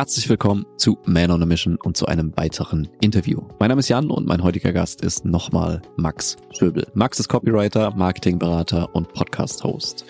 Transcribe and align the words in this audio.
Herzlich 0.00 0.30
willkommen 0.30 0.64
zu 0.78 0.96
Man 1.04 1.30
on 1.30 1.42
a 1.42 1.44
Mission 1.44 1.76
und 1.84 1.94
zu 1.94 2.06
einem 2.06 2.34
weiteren 2.34 2.88
Interview. 3.02 3.42
Mein 3.58 3.68
Name 3.68 3.80
ist 3.80 3.90
Jan 3.90 4.10
und 4.10 4.26
mein 4.26 4.42
heutiger 4.42 4.72
Gast 4.72 5.02
ist 5.02 5.26
nochmal 5.26 5.82
Max 5.98 6.38
Schöbel. 6.58 6.86
Max 6.94 7.20
ist 7.20 7.28
Copywriter, 7.28 7.90
Marketingberater 7.94 8.94
und 8.94 9.12
Podcast-Host. 9.12 10.06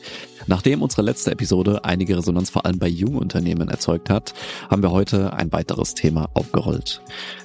Nachdem 0.47 0.83
unsere 0.83 1.03
letzte 1.03 1.33
Episode 1.33 1.85
einige 1.85 2.17
Resonanz 2.17 2.51
vor 2.51 2.67
allem 2.67 2.79
bei 2.79 2.87
jungen 2.87 3.19
Unternehmen 3.19 3.69
erzeugt 3.69 4.11
hat, 4.11 4.33
haben 4.71 4.85
wir 4.85 4.93
heute 4.93 5.33
ein 5.33 5.51
weiteres 5.51 5.95
Thema 5.95 6.31
aufgerollt. 6.35 7.03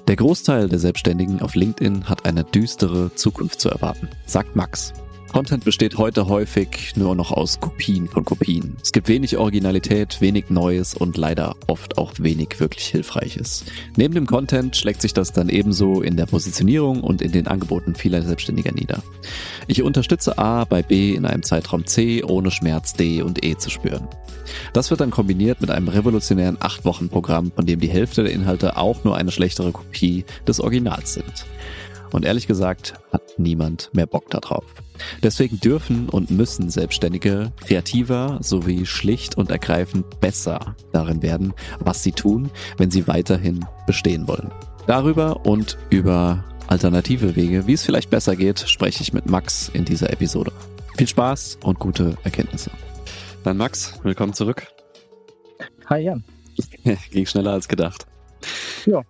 Der 0.07 0.15
Großteil 0.15 0.69
der 0.69 0.77
Selbstständigen 0.77 1.41
auf 1.41 1.55
LinkedIn 1.55 2.07
hat 2.07 2.27
eine 2.27 2.43
düstere 2.43 3.11
Zukunft 3.15 3.59
zu 3.59 3.69
erwarten, 3.69 4.07
sagt 4.27 4.55
Max. 4.55 4.93
Content 5.31 5.65
besteht 5.65 5.97
heute 5.97 6.27
häufig 6.27 6.95
nur 6.95 7.13
noch 7.13 7.31
aus 7.31 7.59
Kopien 7.59 8.07
von 8.07 8.23
Kopien. 8.23 8.77
Es 8.81 8.91
gibt 8.93 9.09
wenig 9.09 9.37
Originalität, 9.37 10.21
wenig 10.21 10.49
Neues 10.49 10.93
und 10.93 11.17
leider 11.17 11.55
oft 11.67 11.97
auch 11.97 12.13
wenig 12.19 12.59
wirklich 12.59 12.85
Hilfreiches. 12.87 13.65
Neben 13.97 14.13
dem 14.13 14.27
Content 14.27 14.77
schlägt 14.77 15.01
sich 15.01 15.13
das 15.13 15.33
dann 15.33 15.49
ebenso 15.49 16.01
in 16.01 16.15
der 16.15 16.25
Positionierung 16.25 17.01
und 17.01 17.21
in 17.21 17.33
den 17.33 17.47
Angeboten 17.47 17.95
vieler 17.95 18.21
Selbstständiger 18.21 18.71
nieder. 18.71 19.03
Ich 19.67 19.83
unterstütze 19.83 20.37
A 20.37 20.63
bei 20.63 20.81
B 20.81 21.13
in 21.15 21.25
einem 21.25 21.43
Zeitraum 21.43 21.85
C, 21.85 22.23
ohne 22.23 22.49
Schmerz 22.49 22.93
D 22.93 23.21
und 23.21 23.43
E 23.43 23.57
zu 23.57 23.69
spüren. 23.69 24.07
Das 24.71 24.89
wird 24.89 25.01
dann 25.01 25.11
kombiniert 25.11 25.59
mit 25.59 25.71
einem 25.71 25.89
revolutionären 25.89 26.57
8-Wochen-Programm, 26.57 27.51
von 27.51 27.65
dem 27.65 27.79
die 27.79 27.89
Hälfte 27.89 28.23
der 28.23 28.31
Inhalte 28.31 28.77
auch 28.77 29.03
nur 29.03 29.17
eine 29.17 29.31
schlechtere 29.31 29.71
Kopie 29.71 30.23
des 30.47 30.61
Originals 30.61 31.13
sind. 31.13 31.45
Und 32.11 32.23
ehrlich 32.23 32.47
gesagt 32.47 32.93
hat 33.11 33.23
niemand 33.37 33.89
mehr 33.93 34.05
Bock 34.05 34.29
darauf. 34.29 34.63
Deswegen 35.23 35.59
dürfen 35.59 36.09
und 36.09 36.31
müssen 36.31 36.69
Selbstständige 36.69 37.51
kreativer 37.65 38.39
sowie 38.41 38.85
schlicht 38.85 39.37
und 39.37 39.51
ergreifend 39.51 40.19
besser 40.19 40.75
darin 40.91 41.21
werden, 41.21 41.53
was 41.79 42.03
sie 42.03 42.11
tun, 42.11 42.49
wenn 42.77 42.91
sie 42.91 43.07
weiterhin 43.07 43.65
bestehen 43.87 44.27
wollen. 44.27 44.51
Darüber 44.87 45.45
und 45.45 45.77
über 45.89 46.43
alternative 46.67 47.35
Wege, 47.35 47.67
wie 47.67 47.73
es 47.73 47.83
vielleicht 47.83 48.09
besser 48.09 48.35
geht, 48.35 48.59
spreche 48.59 49.01
ich 49.01 49.13
mit 49.13 49.27
Max 49.27 49.69
in 49.69 49.85
dieser 49.85 50.11
Episode. 50.11 50.51
Viel 50.97 51.07
Spaß 51.07 51.59
und 51.63 51.79
gute 51.79 52.17
Erkenntnisse. 52.23 52.71
Dann 53.43 53.57
Max, 53.57 53.99
willkommen 54.03 54.33
zurück. 54.33 54.67
Hi 55.87 56.01
Jan. 56.01 56.23
Ging 57.11 57.25
schneller 57.25 57.51
als 57.51 57.67
gedacht. 57.67 58.07
Ja. 58.85 59.01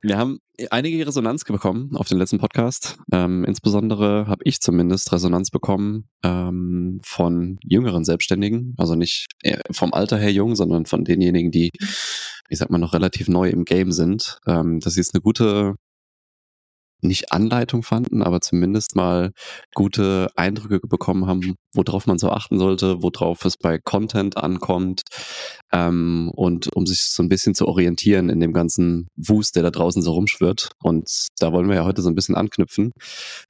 Wir 0.00 0.18
haben 0.18 0.40
einige 0.70 1.06
Resonanz 1.06 1.44
bekommen 1.44 1.96
auf 1.96 2.08
den 2.08 2.18
letzten 2.18 2.38
Podcast. 2.38 2.96
Ähm, 3.12 3.44
insbesondere 3.44 4.26
habe 4.26 4.42
ich 4.44 4.60
zumindest 4.60 5.12
Resonanz 5.12 5.50
bekommen 5.50 6.08
ähm, 6.22 7.00
von 7.04 7.58
jüngeren 7.62 8.04
Selbstständigen, 8.04 8.74
also 8.76 8.94
nicht 8.94 9.28
äh, 9.42 9.58
vom 9.70 9.92
Alter 9.92 10.18
her 10.18 10.32
jung, 10.32 10.54
sondern 10.54 10.86
von 10.86 11.04
denjenigen, 11.04 11.50
die, 11.50 11.70
ich 12.48 12.58
sag 12.58 12.70
mal, 12.70 12.78
noch 12.78 12.94
relativ 12.94 13.28
neu 13.28 13.48
im 13.48 13.64
Game 13.64 13.92
sind, 13.92 14.38
ähm, 14.46 14.80
dass 14.80 14.94
sie 14.94 15.00
es 15.00 15.12
eine 15.12 15.20
gute 15.20 15.74
nicht 17.04 17.32
Anleitung 17.32 17.82
fanden, 17.82 18.22
aber 18.22 18.40
zumindest 18.40 18.96
mal 18.96 19.32
gute 19.74 20.28
Eindrücke 20.36 20.80
bekommen 20.86 21.26
haben, 21.26 21.54
worauf 21.74 22.06
man 22.06 22.18
so 22.18 22.30
achten 22.30 22.58
sollte, 22.58 23.02
worauf 23.02 23.44
es 23.44 23.56
bei 23.56 23.78
Content 23.78 24.36
ankommt 24.36 25.02
ähm, 25.72 26.30
und 26.34 26.74
um 26.74 26.86
sich 26.86 27.10
so 27.10 27.22
ein 27.22 27.28
bisschen 27.28 27.54
zu 27.54 27.66
orientieren 27.68 28.28
in 28.28 28.40
dem 28.40 28.52
ganzen 28.52 29.08
Wust, 29.16 29.56
der 29.56 29.62
da 29.62 29.70
draußen 29.70 30.02
so 30.02 30.12
rumschwirrt. 30.12 30.70
Und 30.82 31.28
da 31.38 31.52
wollen 31.52 31.68
wir 31.68 31.76
ja 31.76 31.84
heute 31.84 32.02
so 32.02 32.08
ein 32.08 32.14
bisschen 32.14 32.36
anknüpfen. 32.36 32.92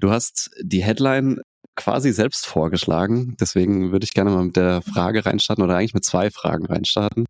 Du 0.01 0.11
hast 0.11 0.51
die 0.63 0.83
Headline 0.83 1.41
quasi 1.77 2.13
selbst 2.13 2.47
vorgeschlagen. 2.47 3.37
Deswegen 3.41 3.93
würde 3.93 4.05
ich 4.05 4.13
gerne 4.13 4.31
mal 4.31 4.45
mit 4.45 4.57
der 4.57 4.83
Frage 4.83 5.27
reinstarten 5.27 5.65
oder 5.65 5.77
eigentlich 5.77 5.95
mit 5.95 6.05
zwei 6.05 6.31
Fragen 6.31 6.67
reinstarten. 6.67 7.27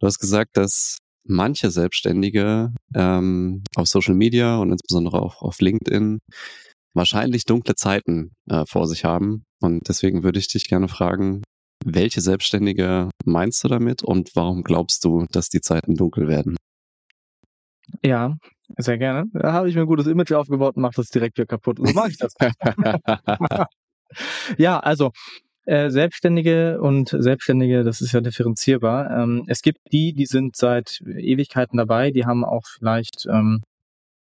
Du 0.00 0.06
hast 0.06 0.18
gesagt, 0.18 0.56
dass 0.56 0.98
manche 1.24 1.70
Selbstständige 1.70 2.72
ähm, 2.94 3.62
auf 3.76 3.88
Social 3.88 4.14
Media 4.14 4.56
und 4.56 4.72
insbesondere 4.72 5.22
auch 5.22 5.42
auf 5.42 5.60
LinkedIn 5.60 6.18
wahrscheinlich 6.94 7.44
dunkle 7.44 7.74
Zeiten 7.74 8.32
äh, 8.48 8.64
vor 8.66 8.86
sich 8.86 9.04
haben. 9.04 9.44
Und 9.60 9.88
deswegen 9.88 10.22
würde 10.22 10.38
ich 10.38 10.48
dich 10.48 10.68
gerne 10.68 10.88
fragen, 10.88 11.42
welche 11.84 12.20
Selbstständige 12.20 13.10
meinst 13.24 13.62
du 13.64 13.68
damit 13.68 14.02
und 14.02 14.30
warum 14.34 14.62
glaubst 14.62 15.04
du, 15.04 15.26
dass 15.30 15.48
die 15.48 15.60
Zeiten 15.60 15.94
dunkel 15.94 16.28
werden? 16.28 16.56
Ja, 18.04 18.36
sehr 18.78 18.98
gerne. 18.98 19.24
Da 19.32 19.52
habe 19.52 19.68
ich 19.68 19.74
mir 19.74 19.82
ein 19.82 19.86
gutes 19.86 20.06
Image 20.06 20.32
aufgebaut 20.32 20.76
und 20.76 20.82
mache 20.82 20.96
das 20.96 21.08
direkt 21.08 21.36
wieder 21.38 21.46
kaputt. 21.46 21.78
So 21.78 21.92
mache 21.92 22.10
ich 22.10 22.18
das. 22.18 22.34
ja, 24.58 24.78
also 24.78 25.10
äh, 25.64 25.90
Selbstständige 25.90 26.80
und 26.80 27.08
Selbstständige, 27.08 27.84
das 27.84 28.00
ist 28.00 28.12
ja 28.12 28.20
differenzierbar. 28.20 29.10
Ähm, 29.10 29.44
es 29.46 29.62
gibt 29.62 29.78
die, 29.92 30.12
die 30.12 30.26
sind 30.26 30.56
seit 30.56 31.00
Ewigkeiten 31.06 31.76
dabei, 31.76 32.10
die 32.10 32.26
haben 32.26 32.44
auch 32.44 32.66
vielleicht 32.66 33.26
ähm, 33.30 33.62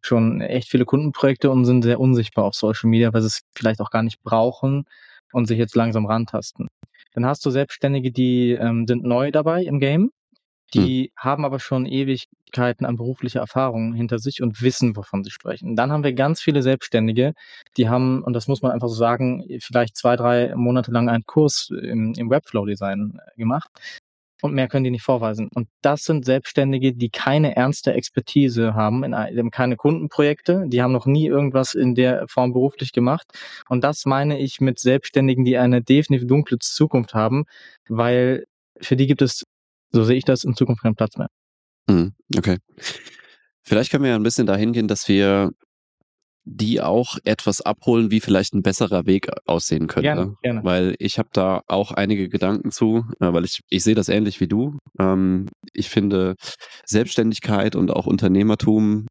schon 0.00 0.40
echt 0.40 0.70
viele 0.70 0.84
Kundenprojekte 0.84 1.50
und 1.50 1.64
sind 1.64 1.82
sehr 1.82 2.00
unsichtbar 2.00 2.44
auf 2.44 2.54
Social 2.54 2.90
Media, 2.90 3.12
weil 3.12 3.22
sie 3.22 3.28
es 3.28 3.42
vielleicht 3.54 3.80
auch 3.80 3.90
gar 3.90 4.02
nicht 4.02 4.22
brauchen 4.22 4.84
und 5.32 5.46
sich 5.46 5.58
jetzt 5.58 5.76
langsam 5.76 6.06
rantasten. 6.06 6.68
Dann 7.14 7.26
hast 7.26 7.44
du 7.46 7.50
Selbstständige, 7.50 8.12
die 8.12 8.52
ähm, 8.52 8.86
sind 8.86 9.04
neu 9.04 9.30
dabei 9.30 9.62
im 9.64 9.80
Game. 9.80 10.10
Die 10.74 11.04
hm. 11.04 11.10
haben 11.16 11.44
aber 11.44 11.60
schon 11.60 11.86
Ewigkeiten 11.86 12.84
an 12.84 12.96
beruflicher 12.96 13.40
Erfahrung 13.40 13.94
hinter 13.94 14.18
sich 14.18 14.42
und 14.42 14.62
wissen, 14.62 14.96
wovon 14.96 15.24
sie 15.24 15.30
sprechen. 15.30 15.76
Dann 15.76 15.92
haben 15.92 16.04
wir 16.04 16.12
ganz 16.12 16.40
viele 16.40 16.62
Selbstständige, 16.62 17.34
die 17.76 17.88
haben, 17.88 18.22
und 18.22 18.32
das 18.34 18.48
muss 18.48 18.62
man 18.62 18.72
einfach 18.72 18.88
so 18.88 18.94
sagen, 18.94 19.44
vielleicht 19.60 19.96
zwei, 19.96 20.16
drei 20.16 20.54
Monate 20.54 20.90
lang 20.90 21.08
einen 21.08 21.24
Kurs 21.24 21.70
im, 21.70 22.12
im 22.16 22.30
Webflow-Design 22.30 23.18
äh, 23.18 23.38
gemacht. 23.38 23.70
Und 24.40 24.54
mehr 24.54 24.68
können 24.68 24.84
die 24.84 24.92
nicht 24.92 25.02
vorweisen. 25.02 25.48
Und 25.52 25.68
das 25.82 26.04
sind 26.04 26.24
Selbstständige, 26.24 26.94
die 26.94 27.10
keine 27.10 27.56
ernste 27.56 27.92
Expertise 27.94 28.74
haben, 28.74 29.02
in, 29.02 29.10
die 29.10 29.38
haben 29.38 29.50
keine 29.50 29.74
Kundenprojekte, 29.74 30.66
die 30.68 30.80
haben 30.80 30.92
noch 30.92 31.06
nie 31.06 31.26
irgendwas 31.26 31.74
in 31.74 31.96
der 31.96 32.24
Form 32.28 32.52
beruflich 32.52 32.92
gemacht. 32.92 33.26
Und 33.68 33.82
das 33.82 34.04
meine 34.04 34.38
ich 34.38 34.60
mit 34.60 34.78
Selbstständigen, 34.78 35.44
die 35.44 35.58
eine 35.58 35.82
definitiv 35.82 36.28
dunkle 36.28 36.58
Zukunft 36.60 37.14
haben, 37.14 37.46
weil 37.88 38.44
für 38.80 38.94
die 38.94 39.08
gibt 39.08 39.22
es 39.22 39.44
so 39.90 40.04
sehe 40.04 40.16
ich 40.16 40.24
das 40.24 40.44
in 40.44 40.54
Zukunft 40.54 40.82
keinen 40.82 40.96
Platz 40.96 41.16
mehr. 41.16 41.28
Mhm, 41.88 42.12
okay. 42.36 42.58
Vielleicht 43.62 43.90
können 43.90 44.04
wir 44.04 44.10
ja 44.10 44.16
ein 44.16 44.22
bisschen 44.22 44.46
dahin 44.46 44.72
gehen, 44.72 44.88
dass 44.88 45.08
wir 45.08 45.50
die 46.50 46.80
auch 46.80 47.18
etwas 47.24 47.60
abholen, 47.60 48.10
wie 48.10 48.20
vielleicht 48.20 48.54
ein 48.54 48.62
besserer 48.62 49.04
Weg 49.04 49.28
aussehen 49.44 49.86
könnte. 49.86 50.08
Gerne, 50.08 50.34
gerne. 50.42 50.64
Weil 50.64 50.94
ich 50.98 51.18
habe 51.18 51.28
da 51.32 51.60
auch 51.66 51.92
einige 51.92 52.28
Gedanken 52.30 52.70
zu, 52.70 53.04
äh, 53.20 53.32
weil 53.32 53.44
ich, 53.44 53.60
ich 53.68 53.84
sehe 53.84 53.94
das 53.94 54.08
ähnlich 54.08 54.40
wie 54.40 54.48
du. 54.48 54.78
Ähm, 54.98 55.46
ich 55.74 55.90
finde, 55.90 56.36
Selbstständigkeit 56.86 57.76
und 57.76 57.90
auch 57.90 58.06
Unternehmertum 58.06 59.06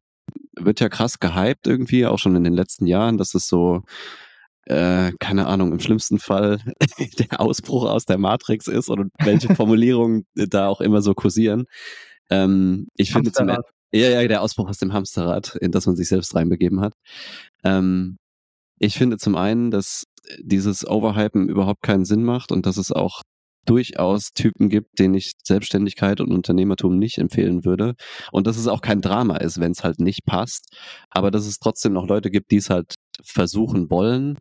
wird 0.58 0.80
ja 0.80 0.88
krass 0.88 1.20
gehypt 1.20 1.68
irgendwie, 1.68 2.06
auch 2.06 2.18
schon 2.18 2.34
in 2.34 2.42
den 2.42 2.54
letzten 2.54 2.86
Jahren, 2.86 3.18
dass 3.18 3.34
es 3.34 3.46
so 3.46 3.82
äh, 4.68 5.12
keine 5.18 5.46
Ahnung, 5.46 5.72
im 5.72 5.80
schlimmsten 5.80 6.18
Fall 6.18 6.60
der 7.18 7.40
Ausbruch 7.40 7.84
aus 7.88 8.04
der 8.04 8.18
Matrix 8.18 8.66
ist 8.68 8.90
oder 8.90 9.06
welche 9.18 9.48
Formulierungen 9.56 10.26
da 10.34 10.68
auch 10.68 10.80
immer 10.80 11.00
so 11.00 11.14
kursieren. 11.14 11.64
Ähm, 12.30 12.88
ich 12.94 13.12
finde 13.12 13.32
zum 13.32 13.48
ja, 13.90 14.10
ja, 14.10 14.28
der 14.28 14.42
Ausbruch 14.42 14.68
aus 14.68 14.76
dem 14.76 14.92
Hamsterrad, 14.92 15.56
in 15.56 15.72
das 15.72 15.86
man 15.86 15.96
sich 15.96 16.08
selbst 16.08 16.34
reinbegeben 16.34 16.82
hat. 16.82 16.92
Ähm, 17.64 18.18
ich 18.78 18.98
finde 18.98 19.16
zum 19.16 19.34
einen, 19.34 19.70
dass 19.70 20.04
dieses 20.40 20.86
Overhypen 20.86 21.48
überhaupt 21.48 21.82
keinen 21.82 22.04
Sinn 22.04 22.22
macht 22.22 22.52
und 22.52 22.66
dass 22.66 22.76
es 22.76 22.92
auch 22.92 23.22
durchaus 23.64 24.32
Typen 24.32 24.68
gibt, 24.68 24.98
denen 24.98 25.14
ich 25.14 25.32
Selbstständigkeit 25.42 26.20
und 26.20 26.32
Unternehmertum 26.32 26.98
nicht 26.98 27.18
empfehlen 27.18 27.64
würde. 27.64 27.94
Und 28.32 28.46
dass 28.46 28.58
es 28.58 28.66
auch 28.66 28.82
kein 28.82 29.00
Drama 29.00 29.36
ist, 29.38 29.60
wenn 29.60 29.72
es 29.72 29.84
halt 29.84 30.00
nicht 30.00 30.24
passt. 30.26 30.76
Aber 31.10 31.30
dass 31.30 31.46
es 31.46 31.58
trotzdem 31.58 31.94
noch 31.94 32.06
Leute 32.06 32.30
gibt, 32.30 32.50
die 32.50 32.56
es 32.56 32.70
halt 32.70 32.94
versuchen 33.22 33.90
wollen. 33.90 34.38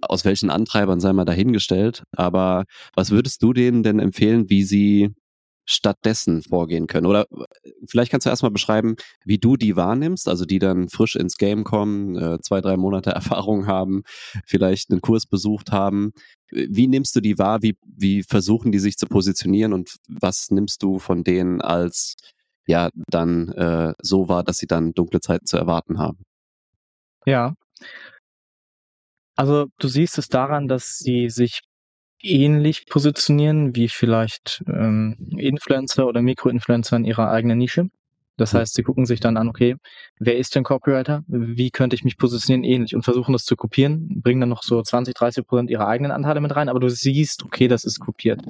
Aus 0.00 0.24
welchen 0.24 0.50
Antreibern 0.50 1.00
sei 1.00 1.12
mal 1.12 1.24
dahingestellt. 1.24 2.04
Aber 2.12 2.64
was 2.94 3.10
würdest 3.10 3.42
du 3.42 3.52
denen 3.52 3.82
denn 3.82 3.98
empfehlen, 3.98 4.48
wie 4.48 4.62
sie 4.62 5.14
stattdessen 5.66 6.42
vorgehen 6.42 6.86
können? 6.86 7.06
Oder 7.06 7.26
äh, 7.32 7.70
vielleicht 7.88 8.10
kannst 8.10 8.26
du 8.26 8.30
erstmal 8.30 8.52
beschreiben, 8.52 8.96
wie 9.24 9.38
du 9.38 9.56
die 9.56 9.76
wahrnimmst, 9.76 10.28
also 10.28 10.44
die 10.44 10.58
dann 10.58 10.88
frisch 10.88 11.16
ins 11.16 11.36
Game 11.36 11.64
kommen, 11.64 12.16
äh, 12.16 12.40
zwei, 12.40 12.60
drei 12.60 12.76
Monate 12.76 13.10
Erfahrung 13.40 13.66
haben, 13.66 14.02
vielleicht 14.46 14.90
einen 14.90 15.00
Kurs 15.00 15.26
besucht 15.26 15.72
haben. 15.72 16.12
Wie 16.50 16.86
nimmst 16.86 17.16
du 17.16 17.20
die 17.20 17.38
wahr? 17.38 17.62
Wie, 17.62 17.76
wie 17.84 18.22
versuchen 18.22 18.72
die 18.72 18.78
sich 18.78 18.96
zu 18.96 19.06
positionieren 19.06 19.72
und 19.72 19.96
was 20.08 20.50
nimmst 20.50 20.82
du 20.82 20.98
von 20.98 21.24
denen 21.24 21.60
als 21.60 22.14
ja 22.68 22.90
dann 23.10 23.48
äh, 23.50 23.94
so 24.00 24.28
wahr, 24.28 24.44
dass 24.44 24.58
sie 24.58 24.66
dann 24.66 24.92
dunkle 24.92 25.20
Zeiten 25.20 25.46
zu 25.46 25.56
erwarten 25.56 25.98
haben? 25.98 26.18
Ja. 27.26 27.54
Also 29.36 29.66
du 29.78 29.88
siehst 29.88 30.18
es 30.18 30.28
daran, 30.28 30.66
dass 30.66 30.98
sie 30.98 31.28
sich 31.28 31.60
ähnlich 32.22 32.86
positionieren 32.86 33.76
wie 33.76 33.88
vielleicht 33.88 34.64
ähm, 34.66 35.16
Influencer 35.36 36.06
oder 36.06 36.22
Mikroinfluencer 36.22 36.96
in 36.96 37.04
ihrer 37.04 37.30
eigenen 37.30 37.58
Nische. 37.58 37.88
Das 38.38 38.52
heißt, 38.52 38.74
sie 38.74 38.82
gucken 38.82 39.06
sich 39.06 39.20
dann 39.20 39.38
an, 39.38 39.48
okay, 39.48 39.76
wer 40.18 40.36
ist 40.36 40.54
denn 40.54 40.64
Copywriter? 40.64 41.22
Wie 41.26 41.70
könnte 41.70 41.96
ich 41.96 42.04
mich 42.04 42.18
positionieren 42.18 42.64
ähnlich 42.64 42.94
und 42.94 43.02
versuchen 43.02 43.32
das 43.32 43.44
zu 43.44 43.56
kopieren, 43.56 44.20
bringen 44.20 44.40
dann 44.40 44.50
noch 44.50 44.62
so 44.62 44.82
20, 44.82 45.14
30 45.14 45.46
Prozent 45.46 45.70
ihrer 45.70 45.88
eigenen 45.88 46.12
Anteile 46.12 46.40
mit 46.42 46.54
rein, 46.54 46.68
aber 46.68 46.80
du 46.80 46.90
siehst, 46.90 47.44
okay, 47.44 47.66
das 47.68 47.84
ist 47.84 47.98
kopiert. 47.98 48.42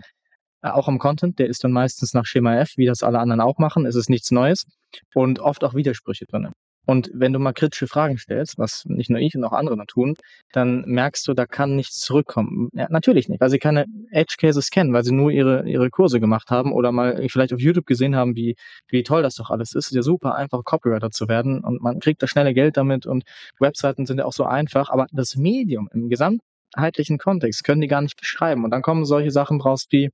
auch 0.63 0.89
am 0.89 0.99
Content, 0.99 1.39
der 1.39 1.47
ist 1.47 1.63
dann 1.63 1.71
meistens 1.71 2.15
nach 2.15 2.27
Schema 2.27 2.57
F, 2.57 2.73
wie 2.77 2.87
das 2.87 3.05
alle 3.05 3.21
anderen 3.21 3.41
auch 3.41 3.59
machen. 3.59 3.87
Es 3.87 3.95
ist 3.95 4.11
nichts 4.11 4.33
Neues 4.33 4.67
und 5.15 5.39
oft 5.39 5.63
auch 5.63 5.75
Widersprüche 5.75 6.27
drin. 6.27 6.49
Und 6.87 7.11
wenn 7.13 7.33
du 7.33 7.39
mal 7.41 7.53
kritische 7.53 7.89
Fragen 7.89 8.17
stellst, 8.17 8.59
was 8.59 8.85
nicht 8.87 9.11
nur 9.11 9.19
ich 9.21 9.35
und 9.37 9.45
auch 9.45 9.53
andere 9.53 9.77
tun, 9.87 10.15
dann 10.53 10.85
merkst 10.87 11.27
du, 11.27 11.35
da 11.35 11.45
kann 11.47 11.77
nichts 11.77 11.99
zurückkommen. 11.99 12.71
Ja, 12.73 12.87
natürlich 12.91 13.29
nicht, 13.29 13.41
weil 13.41 13.51
sie 13.51 13.59
keine 13.59 13.87
Edge 14.11 14.37
Cases 14.39 14.71
kennen, 14.71 14.93
weil 14.93 15.05
sie 15.05 15.13
nur 15.13 15.31
ihre, 15.31 15.69
ihre 15.69 15.91
Kurse 15.91 16.21
gemacht 16.21 16.51
haben 16.51 16.73
oder 16.73 16.93
mal 16.93 17.27
vielleicht 17.29 17.53
auf 17.53 17.61
YouTube 17.61 17.87
gesehen 17.87 18.15
haben, 18.15 18.37
wie, 18.37 18.57
wie 18.89 19.03
toll 19.03 19.23
das 19.23 19.35
doch 19.35 19.51
alles 19.51 19.75
ist. 19.75 19.89
Ist 19.89 19.95
ja 19.95 20.03
super 20.03 20.37
einfach, 20.37 20.63
Copywriter 20.65 21.11
zu 21.11 21.29
werden 21.29 21.61
und 21.65 21.83
man 21.83 21.99
kriegt 21.99 22.23
da 22.23 22.27
schnelle 22.27 22.55
Geld 22.55 22.77
damit 22.77 23.07
und 23.07 23.25
Webseiten 23.59 24.07
sind 24.07 24.19
ja 24.19 24.25
auch 24.25 24.33
so 24.33 24.45
einfach, 24.45 24.89
aber 24.91 25.07
das 25.13 25.37
Medium 25.37 25.89
im 25.93 26.09
gesamtheitlichen 26.09 27.19
Kontext 27.19 27.65
können 27.65 27.81
die 27.81 27.89
gar 27.89 28.03
nicht 28.03 28.17
beschreiben. 28.19 28.65
Und 28.65 28.71
dann 28.71 28.83
kommen 28.83 29.05
solche 29.05 29.31
Sachen 29.31 29.61
raus 29.61 29.87
wie, 29.91 30.11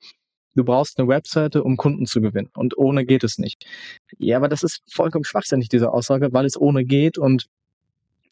du 0.54 0.64
brauchst 0.64 0.98
eine 0.98 1.08
Webseite, 1.08 1.62
um 1.62 1.76
Kunden 1.76 2.06
zu 2.06 2.20
gewinnen. 2.20 2.50
Und 2.54 2.76
ohne 2.76 3.04
geht 3.04 3.24
es 3.24 3.38
nicht. 3.38 3.64
Ja, 4.18 4.36
aber 4.36 4.48
das 4.48 4.62
ist 4.62 4.82
vollkommen 4.90 5.24
schwachsinnig, 5.24 5.68
diese 5.68 5.92
Aussage, 5.92 6.32
weil 6.32 6.44
es 6.44 6.60
ohne 6.60 6.84
geht 6.84 7.18
und 7.18 7.46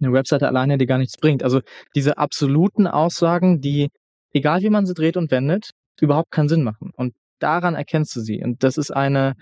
eine 0.00 0.12
Webseite 0.12 0.48
alleine 0.48 0.78
dir 0.78 0.86
gar 0.86 0.98
nichts 0.98 1.16
bringt. 1.16 1.42
Also 1.42 1.60
diese 1.94 2.18
absoluten 2.18 2.86
Aussagen, 2.86 3.60
die, 3.60 3.90
egal 4.32 4.62
wie 4.62 4.70
man 4.70 4.86
sie 4.86 4.94
dreht 4.94 5.16
und 5.16 5.30
wendet, 5.30 5.70
überhaupt 6.00 6.30
keinen 6.30 6.48
Sinn 6.48 6.62
machen. 6.62 6.92
Und 6.96 7.14
daran 7.38 7.74
erkennst 7.74 8.14
du 8.16 8.20
sie. 8.20 8.42
Und 8.42 8.62
das 8.62 8.78
ist 8.78 8.90
eine, 8.90 9.34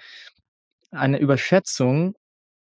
eine 0.90 1.19
Überschätzung. 1.19 2.14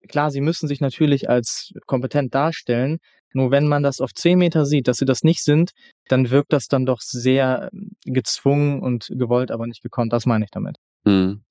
Klar, 0.08 0.30
sie 0.30 0.40
müssen 0.40 0.68
sich 0.68 0.80
natürlich 0.80 1.28
als 1.28 1.72
kompetent 1.86 2.34
darstellen, 2.34 2.98
nur 3.32 3.50
wenn 3.50 3.66
man 3.66 3.82
das 3.82 4.00
auf 4.00 4.14
zehn 4.14 4.38
Meter 4.38 4.64
sieht, 4.64 4.88
dass 4.88 4.98
sie 4.98 5.04
das 5.04 5.22
nicht 5.22 5.42
sind, 5.42 5.72
dann 6.08 6.30
wirkt 6.30 6.52
das 6.52 6.68
dann 6.68 6.86
doch 6.86 7.00
sehr 7.00 7.70
ähm, 7.72 7.90
gezwungen 8.04 8.80
und 8.82 9.08
gewollt, 9.10 9.50
aber 9.50 9.66
nicht 9.66 9.82
gekonnt. 9.82 10.12
Das 10.12 10.26
meine 10.26 10.44
ich 10.44 10.50
damit. 10.50 10.76
Mhm. 11.06 11.42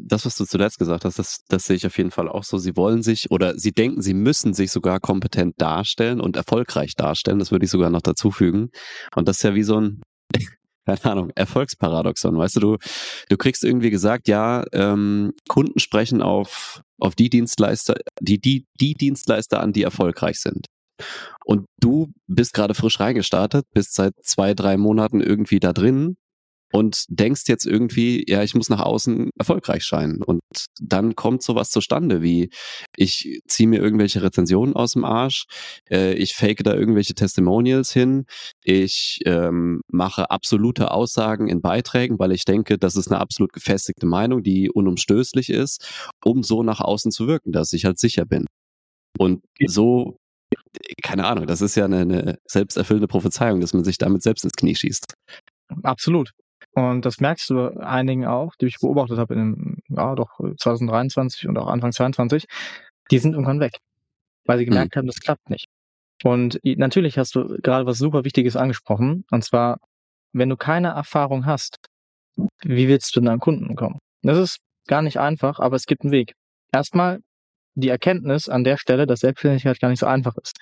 Das, 0.00 0.26
was 0.26 0.36
du 0.36 0.44
zuletzt 0.44 0.78
gesagt 0.78 1.04
hast, 1.04 1.18
das, 1.20 1.44
das 1.48 1.64
sehe 1.64 1.76
ich 1.76 1.86
auf 1.86 1.96
jeden 1.98 2.10
Fall 2.10 2.28
auch 2.28 2.42
so. 2.42 2.58
Sie 2.58 2.76
wollen 2.76 3.02
sich 3.02 3.30
oder 3.30 3.56
sie 3.56 3.70
denken, 3.70 4.02
sie 4.02 4.14
müssen 4.14 4.52
sich 4.52 4.72
sogar 4.72 4.98
kompetent 4.98 5.54
darstellen 5.60 6.20
und 6.20 6.36
erfolgreich 6.36 6.94
darstellen. 6.96 7.38
Das 7.38 7.52
würde 7.52 7.64
ich 7.64 7.70
sogar 7.70 7.90
noch 7.90 8.02
dazu 8.02 8.32
fügen. 8.32 8.70
Und 9.14 9.28
das 9.28 9.36
ist 9.36 9.42
ja 9.44 9.54
wie 9.54 9.62
so 9.62 9.80
ein, 9.80 10.02
keine 10.86 11.04
Ahnung, 11.04 11.30
Erfolgsparadoxon. 11.36 12.36
Weißt 12.36 12.56
du, 12.56 12.60
du, 12.60 12.76
du 13.28 13.36
kriegst 13.36 13.62
irgendwie 13.62 13.90
gesagt, 13.90 14.26
ja, 14.26 14.64
ähm, 14.72 15.32
Kunden 15.48 15.78
sprechen 15.78 16.22
auf, 16.22 16.82
auf 16.98 17.14
die 17.14 17.30
Dienstleister, 17.30 17.94
die, 18.20 18.40
die, 18.40 18.66
die 18.80 18.94
Dienstleister 18.94 19.60
an, 19.60 19.72
die 19.72 19.82
erfolgreich 19.82 20.40
sind. 20.40 20.66
Und 21.44 21.66
du 21.80 22.12
bist 22.26 22.54
gerade 22.54 22.74
frisch 22.74 23.00
reingestartet, 23.00 23.64
bist 23.74 23.94
seit 23.94 24.14
zwei, 24.22 24.54
drei 24.54 24.76
Monaten 24.76 25.20
irgendwie 25.20 25.60
da 25.60 25.72
drin 25.72 26.16
und 26.72 27.04
denkst 27.08 27.42
jetzt 27.46 27.66
irgendwie, 27.66 28.24
ja, 28.28 28.42
ich 28.42 28.54
muss 28.54 28.68
nach 28.68 28.80
außen 28.80 29.30
erfolgreich 29.38 29.84
scheinen. 29.84 30.22
Und 30.22 30.40
dann 30.80 31.14
kommt 31.16 31.42
sowas 31.42 31.70
zustande 31.70 32.22
wie, 32.22 32.50
ich 32.96 33.40
ziehe 33.46 33.68
mir 33.68 33.80
irgendwelche 33.80 34.22
Rezensionen 34.22 34.74
aus 34.76 34.92
dem 34.92 35.04
Arsch, 35.04 35.46
äh, 35.90 36.14
ich 36.14 36.34
fake 36.34 36.62
da 36.64 36.74
irgendwelche 36.74 37.14
Testimonials 37.14 37.92
hin, 37.92 38.26
ich 38.62 39.20
ähm, 39.24 39.80
mache 39.88 40.30
absolute 40.30 40.90
Aussagen 40.90 41.48
in 41.48 41.62
Beiträgen, 41.62 42.18
weil 42.18 42.32
ich 42.32 42.44
denke, 42.44 42.78
das 42.78 42.96
ist 42.96 43.08
eine 43.08 43.20
absolut 43.20 43.52
gefestigte 43.52 44.06
Meinung, 44.06 44.42
die 44.42 44.70
unumstößlich 44.70 45.50
ist, 45.50 45.88
um 46.24 46.42
so 46.42 46.62
nach 46.62 46.80
außen 46.80 47.12
zu 47.12 47.26
wirken, 47.26 47.52
dass 47.52 47.72
ich 47.72 47.84
halt 47.84 47.98
sicher 47.98 48.26
bin. 48.26 48.46
Und 49.18 49.42
so 49.66 50.18
keine 51.02 51.26
Ahnung, 51.26 51.46
das 51.46 51.60
ist 51.60 51.74
ja 51.74 51.84
eine, 51.84 52.00
eine 52.00 52.38
selbsterfüllende 52.46 53.08
Prophezeiung, 53.08 53.60
dass 53.60 53.72
man 53.72 53.84
sich 53.84 53.98
damit 53.98 54.22
selbst 54.22 54.44
ins 54.44 54.54
Knie 54.54 54.74
schießt. 54.74 55.14
Absolut. 55.82 56.32
Und 56.74 57.04
das 57.04 57.20
merkst 57.20 57.50
du 57.50 57.80
einigen 57.80 58.26
auch, 58.26 58.54
die 58.60 58.66
ich 58.66 58.78
beobachtet 58.80 59.18
habe 59.18 59.34
in 59.34 59.40
dem, 59.40 59.76
ja, 59.88 60.14
doch 60.14 60.38
2023 60.58 61.48
und 61.48 61.58
auch 61.58 61.66
Anfang 61.66 61.92
22, 61.92 62.44
die 63.10 63.18
sind 63.18 63.32
irgendwann 63.32 63.60
weg, 63.60 63.78
weil 64.44 64.58
sie 64.58 64.64
hm. 64.64 64.70
gemerkt 64.70 64.94
mhm. 64.94 64.98
haben, 64.98 65.06
das 65.06 65.20
klappt 65.20 65.50
nicht. 65.50 65.66
Und 66.24 66.58
natürlich 66.64 67.16
hast 67.18 67.34
du 67.34 67.58
gerade 67.62 67.86
was 67.86 67.98
super 67.98 68.24
Wichtiges 68.24 68.56
angesprochen, 68.56 69.24
und 69.30 69.44
zwar, 69.44 69.78
wenn 70.32 70.48
du 70.48 70.56
keine 70.56 70.88
Erfahrung 70.88 71.46
hast, 71.46 71.78
wie 72.62 72.88
willst 72.88 73.14
du 73.14 73.20
denn 73.20 73.28
an 73.28 73.40
Kunden 73.40 73.76
kommen? 73.76 73.98
Das 74.22 74.38
ist 74.38 74.58
gar 74.86 75.02
nicht 75.02 75.18
einfach, 75.18 75.60
aber 75.60 75.76
es 75.76 75.86
gibt 75.86 76.02
einen 76.02 76.12
Weg. 76.12 76.34
Erstmal 76.72 77.20
die 77.80 77.88
Erkenntnis 77.88 78.48
an 78.48 78.64
der 78.64 78.76
Stelle, 78.76 79.06
dass 79.06 79.20
Selbstständigkeit 79.20 79.80
gar 79.80 79.88
nicht 79.88 80.00
so 80.00 80.06
einfach 80.06 80.36
ist. 80.36 80.58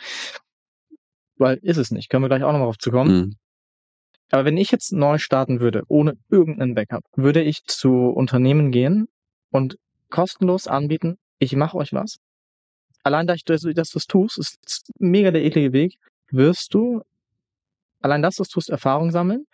Weil 1.36 1.58
ist 1.62 1.76
es 1.76 1.90
nicht. 1.90 2.08
Können 2.08 2.24
wir 2.24 2.28
gleich 2.28 2.42
auch 2.42 2.52
nochmal 2.52 2.66
drauf 2.66 2.78
zu 2.78 2.90
kommen. 2.90 3.16
Mhm. 3.16 3.36
Aber 4.30 4.44
wenn 4.44 4.56
ich 4.56 4.70
jetzt 4.70 4.92
neu 4.92 5.18
starten 5.18 5.60
würde, 5.60 5.82
ohne 5.88 6.16
irgendeinen 6.30 6.74
Backup, 6.74 7.04
würde 7.14 7.42
ich 7.42 7.64
zu 7.64 8.08
Unternehmen 8.08 8.72
gehen 8.72 9.08
und 9.50 9.76
kostenlos 10.10 10.66
anbieten, 10.66 11.16
ich 11.38 11.54
mache 11.54 11.76
euch 11.76 11.92
was. 11.92 12.18
Allein 13.02 13.26
dass, 13.26 13.42
dass 13.44 13.60
du 13.60 13.72
das 13.72 13.90
tust, 13.90 14.38
ist 14.38 14.90
mega 14.98 15.30
der 15.30 15.44
eklige 15.44 15.72
Weg, 15.72 15.98
wirst 16.30 16.74
du, 16.74 17.02
allein 18.00 18.22
dass 18.22 18.36
du 18.36 18.42
es 18.42 18.48
tust, 18.48 18.68
Erfahrung 18.68 19.12
sammeln 19.12 19.46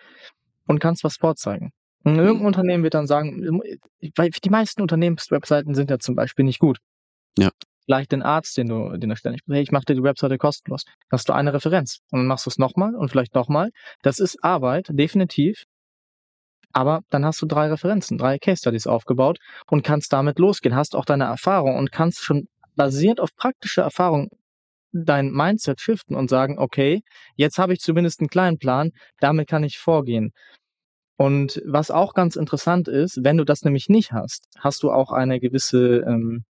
und 0.67 0.79
kannst 0.79 1.05
was 1.05 1.17
vorzeigen. 1.17 1.73
Und 2.05 2.17
irgendein 2.17 2.47
Unternehmen 2.47 2.83
wird 2.83 2.95
dann 2.95 3.07
sagen, 3.07 3.61
weil 4.17 4.31
die 4.31 4.51
meisten 4.51 4.83
Unternehmenswebseiten 4.83 5.75
sind 5.75 5.91
ja 5.91 5.99
zum 5.99 6.15
Beispiel 6.15 6.45
nicht 6.45 6.59
gut. 6.59 6.79
Ja. 7.39 7.51
Vielleicht 7.85 8.13
den 8.13 8.23
Arzt, 8.23 8.57
den 8.57 8.69
du, 8.69 8.97
den 8.97 9.11
du 9.11 9.17
ständig, 9.17 9.43
hey, 9.49 9.61
ich 9.61 9.73
mache 9.73 9.85
dir 9.85 9.95
die 9.95 10.03
Webseite 10.03 10.39
kostenlos. 10.39 10.85
Hast 11.11 11.29
du 11.29 11.33
eine 11.33 11.53
Referenz. 11.53 11.99
Und 12.11 12.21
dann 12.21 12.27
machst 12.27 12.47
du 12.47 12.51
es 12.51 12.59
nochmal 12.59 12.95
und 12.95 13.11
vielleicht 13.11 13.35
nochmal. 13.35 13.71
Das 14.03 14.21
ist 14.21 14.43
Arbeit, 14.45 14.87
definitiv. 14.91 15.65
Aber 16.73 17.01
dann 17.11 17.25
hast 17.25 17.43
du 17.43 17.47
drei 17.47 17.69
Referenzen, 17.69 18.19
drei 18.19 18.39
Case 18.39 18.59
Studies 18.59 18.87
aufgebaut 18.87 19.39
und 19.71 19.83
kannst 19.83 20.13
damit 20.13 20.39
losgehen, 20.39 20.75
hast 20.75 20.97
auch 20.97 21.05
deine 21.05 21.25
Erfahrung 21.25 21.77
und 21.77 21.93
kannst 21.93 22.25
schon 22.25 22.49
basierend 22.77 23.21
auf 23.21 23.35
praktischer 23.35 23.83
Erfahrung 23.83 24.31
dein 24.93 25.31
Mindset 25.31 25.81
shiften 25.81 26.17
und 26.17 26.31
sagen, 26.31 26.59
okay, 26.59 27.03
jetzt 27.37 27.59
habe 27.59 27.73
ich 27.73 27.81
zumindest 27.81 28.21
einen 28.21 28.29
kleinen 28.29 28.59
Plan, 28.59 28.93
damit 29.21 29.49
kann 29.49 29.65
ich 29.65 29.79
vorgehen. 29.79 30.33
Und 31.17 31.63
was 31.67 31.91
auch 31.91 32.15
ganz 32.15 32.37
interessant 32.37 32.89
ist, 32.89 33.23
wenn 33.23 33.37
du 33.37 33.45
das 33.45 33.63
nämlich 33.63 33.89
nicht 33.89 34.13
hast, 34.13 34.47
hast 34.59 34.83
du 34.83 34.91
auch 34.91 35.13
eine 35.13 35.41
gewisse 35.41 36.05
ähm, 36.07 36.45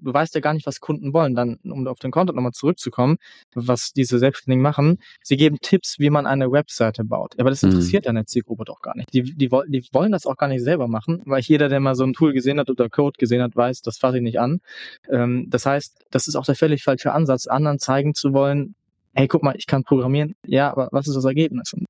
du 0.00 0.12
weißt 0.12 0.34
ja 0.34 0.40
gar 0.40 0.54
nicht, 0.54 0.66
was 0.66 0.80
Kunden 0.80 1.12
wollen. 1.12 1.34
Dann, 1.34 1.58
um 1.64 1.86
auf 1.86 1.98
den 1.98 2.10
Content 2.10 2.36
nochmal 2.36 2.52
zurückzukommen, 2.52 3.16
was 3.54 3.92
diese 3.92 4.18
Selbstständigen 4.18 4.62
machen, 4.62 4.98
sie 5.22 5.36
geben 5.36 5.58
Tipps, 5.60 5.98
wie 5.98 6.10
man 6.10 6.26
eine 6.26 6.50
Webseite 6.50 7.04
baut. 7.04 7.38
Aber 7.38 7.50
das 7.50 7.62
mhm. 7.62 7.70
interessiert 7.70 8.04
mhm. 8.04 8.06
deine 8.06 8.24
Zielgruppe 8.26 8.64
doch 8.64 8.80
gar 8.80 8.96
nicht. 8.96 9.12
Die, 9.12 9.22
die, 9.22 9.48
die 9.48 9.88
wollen 9.92 10.12
das 10.12 10.26
auch 10.26 10.36
gar 10.36 10.48
nicht 10.48 10.62
selber 10.62 10.88
machen, 10.88 11.22
weil 11.26 11.42
jeder, 11.42 11.68
der 11.68 11.80
mal 11.80 11.94
so 11.94 12.04
ein 12.04 12.12
Tool 12.12 12.32
gesehen 12.32 12.58
hat 12.58 12.70
oder 12.70 12.88
Code 12.88 13.16
gesehen 13.18 13.42
hat, 13.42 13.56
weiß, 13.56 13.82
das 13.82 13.98
fasse 13.98 14.18
ich 14.18 14.22
nicht 14.22 14.40
an. 14.40 14.60
Ähm, 15.08 15.46
das 15.48 15.66
heißt, 15.66 16.04
das 16.10 16.28
ist 16.28 16.36
auch 16.36 16.44
der 16.44 16.54
völlig 16.54 16.82
falsche 16.82 17.12
Ansatz, 17.12 17.46
anderen 17.46 17.78
zeigen 17.78 18.14
zu 18.14 18.32
wollen, 18.32 18.74
hey, 19.14 19.28
guck 19.28 19.42
mal, 19.42 19.54
ich 19.56 19.66
kann 19.66 19.84
programmieren. 19.84 20.34
Ja, 20.46 20.70
aber 20.70 20.88
was 20.92 21.08
ist 21.08 21.14
das 21.14 21.24
Ergebnis? 21.24 21.72
Und 21.72 21.86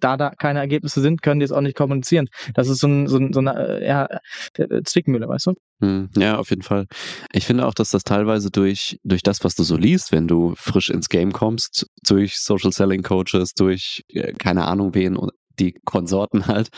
da 0.00 0.16
da 0.16 0.30
keine 0.30 0.58
Ergebnisse 0.58 1.00
sind, 1.00 1.22
können 1.22 1.40
die 1.40 1.44
es 1.44 1.52
auch 1.52 1.60
nicht 1.60 1.76
kommunizieren. 1.76 2.28
Das 2.54 2.68
ist 2.68 2.80
so, 2.80 2.88
ein, 2.88 3.06
so, 3.06 3.18
ein, 3.18 3.32
so 3.32 3.40
eine 3.40 3.80
äh, 3.80 3.86
ja, 3.86 4.08
äh, 4.54 4.82
Zwickmühle, 4.82 5.28
weißt 5.28 5.46
du? 5.46 5.54
Hm, 5.82 6.10
ja, 6.16 6.38
auf 6.38 6.50
jeden 6.50 6.62
Fall. 6.62 6.86
Ich 7.32 7.46
finde 7.46 7.66
auch, 7.66 7.74
dass 7.74 7.90
das 7.90 8.02
teilweise 8.02 8.50
durch, 8.50 8.98
durch 9.04 9.22
das, 9.22 9.44
was 9.44 9.54
du 9.54 9.62
so 9.62 9.76
liest, 9.76 10.12
wenn 10.12 10.28
du 10.28 10.54
frisch 10.56 10.90
ins 10.90 11.08
Game 11.08 11.32
kommst, 11.32 11.86
durch 12.06 12.38
Social 12.38 12.72
Selling 12.72 13.02
Coaches, 13.02 13.54
durch 13.54 14.02
äh, 14.08 14.32
keine 14.32 14.66
Ahnung 14.66 14.94
wen 14.94 15.18
die 15.58 15.74
Konsorten 15.84 16.46
halt, 16.46 16.70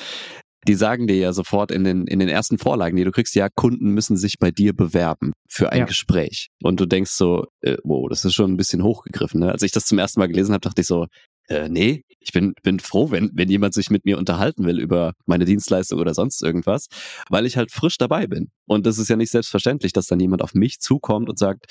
die 0.68 0.74
sagen 0.74 1.06
dir 1.06 1.16
ja 1.16 1.32
sofort 1.32 1.70
in 1.70 1.84
den, 1.84 2.06
in 2.06 2.20
den 2.20 2.28
ersten 2.28 2.58
Vorlagen, 2.58 2.96
die 2.96 3.04
du 3.04 3.10
kriegst, 3.10 3.34
ja, 3.34 3.48
Kunden 3.48 3.90
müssen 3.90 4.16
sich 4.16 4.38
bei 4.38 4.50
dir 4.50 4.74
bewerben 4.74 5.32
für 5.48 5.72
ein 5.72 5.80
ja. 5.80 5.84
Gespräch. 5.86 6.48
Und 6.62 6.78
du 6.78 6.86
denkst 6.86 7.10
so, 7.12 7.46
äh, 7.62 7.78
wow, 7.82 8.08
das 8.08 8.24
ist 8.24 8.34
schon 8.34 8.52
ein 8.52 8.56
bisschen 8.56 8.82
hochgegriffen. 8.82 9.40
Ne? 9.40 9.50
Als 9.50 9.62
ich 9.62 9.72
das 9.72 9.86
zum 9.86 9.98
ersten 9.98 10.20
Mal 10.20 10.28
gelesen 10.28 10.52
habe, 10.52 10.60
dachte 10.60 10.80
ich 10.80 10.86
so, 10.86 11.06
äh, 11.48 11.68
nee, 11.68 12.04
ich 12.20 12.32
bin, 12.32 12.54
bin 12.62 12.78
froh, 12.78 13.10
wenn, 13.10 13.30
wenn 13.34 13.48
jemand 13.48 13.74
sich 13.74 13.90
mit 13.90 14.04
mir 14.04 14.18
unterhalten 14.18 14.64
will 14.64 14.78
über 14.78 15.14
meine 15.26 15.44
Dienstleistung 15.44 15.98
oder 15.98 16.14
sonst 16.14 16.42
irgendwas, 16.42 16.86
weil 17.28 17.46
ich 17.46 17.56
halt 17.56 17.70
frisch 17.70 17.98
dabei 17.98 18.26
bin. 18.26 18.50
Und 18.66 18.86
das 18.86 18.98
ist 18.98 19.08
ja 19.08 19.16
nicht 19.16 19.30
selbstverständlich, 19.30 19.92
dass 19.92 20.06
dann 20.06 20.20
jemand 20.20 20.42
auf 20.42 20.54
mich 20.54 20.78
zukommt 20.80 21.28
und 21.28 21.38
sagt, 21.38 21.66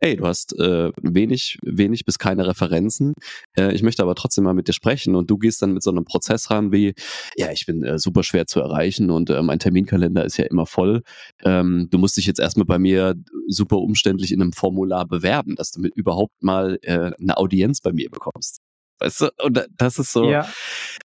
hey, 0.00 0.16
du 0.16 0.26
hast 0.26 0.58
äh, 0.58 0.90
wenig, 1.02 1.58
wenig 1.62 2.04
bis 2.04 2.18
keine 2.18 2.46
Referenzen, 2.46 3.14
äh, 3.56 3.74
ich 3.74 3.82
möchte 3.82 4.02
aber 4.02 4.14
trotzdem 4.14 4.44
mal 4.44 4.54
mit 4.54 4.68
dir 4.68 4.72
sprechen 4.72 5.14
und 5.16 5.30
du 5.30 5.38
gehst 5.38 5.62
dann 5.62 5.72
mit 5.72 5.82
so 5.82 5.90
einem 5.90 6.04
Prozess 6.04 6.50
ran 6.50 6.72
wie, 6.72 6.94
ja, 7.36 7.50
ich 7.50 7.66
bin 7.66 7.82
äh, 7.82 7.98
super 7.98 8.22
schwer 8.22 8.46
zu 8.46 8.60
erreichen 8.60 9.10
und 9.10 9.30
äh, 9.30 9.42
mein 9.42 9.58
Terminkalender 9.58 10.24
ist 10.24 10.36
ja 10.36 10.44
immer 10.44 10.66
voll. 10.66 11.02
Ähm, 11.44 11.88
du 11.90 11.98
musst 11.98 12.16
dich 12.16 12.26
jetzt 12.26 12.40
erstmal 12.40 12.66
bei 12.66 12.78
mir 12.78 13.14
super 13.48 13.78
umständlich 13.78 14.32
in 14.32 14.42
einem 14.42 14.52
Formular 14.52 15.06
bewerben, 15.06 15.54
dass 15.56 15.70
du 15.70 15.80
mit 15.80 15.96
überhaupt 15.96 16.42
mal 16.42 16.78
äh, 16.82 17.12
eine 17.18 17.36
Audienz 17.36 17.80
bei 17.80 17.92
mir 17.92 18.10
bekommst. 18.10 18.60
Weißt 19.00 19.22
du, 19.22 19.30
und 19.42 19.66
das 19.76 19.98
ist 19.98 20.12
so, 20.12 20.30
ja. 20.30 20.48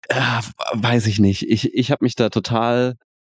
äh, 0.09 0.41
weiß 0.73 1.07
ich 1.07 1.19
nicht. 1.19 1.50
Ich, 1.50 1.73
ich 1.73 1.91
habe 1.91 2.03
mich 2.03 2.15
da 2.15 2.29
total 2.29 2.95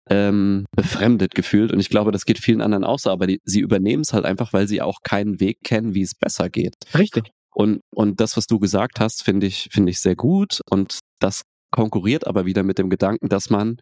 ähm, 0.10 0.66
befremdet 0.76 1.34
gefühlt 1.34 1.72
und 1.72 1.80
ich 1.80 1.90
glaube, 1.90 2.12
das 2.12 2.26
geht 2.26 2.40
vielen 2.40 2.62
anderen 2.62 2.84
auch 2.84 3.00
so, 3.00 3.10
aber 3.10 3.28
die, 3.28 3.40
sie 3.46 3.62
übernehmen 3.62 4.02
es 4.02 4.14
halt 4.14 4.26
einfach, 4.26 4.52
weil 4.52 4.68
sie 4.68 4.82
auch 4.82 5.00
keinen 5.04 5.40
Weg 5.40 5.60
kennen, 5.64 5.94
wie 5.94 6.02
es 6.02 6.14
besser 6.16 6.50
geht. 6.50 6.76
Richtig. 6.98 7.32
Und, 7.54 7.82
und 7.94 8.20
das, 8.20 8.36
was 8.36 8.48
du 8.48 8.60
gesagt 8.60 9.00
hast, 9.00 9.24
finde 9.24 9.48
ich, 9.48 9.70
finde 9.72 9.92
ich 9.92 10.00
sehr 10.00 10.16
gut 10.16 10.60
und 10.70 11.00
das 11.20 11.44
konkurriert 11.72 12.28
aber 12.28 12.46
wieder 12.46 12.64
mit 12.64 12.80
dem 12.80 12.90
Gedanken, 12.90 13.30
dass 13.30 13.50
man 13.50 13.78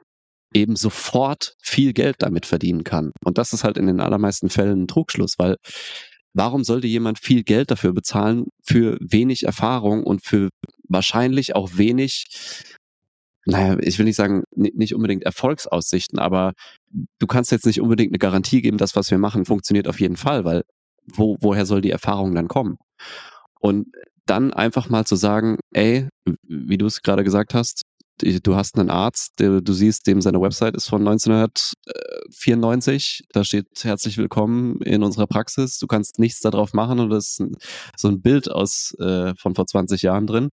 eben 0.54 0.76
sofort 0.76 1.56
viel 1.62 1.94
Geld 1.94 2.18
damit 2.20 2.46
verdienen 2.46 2.84
kann. 2.84 3.12
Und 3.24 3.38
das 3.38 3.54
ist 3.54 3.64
halt 3.64 3.78
in 3.78 3.88
den 3.88 4.02
allermeisten 4.02 4.50
Fällen 4.50 4.84
ein 4.84 4.88
Trugschluss, 4.88 5.36
weil 5.38 5.56
warum 6.34 6.64
sollte 6.64 6.88
jemand 6.88 7.20
viel 7.20 7.44
Geld 7.44 7.72
dafür 7.72 7.94
bezahlen 7.94 8.48
für 8.64 8.98
wenig 9.02 9.44
Erfahrung 9.44 10.04
und 10.04 10.24
für 10.24 10.50
wahrscheinlich 10.88 11.56
auch 11.56 11.78
wenig, 11.78 12.26
naja, 13.46 13.78
ich 13.82 13.98
will 13.98 14.06
nicht 14.06 14.16
sagen, 14.16 14.44
nicht 14.56 14.96
unbedingt 14.96 15.24
Erfolgsaussichten, 15.24 16.20
aber 16.20 16.54
du 17.20 17.28
kannst 17.28 17.52
jetzt 17.52 17.66
nicht 17.66 17.82
unbedingt 17.82 18.12
eine 18.12 18.20
Garantie 18.20 18.62
geben, 18.62 18.78
dass 18.78 18.96
was 18.96 19.12
wir 19.12 19.18
machen 19.18 19.46
funktioniert 19.46 19.88
auf 19.88 20.00
jeden 20.00 20.18
Fall, 20.18 20.46
weil 20.46 20.64
wo, 21.06 21.38
woher 21.42 21.66
soll 21.66 21.82
die 21.82 21.92
Erfahrung 21.92 22.36
dann 22.36 22.48
kommen? 22.48 22.78
Und 23.60 23.88
dann 24.26 24.54
einfach 24.54 24.90
mal 24.90 25.06
zu 25.06 25.16
sagen, 25.16 25.58
ey, 25.74 26.08
wie 26.44 26.78
du 26.78 26.86
es 26.86 27.02
gerade 27.02 27.24
gesagt 27.24 27.54
hast, 27.54 27.84
du 28.22 28.56
hast 28.56 28.78
einen 28.78 28.90
Arzt, 28.90 29.40
der, 29.40 29.62
du 29.62 29.74
siehst, 29.74 30.08
dem 30.08 30.22
seine 30.22 30.42
Website 30.42 30.76
ist 30.76 30.88
von 30.88 31.08
1994, 31.08 33.24
da 33.32 33.44
steht 33.44 33.68
herzlich 33.84 34.18
willkommen 34.18 34.82
in 34.82 35.04
unserer 35.04 35.28
Praxis, 35.28 35.78
du 35.78 35.88
kannst 35.88 36.20
nichts 36.20 36.40
darauf 36.40 36.74
machen 36.74 37.00
und 37.00 37.10
das 37.10 37.40
ist 37.40 37.44
so 37.98 38.08
ein 38.08 38.22
Bild 38.22 38.50
aus 38.50 38.96
äh, 39.00 39.34
von 39.36 39.56
vor 39.56 39.66
20 39.66 40.02
Jahren 40.02 40.28
drin. 40.28 40.50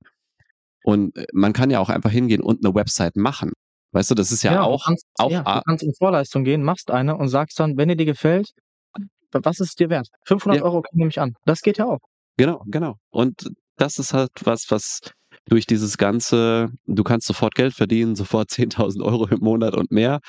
Und 0.85 1.17
äh, 1.17 1.27
man 1.33 1.53
kann 1.53 1.71
ja 1.71 1.81
auch 1.81 1.89
einfach 1.89 2.11
hingehen 2.11 2.41
und 2.41 2.65
eine 2.65 2.75
Website 2.75 3.17
machen. 3.17 3.53
Weißt 3.93 4.11
du, 4.11 4.15
das 4.15 4.33
ist 4.33 4.43
ja, 4.43 4.53
ja 4.53 4.63
auch, 4.63 4.85
kannst, 4.85 5.07
auch 5.19 5.31
ja, 5.31 5.43
du 5.43 5.63
kannst 5.67 5.83
in 5.83 5.95
Vorleistung 5.95 6.45
gehen, 6.45 6.63
machst 6.63 6.91
eine 6.91 7.17
und 7.17 7.29
sagst 7.29 7.59
dann, 7.59 7.77
wenn 7.77 7.89
dir 7.89 7.97
die 7.97 8.05
gefällt, 8.05 8.51
was 9.33 9.61
ist 9.61 9.69
es 9.69 9.75
dir 9.75 9.91
wert? 9.91 10.09
500 10.27 10.61
ja. 10.61 10.65
Euro 10.65 10.83
nehme 10.93 11.11
ich 11.11 11.21
an. 11.21 11.35
Das 11.45 11.63
geht 11.63 11.79
ja 11.79 11.87
auch. 11.87 11.99
Genau, 12.37 12.63
genau. 12.67 12.97
Und 13.11 13.51
das 13.77 13.99
ist 13.99 14.13
halt 14.13 14.31
was, 14.45 14.71
was 14.71 15.01
durch 15.49 15.67
dieses 15.67 15.97
ganze, 15.97 16.71
du 16.87 17.05
kannst 17.05 17.27
sofort 17.27 17.55
Geld 17.55 17.75
verdienen, 17.75 18.17
sofort 18.17 18.51
10.000 18.51 19.03
Euro 19.03 19.27
im 19.29 19.41
Monat 19.41 19.75
und 19.75 19.91
mehr, 19.91 20.21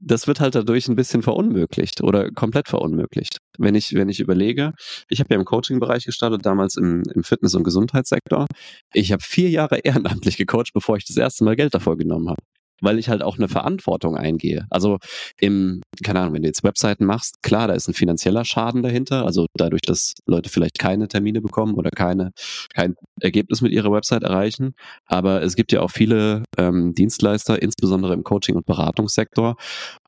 das 0.00 0.26
wird 0.26 0.40
halt 0.40 0.54
dadurch 0.54 0.88
ein 0.88 0.96
bisschen 0.96 1.22
verunmöglicht 1.22 2.02
oder 2.02 2.30
komplett 2.30 2.68
verunmöglicht. 2.68 3.38
Wenn 3.58 3.74
ich, 3.74 3.94
wenn 3.94 4.08
ich 4.08 4.20
überlege, 4.20 4.72
ich 5.08 5.20
habe 5.20 5.34
ja 5.34 5.38
im 5.38 5.44
Coaching-Bereich 5.44 6.04
gestartet, 6.04 6.44
damals 6.44 6.76
im, 6.76 7.02
im 7.14 7.22
Fitness- 7.22 7.54
und 7.54 7.64
Gesundheitssektor. 7.64 8.46
Ich 8.92 9.12
habe 9.12 9.22
vier 9.22 9.50
Jahre 9.50 9.78
ehrenamtlich 9.84 10.36
gecoacht, 10.36 10.72
bevor 10.74 10.96
ich 10.96 11.04
das 11.04 11.16
erste 11.16 11.44
Mal 11.44 11.56
Geld 11.56 11.74
davor 11.74 11.96
genommen 11.96 12.28
habe 12.30 12.42
weil 12.82 12.98
ich 12.98 13.08
halt 13.08 13.22
auch 13.22 13.38
eine 13.38 13.48
Verantwortung 13.48 14.16
eingehe. 14.16 14.66
Also 14.68 14.98
im, 15.38 15.82
keine 16.02 16.20
Ahnung, 16.20 16.34
wenn 16.34 16.42
du 16.42 16.48
jetzt 16.48 16.64
Webseiten 16.64 17.04
machst, 17.04 17.42
klar, 17.42 17.68
da 17.68 17.74
ist 17.74 17.88
ein 17.88 17.94
finanzieller 17.94 18.44
Schaden 18.44 18.82
dahinter. 18.82 19.24
Also 19.24 19.46
dadurch, 19.54 19.82
dass 19.82 20.14
Leute 20.26 20.50
vielleicht 20.50 20.78
keine 20.78 21.08
Termine 21.08 21.40
bekommen 21.40 21.74
oder 21.74 21.90
keine, 21.90 22.32
kein 22.74 22.96
Ergebnis 23.20 23.60
mit 23.60 23.72
ihrer 23.72 23.92
Website 23.92 24.24
erreichen. 24.24 24.74
Aber 25.06 25.42
es 25.42 25.56
gibt 25.56 25.72
ja 25.72 25.80
auch 25.80 25.90
viele 25.90 26.42
ähm, 26.58 26.92
Dienstleister, 26.94 27.62
insbesondere 27.62 28.14
im 28.14 28.24
Coaching- 28.24 28.56
und 28.56 28.66
Beratungssektor, 28.66 29.56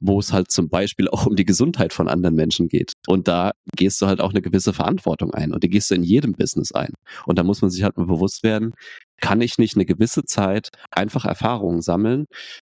wo 0.00 0.18
es 0.18 0.32
halt 0.32 0.50
zum 0.50 0.68
Beispiel 0.68 1.08
auch 1.08 1.26
um 1.26 1.36
die 1.36 1.44
Gesundheit 1.44 1.92
von 1.92 2.08
anderen 2.08 2.34
Menschen 2.34 2.68
geht. 2.68 2.92
Und 3.06 3.28
da 3.28 3.52
gehst 3.76 4.02
du 4.02 4.06
halt 4.06 4.20
auch 4.20 4.30
eine 4.30 4.42
gewisse 4.42 4.72
Verantwortung 4.72 5.32
ein. 5.32 5.52
Und 5.52 5.62
die 5.62 5.70
gehst 5.70 5.90
du 5.90 5.94
in 5.94 6.02
jedem 6.02 6.32
Business 6.32 6.72
ein. 6.72 6.92
Und 7.26 7.38
da 7.38 7.44
muss 7.44 7.62
man 7.62 7.70
sich 7.70 7.84
halt 7.84 7.96
mal 7.96 8.06
bewusst 8.06 8.42
werden, 8.42 8.72
kann 9.20 9.40
ich 9.40 9.58
nicht 9.58 9.76
eine 9.76 9.86
gewisse 9.86 10.24
Zeit 10.24 10.68
einfach 10.90 11.24
Erfahrungen 11.24 11.80
sammeln, 11.80 12.26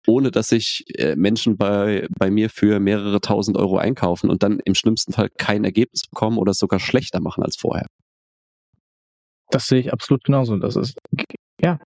ohne 0.07 0.31
dass 0.31 0.47
sich 0.47 0.85
äh, 0.97 1.15
Menschen 1.15 1.57
bei, 1.57 2.07
bei 2.17 2.31
mir 2.31 2.49
für 2.49 2.79
mehrere 2.79 3.19
tausend 3.21 3.57
Euro 3.57 3.77
einkaufen 3.77 4.29
und 4.29 4.41
dann 4.41 4.59
im 4.65 4.73
schlimmsten 4.73 5.11
Fall 5.11 5.29
kein 5.37 5.63
Ergebnis 5.63 6.03
bekommen 6.09 6.37
oder 6.37 6.53
sogar 6.53 6.79
schlechter 6.79 7.19
machen 7.19 7.43
als 7.43 7.57
vorher. 7.57 7.87
Das 9.49 9.67
sehe 9.67 9.79
ich 9.79 9.93
absolut 9.93 10.23
genauso. 10.23 10.57
Das 10.57 10.75
ist, 10.75 10.97
ja, 11.61 11.79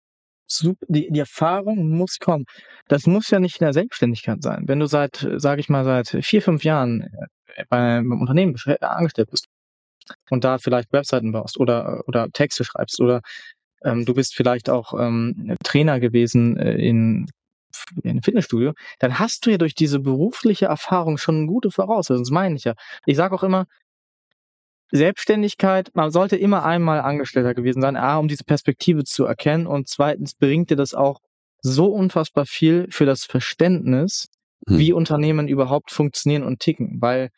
die, 0.88 1.10
die 1.10 1.20
Erfahrung 1.20 1.90
muss 1.90 2.18
kommen. 2.20 2.46
Das 2.88 3.06
muss 3.08 3.30
ja 3.30 3.40
nicht 3.40 3.60
in 3.62 3.66
der 3.66 3.74
Selbstständigkeit 3.74 4.42
sein. 4.42 4.64
Wenn 4.68 4.80
du 4.80 4.86
seit, 4.86 5.28
sage 5.38 5.62
ich 5.62 5.70
mal, 5.70 5.84
seit 5.84 6.24
vier, 6.26 6.42
fünf 6.42 6.64
Jahren 6.64 7.02
äh, 7.56 7.64
bei 7.70 7.98
einem 7.98 8.20
Unternehmen 8.20 8.56
angestellt 8.82 9.30
bist 9.32 9.46
und 10.30 10.44
da 10.44 10.58
vielleicht 10.58 10.92
Webseiten 10.94 11.32
baust 11.32 11.60
oder, 11.60 12.04
oder 12.08 12.30
Texte 12.32 12.64
schreibst 12.64 13.00
oder 13.00 13.22
ähm, 13.84 14.06
du 14.06 14.14
bist 14.14 14.36
vielleicht 14.36 14.70
auch 14.70 14.94
ähm, 15.00 15.56
Trainer 15.64 16.00
gewesen 16.00 16.58
äh, 16.58 16.76
in 16.76 17.28
in 18.04 18.10
einem 18.10 18.24
Fitnessstudio, 18.24 18.74
dann 19.00 19.20
hast 19.20 19.46
du 19.46 19.52
ja 19.52 19.58
durch 19.58 19.76
diese 19.76 20.00
berufliche 20.00 20.66
Erfahrung 20.66 21.18
schon 21.18 21.36
eine 21.36 21.48
gute 21.48 21.72
Voraussetzung. 21.72 22.24
Das 22.24 22.32
meine 22.32 22.56
ich 22.56 22.64
ja. 22.64 22.74
Ich 23.06 23.18
sage 23.18 23.36
auch 23.36 23.44
immer, 23.44 23.66
Selbstständigkeit, 24.92 25.90
man 25.94 26.12
sollte 26.12 26.36
immer 26.36 26.66
einmal 26.66 27.00
Angestellter 27.00 27.54
gewesen 27.54 27.82
sein, 27.82 27.96
A, 27.96 28.18
um 28.18 28.28
diese 28.28 28.44
Perspektive 28.44 29.06
zu 29.06 29.26
erkennen 29.26 29.66
und 29.66 29.88
zweitens 29.88 30.36
bringt 30.36 30.70
dir 30.70 30.76
das 30.76 30.94
auch 30.94 31.20
so 31.62 31.88
unfassbar 31.94 32.46
viel 32.46 32.88
für 32.90 33.06
das 33.06 33.24
Verständnis, 33.24 34.28
hm. 34.68 34.78
wie 34.78 34.94
Unternehmen 34.94 35.48
überhaupt 35.48 35.92
funktionieren 35.92 36.44
und 36.44 36.60
ticken, 36.60 37.02
weil 37.02 37.30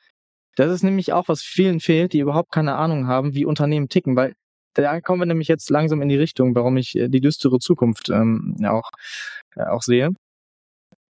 das 0.56 0.72
ist 0.72 0.84
nämlich 0.84 1.14
auch, 1.14 1.28
was 1.28 1.42
vielen 1.42 1.80
fehlt, 1.80 2.14
die 2.14 2.20
überhaupt 2.20 2.52
keine 2.52 2.76
Ahnung 2.76 3.08
haben, 3.08 3.34
wie 3.34 3.46
Unternehmen 3.46 3.90
ticken, 3.90 4.16
weil 4.16 4.34
da 4.74 5.02
kommen 5.02 5.22
wir 5.22 5.26
nämlich 5.26 5.48
jetzt 5.48 5.70
langsam 5.70 6.02
in 6.02 6.10
die 6.10 6.18
Richtung, 6.18 6.56
warum 6.56 6.78
ich 6.78 6.96
äh, 6.96 7.08
die 7.08 7.22
düstere 7.22 7.60
Zukunft 7.60 8.10
ähm, 8.10 8.58
auch, 8.66 8.90
äh, 9.56 9.64
auch 9.64 9.82
sehe. 9.84 10.10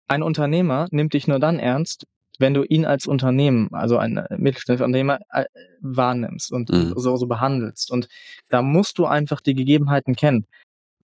Ein 0.06 0.23
Unternehmer 0.23 0.87
nimmt 0.90 1.14
dich 1.14 1.26
nur 1.26 1.38
dann 1.38 1.58
ernst, 1.58 2.06
wenn 2.38 2.54
du 2.54 2.64
ihn 2.64 2.84
als 2.84 3.06
Unternehmen, 3.06 3.68
also 3.73 3.96
ein 3.96 4.16
äh, 4.16 4.37
mittelständischer 4.38 4.87
Unternehmer, 4.87 5.20
äh, 5.30 5.44
wahrnimmst 5.80 6.52
und 6.52 6.70
mhm. 6.70 6.94
so, 6.96 7.16
so 7.16 7.26
behandelst. 7.26 7.90
Und 7.90 8.08
da 8.49 8.62
musst 8.62 8.99
du 8.99 9.06
einfach 9.06 9.40
die 9.40 9.54
Gegebenheiten 9.54 10.16
kennen. 10.16 10.46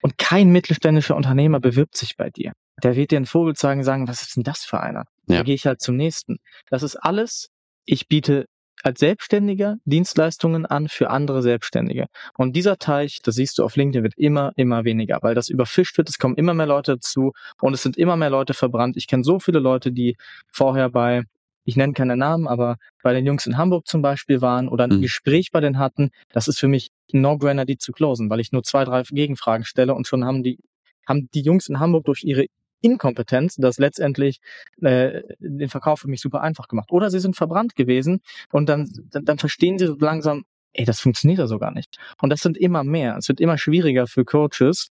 Und 0.02 0.16
kein 0.16 0.50
mittelständischer 0.50 1.16
Unternehmer 1.16 1.60
bewirbt 1.60 1.96
sich 1.96 2.16
bei 2.16 2.30
dir. 2.30 2.52
Der 2.82 2.96
wird 2.96 3.10
dir 3.10 3.16
einen 3.16 3.26
Vogel 3.26 3.54
zeigen, 3.54 3.84
sagen, 3.84 4.08
was 4.08 4.22
ist 4.22 4.36
denn 4.36 4.44
das 4.44 4.64
für 4.64 4.80
einer? 4.80 5.04
Ja. 5.26 5.38
Da 5.38 5.42
gehe 5.42 5.54
ich 5.54 5.66
halt 5.66 5.82
zum 5.82 5.96
nächsten. 5.96 6.38
Das 6.70 6.82
ist 6.82 6.96
alles, 6.96 7.50
ich 7.84 8.08
biete 8.08 8.46
als 8.82 9.00
Selbstständiger 9.00 9.76
Dienstleistungen 9.84 10.66
an 10.66 10.88
für 10.88 11.10
andere 11.10 11.42
Selbstständige. 11.42 12.06
Und 12.36 12.56
dieser 12.56 12.78
Teich, 12.78 13.20
das 13.22 13.34
siehst 13.34 13.58
du 13.58 13.64
auf 13.64 13.76
LinkedIn, 13.76 14.02
wird 14.02 14.14
immer, 14.16 14.52
immer 14.56 14.84
weniger, 14.84 15.18
weil 15.22 15.34
das 15.34 15.48
überfischt 15.48 15.98
wird, 15.98 16.08
es 16.08 16.18
kommen 16.18 16.36
immer 16.36 16.54
mehr 16.54 16.66
Leute 16.66 16.92
dazu 16.92 17.32
und 17.60 17.74
es 17.74 17.82
sind 17.82 17.96
immer 17.96 18.16
mehr 18.16 18.30
Leute 18.30 18.54
verbrannt. 18.54 18.96
Ich 18.96 19.06
kenne 19.06 19.24
so 19.24 19.38
viele 19.38 19.58
Leute, 19.58 19.92
die 19.92 20.16
vorher 20.50 20.90
bei, 20.90 21.24
ich 21.64 21.76
nenne 21.76 21.92
keine 21.92 22.16
Namen, 22.16 22.48
aber 22.48 22.76
bei 23.02 23.12
den 23.12 23.26
Jungs 23.26 23.46
in 23.46 23.56
Hamburg 23.56 23.86
zum 23.86 24.02
Beispiel 24.02 24.40
waren 24.40 24.68
oder 24.68 24.84
ein 24.84 24.96
mhm. 24.96 25.02
Gespräch 25.02 25.50
bei 25.52 25.60
denen 25.60 25.78
hatten. 25.78 26.10
Das 26.30 26.48
ist 26.48 26.58
für 26.58 26.68
mich 26.68 26.90
ein 27.12 27.20
No-Brainer, 27.20 27.64
die 27.64 27.78
zu 27.78 27.92
closen, 27.92 28.30
weil 28.30 28.40
ich 28.40 28.52
nur 28.52 28.62
zwei, 28.62 28.84
drei 28.84 29.02
Gegenfragen 29.02 29.64
stelle 29.64 29.94
und 29.94 30.06
schon 30.06 30.24
haben 30.24 30.42
die 30.42 30.58
haben 31.06 31.28
die 31.34 31.42
Jungs 31.42 31.68
in 31.68 31.80
Hamburg 31.80 32.04
durch 32.04 32.22
ihre 32.22 32.46
Inkompetenz 32.80 33.56
das 33.56 33.78
letztendlich 33.78 34.40
äh, 34.80 35.22
den 35.38 35.68
Verkauf 35.68 36.00
für 36.00 36.08
mich 36.08 36.20
super 36.20 36.40
einfach 36.40 36.68
gemacht. 36.68 36.90
Oder 36.90 37.10
sie 37.10 37.20
sind 37.20 37.36
verbrannt 37.36 37.76
gewesen 37.76 38.20
und 38.52 38.68
dann, 38.68 38.90
dann, 39.10 39.24
dann 39.24 39.38
verstehen 39.38 39.78
sie 39.78 39.86
so 39.86 39.96
langsam, 39.98 40.44
ey, 40.72 40.84
das 40.84 41.00
funktioniert 41.00 41.38
ja 41.38 41.46
so 41.46 41.58
gar 41.58 41.72
nicht. 41.72 41.98
Und 42.20 42.30
das 42.30 42.40
sind 42.40 42.56
immer 42.56 42.84
mehr. 42.84 43.16
Es 43.16 43.28
wird 43.28 43.40
immer 43.40 43.58
schwieriger 43.58 44.06
für 44.06 44.24
Coaches, 44.24 44.88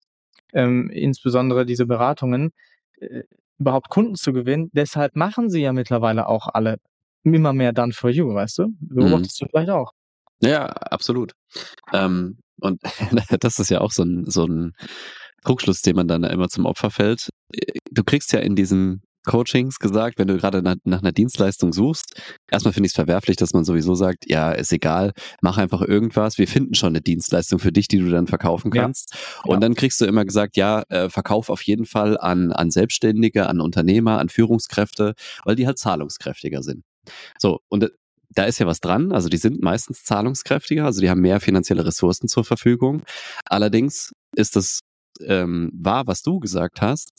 ähm, 0.54 0.90
insbesondere 0.90 1.66
diese 1.66 1.86
Beratungen, 1.86 2.52
äh, 3.00 3.24
überhaupt 3.60 3.90
Kunden 3.90 4.16
zu 4.16 4.34
gewinnen. 4.34 4.70
Deshalb 4.74 5.16
machen 5.16 5.50
sie 5.50 5.62
ja 5.62 5.74
mittlerweile 5.74 6.28
auch 6.28 6.48
alle 6.54 6.78
immer 7.24 7.54
mehr 7.54 7.72
dann 7.72 7.94
for 7.94 8.10
you, 8.10 8.34
weißt 8.34 8.60
du? 8.60 8.68
Beobachtest 8.80 9.42
mhm. 9.42 9.46
du 9.46 9.50
vielleicht 9.50 9.70
auch. 9.70 9.92
Ja, 10.42 10.66
absolut. 10.66 11.34
Ähm, 11.94 12.40
und 12.60 12.82
das 13.40 13.60
ist 13.60 13.70
ja 13.70 13.82
auch 13.82 13.92
so 13.92 14.04
ein, 14.04 14.26
so 14.26 14.46
ein 14.46 14.74
Trugschluss, 15.44 15.82
den 15.82 15.96
man 15.96 16.08
dann 16.08 16.24
immer 16.24 16.50
zum 16.50 16.66
Opfer 16.66 16.90
fällt. 16.90 17.30
Du 17.92 18.04
kriegst 18.04 18.34
ja 18.34 18.40
in 18.40 18.56
diesen 18.56 19.04
Coachings 19.26 19.80
gesagt, 19.80 20.20
wenn 20.20 20.28
du 20.28 20.38
gerade 20.38 20.62
nach, 20.62 20.76
nach 20.84 21.02
einer 21.02 21.12
Dienstleistung 21.12 21.72
suchst, 21.72 22.22
erstmal 22.52 22.74
finde 22.74 22.88
ich 22.88 22.92
es 22.92 22.96
verwerflich, 22.96 23.38
dass 23.38 23.54
man 23.54 23.64
sowieso 23.64 23.96
sagt, 23.96 24.30
ja, 24.30 24.52
ist 24.52 24.74
egal, 24.74 25.14
mach 25.42 25.58
einfach 25.58 25.82
irgendwas, 25.82 26.38
wir 26.38 26.48
finden 26.48 26.74
schon 26.74 26.90
eine 26.90 27.02
Dienstleistung 27.02 27.60
für 27.60 27.72
dich, 27.72 27.88
die 27.88 28.00
du 28.00 28.10
dann 28.10 28.28
verkaufen 28.28 28.72
kannst. 28.72 29.14
Ja. 29.14 29.42
Und 29.46 29.56
ja. 29.56 29.60
dann 29.62 29.76
kriegst 29.76 30.02
du 30.02 30.06
immer 30.06 30.26
gesagt, 30.26 30.58
ja, 30.58 30.84
äh, 30.90 31.10
verkauf 31.10 31.50
auf 31.50 31.62
jeden 31.62 31.86
Fall 31.86 32.18
an, 32.18 32.52
an 32.52 32.70
Selbstständige, 32.70 33.48
an 33.48 33.62
Unternehmer, 33.62 34.20
an 34.20 34.30
Führungskräfte, 34.30 35.14
weil 35.46 35.56
die 35.56 35.68
halt 35.68 35.80
zahlungskräftiger 35.80 36.62
sind. 36.62 36.84
So, 37.40 37.60
und 37.70 37.90
da 38.30 38.44
ist 38.46 38.60
ja 38.60 38.66
was 38.66 38.80
dran. 38.80 39.12
Also 39.12 39.30
die 39.30 39.38
sind 39.38 39.62
meistens 39.62 40.04
zahlungskräftiger, 40.04 40.86
also 40.86 41.02
die 41.02 41.10
haben 41.10 41.22
mehr 41.22 41.40
finanzielle 41.40 41.86
Ressourcen 41.86 42.28
zur 42.28 42.44
Verfügung. 42.44 43.04
Allerdings 43.46 44.12
ist 44.36 44.56
das 44.56 44.80
ähm, 45.26 45.72
wahr, 45.74 46.08
was 46.08 46.22
du 46.22 46.40
gesagt 46.40 46.82
hast. 46.82 47.12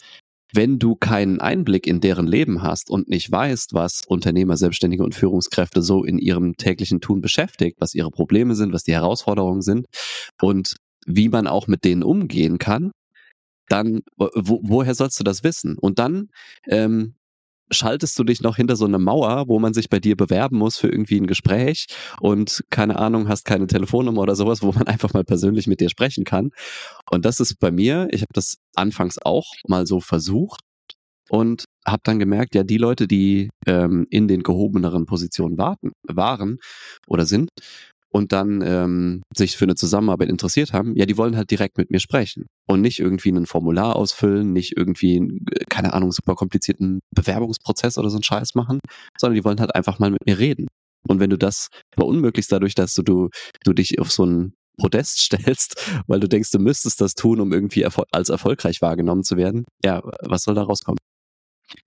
Wenn 0.52 0.78
du 0.78 0.94
keinen 0.94 1.40
Einblick 1.40 1.86
in 1.86 2.00
deren 2.00 2.28
Leben 2.28 2.62
hast 2.62 2.88
und 2.88 3.08
nicht 3.08 3.30
weißt, 3.30 3.74
was 3.74 4.02
Unternehmer, 4.06 4.56
Selbstständige 4.56 5.02
und 5.02 5.14
Führungskräfte 5.14 5.82
so 5.82 6.04
in 6.04 6.18
ihrem 6.18 6.56
täglichen 6.56 7.00
Tun 7.00 7.20
beschäftigt, 7.20 7.80
was 7.80 7.94
ihre 7.94 8.10
Probleme 8.10 8.54
sind, 8.54 8.72
was 8.72 8.84
die 8.84 8.92
Herausforderungen 8.92 9.62
sind 9.62 9.86
und 10.40 10.76
wie 11.06 11.28
man 11.28 11.48
auch 11.48 11.66
mit 11.66 11.84
denen 11.84 12.04
umgehen 12.04 12.58
kann, 12.58 12.92
dann 13.68 14.02
wo, 14.16 14.60
woher 14.62 14.94
sollst 14.94 15.18
du 15.18 15.24
das 15.24 15.42
wissen? 15.42 15.76
Und 15.78 15.98
dann 15.98 16.28
ähm, 16.68 17.14
schaltest 17.70 18.18
du 18.18 18.24
dich 18.24 18.40
noch 18.42 18.56
hinter 18.56 18.76
so 18.76 18.84
eine 18.84 18.98
Mauer, 18.98 19.48
wo 19.48 19.58
man 19.58 19.74
sich 19.74 19.88
bei 19.88 20.00
dir 20.00 20.16
bewerben 20.16 20.58
muss 20.58 20.76
für 20.76 20.88
irgendwie 20.88 21.20
ein 21.20 21.26
Gespräch 21.26 21.86
und 22.20 22.62
keine 22.70 22.98
Ahnung, 22.98 23.28
hast 23.28 23.44
keine 23.44 23.66
Telefonnummer 23.66 24.22
oder 24.22 24.36
sowas, 24.36 24.62
wo 24.62 24.72
man 24.72 24.86
einfach 24.86 25.12
mal 25.12 25.24
persönlich 25.24 25.66
mit 25.66 25.80
dir 25.80 25.88
sprechen 25.88 26.24
kann. 26.24 26.50
Und 27.10 27.24
das 27.24 27.40
ist 27.40 27.58
bei 27.60 27.70
mir, 27.70 28.08
ich 28.10 28.22
habe 28.22 28.32
das 28.32 28.56
anfangs 28.74 29.18
auch 29.24 29.46
mal 29.66 29.86
so 29.86 30.00
versucht 30.00 30.60
und 31.30 31.64
habe 31.86 32.02
dann 32.04 32.18
gemerkt, 32.18 32.54
ja, 32.54 32.64
die 32.64 32.76
Leute, 32.76 33.06
die 33.06 33.50
ähm, 33.66 34.06
in 34.10 34.28
den 34.28 34.42
gehobeneren 34.42 35.06
Positionen 35.06 35.58
warten, 35.58 35.92
waren 36.06 36.58
oder 37.06 37.26
sind 37.26 37.50
und 38.14 38.32
dann 38.32 38.62
ähm, 38.62 39.22
sich 39.34 39.56
für 39.56 39.64
eine 39.64 39.74
Zusammenarbeit 39.74 40.28
interessiert 40.28 40.72
haben, 40.72 40.94
ja, 40.94 41.04
die 41.04 41.16
wollen 41.16 41.36
halt 41.36 41.50
direkt 41.50 41.78
mit 41.78 41.90
mir 41.90 41.98
sprechen 41.98 42.46
und 42.68 42.80
nicht 42.80 43.00
irgendwie 43.00 43.32
ein 43.32 43.46
Formular 43.46 43.96
ausfüllen, 43.96 44.52
nicht 44.52 44.76
irgendwie, 44.76 45.16
äh, 45.16 45.64
keine 45.68 45.92
Ahnung, 45.94 46.12
super 46.12 46.36
komplizierten 46.36 47.00
Bewerbungsprozess 47.12 47.98
oder 47.98 48.10
so 48.10 48.16
einen 48.16 48.22
Scheiß 48.22 48.54
machen, 48.54 48.78
sondern 49.18 49.34
die 49.34 49.44
wollen 49.44 49.58
halt 49.58 49.74
einfach 49.74 49.98
mal 49.98 50.12
mit 50.12 50.24
mir 50.26 50.38
reden. 50.38 50.68
Und 51.08 51.18
wenn 51.18 51.30
du 51.30 51.36
das 51.36 51.68
verunmöglichst 51.92 52.52
dadurch, 52.52 52.76
dass 52.76 52.94
du, 52.94 53.02
du, 53.02 53.30
du 53.64 53.72
dich 53.72 53.98
auf 53.98 54.12
so 54.12 54.24
ein 54.24 54.54
Podest 54.78 55.18
stellst, 55.22 55.74
weil 56.06 56.20
du 56.20 56.28
denkst, 56.28 56.52
du 56.52 56.60
müsstest 56.60 57.00
das 57.00 57.14
tun, 57.14 57.40
um 57.40 57.52
irgendwie 57.52 57.82
erfol 57.82 58.04
als 58.12 58.28
erfolgreich 58.28 58.80
wahrgenommen 58.80 59.24
zu 59.24 59.36
werden, 59.36 59.64
ja, 59.84 60.00
was 60.22 60.44
soll 60.44 60.54
da 60.54 60.62
rauskommen? 60.62 60.98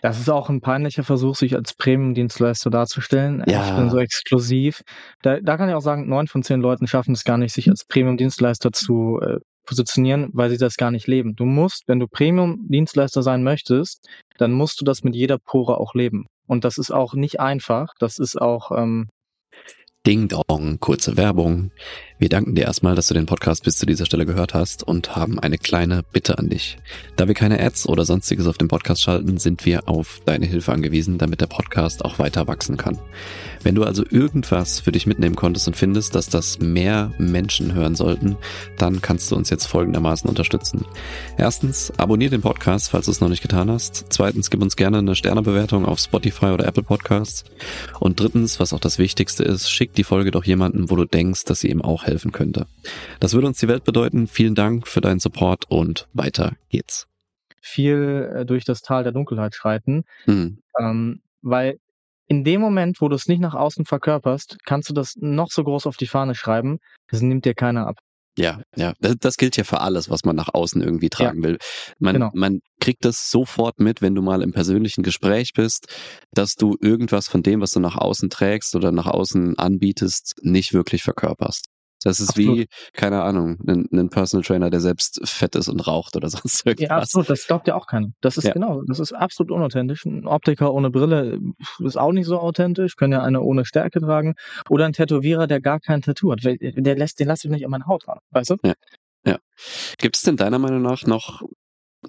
Das 0.02 0.20
ist 0.20 0.30
auch 0.30 0.50
ein 0.50 0.62
peinlicher 0.62 1.04
Versuch, 1.04 1.36
sich 1.36 1.56
als 1.56 1.74
Premium-Dienstleister 1.74 2.70
darzustellen. 2.70 3.44
Ja. 3.48 3.68
Ich 3.68 3.76
bin 3.76 3.90
so 3.90 4.00
exklusiv. 4.00 4.82
Da, 5.22 5.40
da 5.40 5.58
kann 5.58 5.70
ich 5.70 5.76
auch 5.76 5.82
sagen, 5.82 6.08
neun 6.08 6.28
von 6.28 6.44
zehn 6.44 6.62
Leuten 6.62 6.88
schaffen 6.88 7.14
es 7.14 7.24
gar 7.24 7.38
nicht, 7.38 7.54
sich 7.54 7.70
als 7.70 7.86
Premium-Dienstleister 7.86 8.72
zu 8.72 9.20
äh, 9.22 9.38
positionieren, 9.66 10.30
weil 10.34 10.50
sie 10.50 10.58
das 10.58 10.78
gar 10.78 10.92
nicht 10.92 11.08
leben. 11.08 11.36
Du 11.36 11.46
musst, 11.46 11.84
wenn 11.88 12.00
du 12.00 12.08
Premium-Dienstleister 12.08 13.22
sein 13.22 13.44
möchtest, 13.44 14.08
dann 14.38 14.52
musst 14.52 14.82
du 14.82 14.86
das 14.86 15.04
mit 15.04 15.16
jeder 15.16 15.38
Pore 15.38 15.78
auch 15.78 15.94
leben. 15.94 16.26
Und 16.48 16.64
das 16.64 16.78
ist 16.78 16.92
auch 16.92 17.14
nicht 17.14 17.40
einfach. 17.40 17.94
Das 18.00 18.18
ist 18.18 18.42
auch 18.42 18.72
ähm, 18.72 19.10
Ding 20.08 20.30
Dong, 20.30 20.80
kurze 20.80 21.18
Werbung. 21.18 21.72
Wir 22.20 22.30
danken 22.30 22.56
dir 22.56 22.64
erstmal, 22.64 22.96
dass 22.96 23.08
du 23.10 23.14
den 23.14 23.28
Podcast 23.28 23.64
bis 23.64 23.78
zu 23.78 23.86
dieser 23.86 24.06
Stelle 24.08 24.26
gehört 24.26 24.56
hast 24.56 24.82
und 24.82 25.16
haben 25.16 25.38
eine 25.38 25.60
kleine 25.60 26.02
Bitte 26.14 26.40
an 26.40 26.50
dich. 26.50 26.80
Da 27.16 27.28
wir 27.28 27.36
keine 27.36 27.60
Ads 27.60 27.88
oder 27.88 28.06
sonstiges 28.06 28.48
auf 28.48 28.58
dem 28.58 28.70
Podcast 28.70 29.04
schalten, 29.04 29.38
sind 29.38 29.66
wir 29.66 29.88
auf 29.88 30.22
deine 30.26 30.48
Hilfe 30.48 30.72
angewiesen, 30.72 31.20
damit 31.20 31.42
der 31.42 31.48
Podcast 31.48 32.04
auch 32.04 32.18
weiter 32.18 32.48
wachsen 32.48 32.76
kann. 32.76 32.98
Wenn 33.62 33.76
du 33.76 33.84
also 33.84 34.04
irgendwas 34.10 34.80
für 34.80 34.92
dich 34.92 35.06
mitnehmen 35.06 35.36
konntest 35.36 35.68
und 35.68 35.76
findest, 35.76 36.16
dass 36.16 36.28
das 36.28 36.58
mehr 36.60 37.12
Menschen 37.20 37.76
hören 37.76 37.96
sollten, 37.96 38.38
dann 38.78 39.02
kannst 39.02 39.30
du 39.30 39.36
uns 39.36 39.52
jetzt 39.52 39.66
folgendermaßen 39.68 40.28
unterstützen. 40.28 40.86
Erstens, 41.38 41.92
abonnier 41.98 42.32
den 42.32 42.42
Podcast, 42.42 42.90
falls 42.90 43.06
du 43.06 43.12
es 43.12 43.22
noch 43.22 43.30
nicht 43.30 43.44
getan 43.44 43.70
hast. 43.70 44.06
Zweitens, 44.10 44.50
gib 44.50 44.64
uns 44.64 44.76
gerne 44.76 45.00
eine 45.00 45.16
Sternebewertung 45.16 45.86
auf 45.86 46.00
Spotify 46.00 46.48
oder 46.48 46.66
Apple 46.66 46.84
Podcasts. 46.84 47.44
Und 48.00 48.20
drittens, 48.20 48.60
was 48.60 48.74
auch 48.74 48.80
das 48.80 48.98
Wichtigste 48.98 49.44
ist, 49.44 49.70
schick 49.70 49.94
die 49.98 50.04
Folge 50.04 50.32
doch 50.32 50.44
jemanden, 50.44 50.90
wo 50.90 50.96
du 50.96 51.06
denkst, 51.06 51.46
dass 51.46 51.60
sie 51.60 51.70
ihm 51.70 51.82
auch 51.82 52.06
helfen 52.06 52.32
könnte. 52.32 52.68
Das 53.20 53.34
würde 53.34 53.48
uns 53.48 53.60
die 53.60 53.68
Welt 53.68 53.84
bedeuten. 53.84 54.28
Vielen 54.28 54.56
Dank 54.56 54.88
für 54.88 55.02
deinen 55.02 55.20
Support 55.20 55.66
und 55.70 56.08
weiter 56.14 56.54
geht's. 56.70 57.08
Viel 57.62 58.32
äh, 58.34 58.46
durch 58.46 58.64
das 58.64 58.82
Tal 58.82 59.04
der 59.04 59.12
Dunkelheit 59.12 59.56
schreiten, 59.56 60.04
mhm. 60.26 60.60
ähm, 60.80 61.22
weil 61.42 61.80
in 62.28 62.44
dem 62.44 62.62
Moment, 62.62 63.02
wo 63.02 63.08
du 63.08 63.16
es 63.16 63.28
nicht 63.28 63.40
nach 63.40 63.56
außen 63.56 63.86
verkörperst, 63.86 64.58
kannst 64.66 64.90
du 64.90 64.94
das 64.94 65.16
noch 65.18 65.48
so 65.50 65.64
groß 65.64 65.88
auf 65.88 65.98
die 65.98 66.08
Fahne 66.08 66.36
schreiben. 66.36 66.80
Das 67.10 67.22
nimmt 67.22 67.46
dir 67.46 67.54
keiner 67.54 67.88
ab. 67.88 68.00
Ja, 68.38 68.62
ja, 68.76 68.94
das, 69.00 69.16
das 69.20 69.38
gilt 69.38 69.58
ja 69.58 69.64
für 69.64 69.82
alles, 69.82 70.10
was 70.10 70.24
man 70.24 70.36
nach 70.36 70.54
außen 70.54 70.82
irgendwie 70.82 71.10
tragen 71.10 71.42
ja, 71.42 71.50
will. 71.50 71.58
Man, 72.00 72.14
genau. 72.14 72.32
man 72.34 72.60
kriegt 72.80 73.04
das 73.04 73.32
sofort 73.32 73.80
mit, 73.80 74.02
wenn 74.02 74.14
du 74.14 74.22
mal 74.22 74.42
im 74.44 74.52
persönlichen 74.52 75.04
Gespräch 75.04 75.54
bist, 75.54 75.88
dass 76.32 76.54
du 76.54 76.76
irgendwas 76.80 77.28
von 77.28 77.42
dem, 77.42 77.62
was 77.62 77.72
du 77.72 77.80
nach 77.80 77.98
außen 77.98 78.30
trägst 78.30 78.76
oder 78.76 78.92
nach 78.92 79.08
außen 79.08 79.58
anbietest, 79.58 80.36
nicht 80.44 80.74
wirklich 80.74 81.04
verkörperst. 81.04 81.66
Das 82.04 82.20
ist 82.20 82.30
absolut. 82.30 82.58
wie, 82.58 82.68
keine 82.94 83.24
Ahnung, 83.24 83.58
ein, 83.68 83.88
ein, 83.92 84.10
Personal 84.10 84.44
Trainer, 84.44 84.70
der 84.70 84.80
selbst 84.80 85.20
fett 85.28 85.56
ist 85.56 85.68
und 85.68 85.80
raucht 85.88 86.16
oder 86.16 86.30
sonst 86.30 86.66
irgendwas. 86.66 86.90
Ja, 86.90 86.98
absolut, 86.98 87.30
das 87.30 87.48
glaubt 87.48 87.68
ja 87.68 87.76
auch 87.76 87.88
keiner. 87.88 88.10
Das 88.22 88.38
ist 88.38 88.46
ja. 88.46 88.54
genau, 88.54 88.84
das 88.88 89.00
ist 89.00 89.14
absolut 89.14 89.52
unauthentisch. 89.52 90.06
Ein 90.06 90.28
Optiker 90.28 90.74
ohne 90.74 90.90
Brille 90.90 91.40
ist 91.80 91.98
auch 91.98 92.12
nicht 92.12 92.28
so 92.28 92.40
authentisch, 92.40 92.96
können 92.96 93.14
ja 93.14 93.24
eine 93.24 93.42
ohne 93.42 93.66
Stärke 93.66 94.00
tragen. 94.00 94.36
Oder 94.70 94.86
ein 94.86 94.94
Tätowierer, 94.94 95.48
der 95.48 95.60
gar 95.60 95.80
kein 95.80 96.02
Tattoo 96.02 96.32
hat. 96.32 96.44
Der 96.44 96.96
lässt, 96.96 97.20
den 97.20 97.28
lasse 97.28 97.48
ich 97.48 97.52
nicht 97.52 97.66
an 97.66 97.72
meine 97.72 97.88
Haut 97.88 98.08
ran, 98.08 98.20
weißt 98.32 98.52
du? 98.52 98.56
Ja. 98.64 98.74
Ja. 99.26 99.40
Gibt 99.98 100.16
es 100.16 100.22
denn 100.22 100.38
deiner 100.38 100.60
Meinung 100.60 100.82
nach 100.82 101.04
noch 101.06 101.42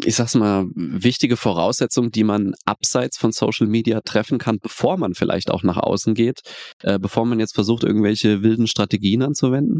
ich 0.04 0.16
sag's 0.16 0.34
mal, 0.34 0.66
wichtige 0.74 1.36
Voraussetzungen, 1.36 2.10
die 2.10 2.24
man 2.24 2.54
abseits 2.64 3.16
von 3.16 3.32
Social 3.32 3.66
Media 3.66 4.00
treffen 4.00 4.38
kann, 4.38 4.58
bevor 4.60 4.96
man 4.96 5.14
vielleicht 5.14 5.50
auch 5.50 5.62
nach 5.62 5.78
außen 5.78 6.14
geht, 6.14 6.40
äh, 6.82 6.98
bevor 6.98 7.24
man 7.24 7.40
jetzt 7.40 7.54
versucht, 7.54 7.84
irgendwelche 7.84 8.42
wilden 8.42 8.66
Strategien 8.66 9.22
anzuwenden? 9.22 9.78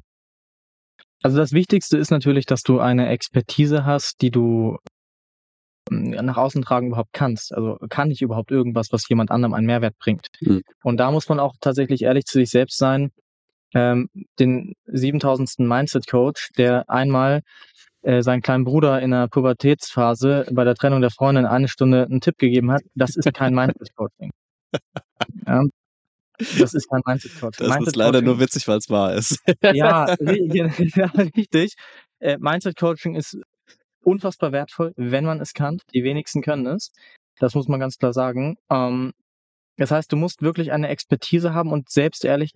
Also 1.22 1.36
das 1.36 1.52
Wichtigste 1.52 1.98
ist 1.98 2.10
natürlich, 2.10 2.46
dass 2.46 2.62
du 2.62 2.78
eine 2.78 3.08
Expertise 3.08 3.84
hast, 3.84 4.22
die 4.22 4.30
du 4.30 4.78
hm, 5.90 6.10
nach 6.10 6.36
außen 6.36 6.62
tragen 6.62 6.88
überhaupt 6.88 7.12
kannst. 7.12 7.52
Also 7.52 7.76
kann 7.88 8.10
ich 8.10 8.22
überhaupt 8.22 8.50
irgendwas, 8.50 8.88
was 8.92 9.08
jemand 9.08 9.30
anderem 9.30 9.54
einen 9.54 9.66
Mehrwert 9.66 9.98
bringt. 9.98 10.28
Mhm. 10.40 10.62
Und 10.82 10.98
da 10.98 11.10
muss 11.10 11.28
man 11.28 11.40
auch 11.40 11.54
tatsächlich 11.60 12.02
ehrlich 12.02 12.24
zu 12.24 12.38
sich 12.38 12.50
selbst 12.50 12.78
sein. 12.78 13.10
Ähm, 13.74 14.08
den 14.38 14.72
7000. 14.86 15.58
Mindset 15.58 16.06
Coach, 16.06 16.48
der 16.56 16.88
einmal 16.88 17.42
äh, 18.02 18.22
seinen 18.22 18.42
kleinen 18.42 18.64
Bruder 18.64 19.00
in 19.00 19.10
der 19.10 19.28
Pubertätsphase 19.28 20.46
bei 20.52 20.64
der 20.64 20.74
Trennung 20.74 21.00
der 21.00 21.10
Freundin 21.10 21.46
eine 21.46 21.68
Stunde 21.68 22.04
einen 22.04 22.20
Tipp 22.20 22.38
gegeben 22.38 22.70
hat, 22.70 22.82
das 22.94 23.16
ist 23.16 23.32
kein 23.34 23.54
Mindset-Coaching. 23.54 24.30
Ja, 25.46 25.62
das 26.58 26.74
ist 26.74 26.88
kein 26.88 27.00
Mindset-Coaching. 27.04 27.66
Das 27.66 27.74
Mindset 27.74 27.88
ist 27.88 27.96
leider 27.96 28.22
nur 28.22 28.38
witzig, 28.38 28.68
weil 28.68 28.78
es 28.78 28.88
wahr 28.88 29.14
ist. 29.14 29.42
ja, 29.62 30.14
ja, 30.20 31.06
richtig. 31.36 31.74
Äh, 32.20 32.36
Mindset-Coaching 32.38 33.16
ist 33.16 33.38
unfassbar 34.04 34.52
wertvoll, 34.52 34.92
wenn 34.96 35.24
man 35.24 35.40
es 35.40 35.52
kann. 35.52 35.78
Die 35.94 36.04
wenigsten 36.04 36.42
können 36.42 36.66
es. 36.66 36.92
Das 37.40 37.54
muss 37.54 37.66
man 37.66 37.80
ganz 37.80 37.96
klar 37.96 38.12
sagen. 38.12 38.56
Ähm, 38.70 39.12
das 39.76 39.90
heißt, 39.90 40.12
du 40.12 40.16
musst 40.16 40.42
wirklich 40.42 40.72
eine 40.72 40.88
Expertise 40.88 41.54
haben 41.54 41.72
und 41.72 41.90
selbst 41.90 42.24
ehrlich 42.24 42.52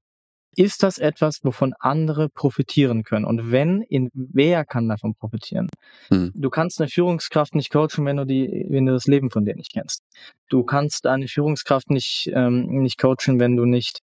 ist 0.56 0.82
das 0.82 0.98
etwas, 0.98 1.40
wovon 1.42 1.74
andere 1.78 2.28
profitieren 2.28 3.04
können? 3.04 3.24
Und 3.24 3.50
wenn, 3.50 3.82
in 3.82 4.10
wer 4.12 4.64
kann 4.64 4.88
davon 4.88 5.14
profitieren? 5.14 5.68
Hm. 6.08 6.32
Du 6.34 6.50
kannst 6.50 6.80
eine 6.80 6.88
Führungskraft 6.88 7.54
nicht 7.54 7.70
coachen, 7.70 8.04
wenn 8.04 8.16
du 8.16 8.26
die, 8.26 8.66
wenn 8.68 8.86
du 8.86 8.92
das 8.92 9.06
Leben 9.06 9.30
von 9.30 9.44
denen 9.44 9.58
nicht 9.58 9.72
kennst. 9.72 10.02
Du 10.48 10.64
kannst 10.64 11.06
eine 11.06 11.28
Führungskraft 11.28 11.90
nicht, 11.90 12.30
ähm, 12.34 12.66
nicht 12.82 12.98
coachen, 12.98 13.40
wenn 13.40 13.56
du 13.56 13.64
nicht 13.64 14.00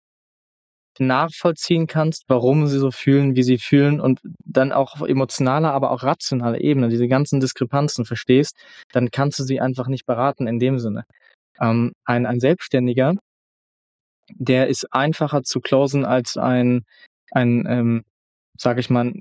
nachvollziehen 1.00 1.88
kannst, 1.88 2.24
warum 2.28 2.68
sie 2.68 2.80
so 2.80 2.92
fühlen, 2.92 3.36
wie 3.36 3.44
sie 3.44 3.58
fühlen 3.58 4.00
und 4.00 4.22
dann 4.46 4.72
auch 4.72 4.96
auf 4.96 5.08
emotionaler, 5.08 5.74
aber 5.74 5.92
auch 5.92 6.04
rationaler 6.04 6.62
Ebene 6.62 6.90
diese 6.90 7.08
ganzen 7.08 7.40
Diskrepanzen 7.40 8.06
verstehst, 8.06 8.56
dann 8.94 9.12
kannst 9.12 9.40
du 9.40 9.44
sie 9.44 9.60
einfach 9.60 9.88
nicht 9.88 10.06
beraten 10.06 10.48
in 10.48 10.60
dem 10.60 10.80
Sinne. 10.80 11.04
Ähm, 11.60 11.94
ein, 12.06 12.26
ein 12.26 12.40
Selbstständiger, 12.40 13.16
der 14.34 14.68
ist 14.68 14.92
einfacher 14.94 15.44
zu 15.44 15.62
closen 15.62 16.06
als 16.06 16.38
ein, 16.38 16.86
ein 17.32 17.66
ähm, 17.68 18.04
sage 18.58 18.80
ich 18.80 18.90
mal, 18.90 19.14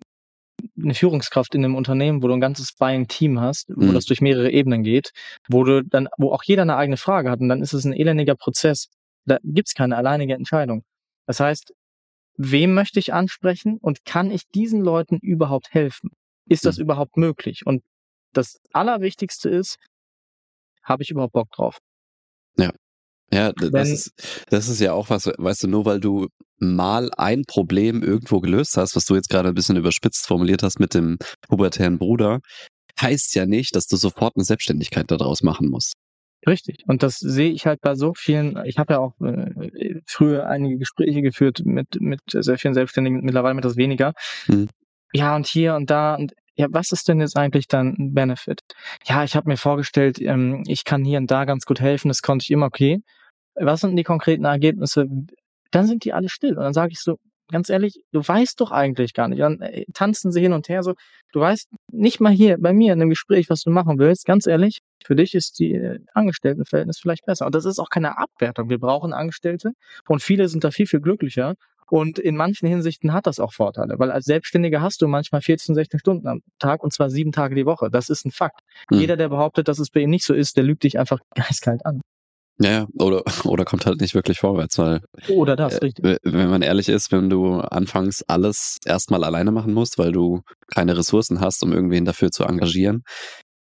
eine 0.80 0.94
Führungskraft 0.94 1.54
in 1.54 1.64
einem 1.64 1.74
Unternehmen, 1.74 2.22
wo 2.22 2.28
du 2.28 2.34
ein 2.34 2.40
ganzes 2.40 2.72
Buying-Team 2.74 3.40
hast, 3.40 3.70
wo 3.74 3.86
mhm. 3.86 3.94
das 3.94 4.06
durch 4.06 4.20
mehrere 4.20 4.50
Ebenen 4.50 4.82
geht, 4.82 5.10
wo 5.48 5.64
du 5.64 5.82
dann, 5.84 6.08
wo 6.16 6.32
auch 6.32 6.42
jeder 6.44 6.62
eine 6.62 6.76
eigene 6.76 6.96
Frage 6.96 7.30
hat 7.30 7.40
und 7.40 7.48
dann 7.48 7.62
ist 7.62 7.72
es 7.72 7.84
ein 7.84 7.92
elendiger 7.92 8.34
Prozess. 8.34 8.88
Da 9.26 9.38
gibt's 9.42 9.74
keine 9.74 9.96
alleinige 9.96 10.34
Entscheidung. 10.34 10.84
Das 11.26 11.40
heißt, 11.40 11.72
wem 12.36 12.74
möchte 12.74 12.98
ich 12.98 13.12
ansprechen 13.12 13.78
und 13.78 14.04
kann 14.04 14.30
ich 14.30 14.42
diesen 14.54 14.80
Leuten 14.80 15.18
überhaupt 15.18 15.72
helfen? 15.72 16.10
Ist 16.48 16.66
das 16.66 16.76
mhm. 16.76 16.84
überhaupt 16.84 17.16
möglich? 17.16 17.66
Und 17.66 17.82
das 18.32 18.60
Allerwichtigste 18.72 19.48
ist, 19.48 19.78
habe 20.82 21.02
ich 21.02 21.10
überhaupt 21.10 21.32
Bock 21.32 21.50
drauf? 21.50 21.78
Ja. 22.58 22.70
Ja, 23.34 23.52
das 23.52 23.72
Wenn, 23.72 23.92
ist, 23.92 24.12
das 24.48 24.68
ist 24.68 24.80
ja 24.80 24.92
auch 24.92 25.10
was, 25.10 25.26
weißt 25.26 25.64
du, 25.64 25.66
nur 25.66 25.84
weil 25.84 25.98
du 25.98 26.28
mal 26.58 27.10
ein 27.16 27.42
Problem 27.46 28.04
irgendwo 28.04 28.40
gelöst 28.40 28.76
hast, 28.76 28.94
was 28.94 29.06
du 29.06 29.16
jetzt 29.16 29.28
gerade 29.28 29.48
ein 29.48 29.54
bisschen 29.56 29.76
überspitzt 29.76 30.28
formuliert 30.28 30.62
hast 30.62 30.78
mit 30.78 30.94
dem 30.94 31.18
pubertären 31.48 31.98
Bruder, 31.98 32.38
heißt 33.00 33.34
ja 33.34 33.44
nicht, 33.44 33.74
dass 33.74 33.88
du 33.88 33.96
sofort 33.96 34.36
eine 34.36 34.44
Selbstständigkeit 34.44 35.10
daraus 35.10 35.42
machen 35.42 35.68
musst. 35.68 35.94
Richtig. 36.46 36.84
Und 36.86 37.02
das 37.02 37.18
sehe 37.18 37.50
ich 37.50 37.66
halt 37.66 37.80
bei 37.80 37.96
so 37.96 38.12
vielen, 38.16 38.56
ich 38.66 38.78
habe 38.78 38.94
ja 38.94 38.98
auch 39.00 39.14
äh, 39.20 40.00
früher 40.06 40.46
einige 40.46 40.78
Gespräche 40.78 41.20
geführt 41.20 41.62
mit, 41.64 42.00
mit 42.00 42.20
sehr 42.30 42.58
vielen 42.58 42.74
Selbstständigen, 42.74 43.20
mittlerweile 43.22 43.54
mit 43.54 43.64
das 43.64 43.76
weniger. 43.76 44.12
Hm. 44.46 44.68
Ja, 45.12 45.34
und 45.34 45.46
hier 45.48 45.74
und 45.74 45.90
da. 45.90 46.14
Und 46.14 46.34
ja, 46.54 46.68
was 46.70 46.92
ist 46.92 47.08
denn 47.08 47.20
jetzt 47.20 47.36
eigentlich 47.36 47.66
dein 47.66 48.12
Benefit? 48.14 48.60
Ja, 49.06 49.24
ich 49.24 49.34
habe 49.34 49.48
mir 49.48 49.56
vorgestellt, 49.56 50.20
ähm, 50.20 50.62
ich 50.66 50.84
kann 50.84 51.04
hier 51.04 51.18
und 51.18 51.30
da 51.30 51.46
ganz 51.46 51.64
gut 51.64 51.80
helfen, 51.80 52.08
das 52.08 52.22
konnte 52.22 52.44
ich 52.44 52.50
immer, 52.52 52.66
okay 52.66 53.02
was 53.56 53.80
sind 53.80 53.96
die 53.96 54.04
konkreten 54.04 54.44
Ergebnisse? 54.44 55.06
Dann 55.70 55.86
sind 55.86 56.04
die 56.04 56.12
alle 56.12 56.28
still. 56.28 56.56
Und 56.56 56.64
dann 56.64 56.72
sage 56.72 56.92
ich 56.92 57.00
so, 57.00 57.18
ganz 57.50 57.68
ehrlich, 57.68 58.00
du 58.12 58.26
weißt 58.26 58.60
doch 58.60 58.70
eigentlich 58.70 59.14
gar 59.14 59.28
nicht. 59.28 59.40
Dann 59.40 59.60
äh, 59.60 59.84
tanzen 59.92 60.32
sie 60.32 60.40
hin 60.40 60.52
und 60.52 60.68
her 60.68 60.82
so. 60.82 60.94
Du 61.32 61.40
weißt 61.40 61.68
nicht 61.92 62.20
mal 62.20 62.32
hier 62.32 62.56
bei 62.58 62.72
mir 62.72 62.92
in 62.92 63.00
dem 63.00 63.10
Gespräch, 63.10 63.50
was 63.50 63.62
du 63.62 63.70
machen 63.70 63.98
willst. 63.98 64.24
Ganz 64.26 64.46
ehrlich, 64.46 64.80
für 65.04 65.16
dich 65.16 65.34
ist 65.34 65.58
die 65.58 65.74
äh, 65.74 66.00
Angestelltenverhältnis 66.14 66.98
vielleicht 66.98 67.26
besser. 67.26 67.46
Und 67.46 67.54
das 67.54 67.64
ist 67.64 67.78
auch 67.78 67.90
keine 67.90 68.18
Abwertung. 68.18 68.70
Wir 68.70 68.78
brauchen 68.78 69.12
Angestellte 69.12 69.72
und 70.08 70.22
viele 70.22 70.48
sind 70.48 70.64
da 70.64 70.70
viel, 70.70 70.86
viel 70.86 71.00
glücklicher. 71.00 71.54
Und 71.90 72.18
in 72.18 72.34
manchen 72.34 72.66
Hinsichten 72.66 73.12
hat 73.12 73.26
das 73.26 73.38
auch 73.38 73.52
Vorteile, 73.52 73.98
weil 73.98 74.10
als 74.10 74.24
Selbstständiger 74.24 74.80
hast 74.80 75.02
du 75.02 75.06
manchmal 75.06 75.42
14, 75.42 75.74
16 75.74 76.00
Stunden 76.00 76.26
am 76.26 76.40
Tag 76.58 76.82
und 76.82 76.94
zwar 76.94 77.10
sieben 77.10 77.30
Tage 77.30 77.54
die 77.54 77.66
Woche. 77.66 77.90
Das 77.90 78.08
ist 78.08 78.24
ein 78.24 78.30
Fakt. 78.30 78.60
Hm. 78.90 79.00
Jeder, 79.00 79.16
der 79.16 79.28
behauptet, 79.28 79.68
dass 79.68 79.78
es 79.78 79.90
bei 79.90 80.00
ihm 80.00 80.10
nicht 80.10 80.24
so 80.24 80.32
ist, 80.32 80.56
der 80.56 80.64
lügt 80.64 80.82
dich 80.84 80.98
einfach 80.98 81.20
geistkalt 81.34 81.84
an. 81.84 82.00
Ja, 82.60 82.86
oder, 82.98 83.22
oder 83.44 83.64
kommt 83.64 83.86
halt 83.86 84.00
nicht 84.00 84.14
wirklich 84.14 84.38
vorwärts, 84.38 84.78
weil. 84.78 85.00
Oder 85.28 85.56
das, 85.56 85.74
äh, 85.74 85.84
richtig. 85.84 86.18
Wenn 86.22 86.50
man 86.50 86.62
ehrlich 86.62 86.88
ist, 86.88 87.10
wenn 87.12 87.30
du 87.30 87.60
anfangs 87.60 88.22
alles 88.26 88.78
erstmal 88.84 89.24
alleine 89.24 89.50
machen 89.50 89.74
musst, 89.74 89.98
weil 89.98 90.12
du 90.12 90.42
keine 90.72 90.96
Ressourcen 90.96 91.40
hast, 91.40 91.62
um 91.62 91.72
irgendwen 91.72 92.04
dafür 92.04 92.30
zu 92.30 92.44
engagieren, 92.44 93.02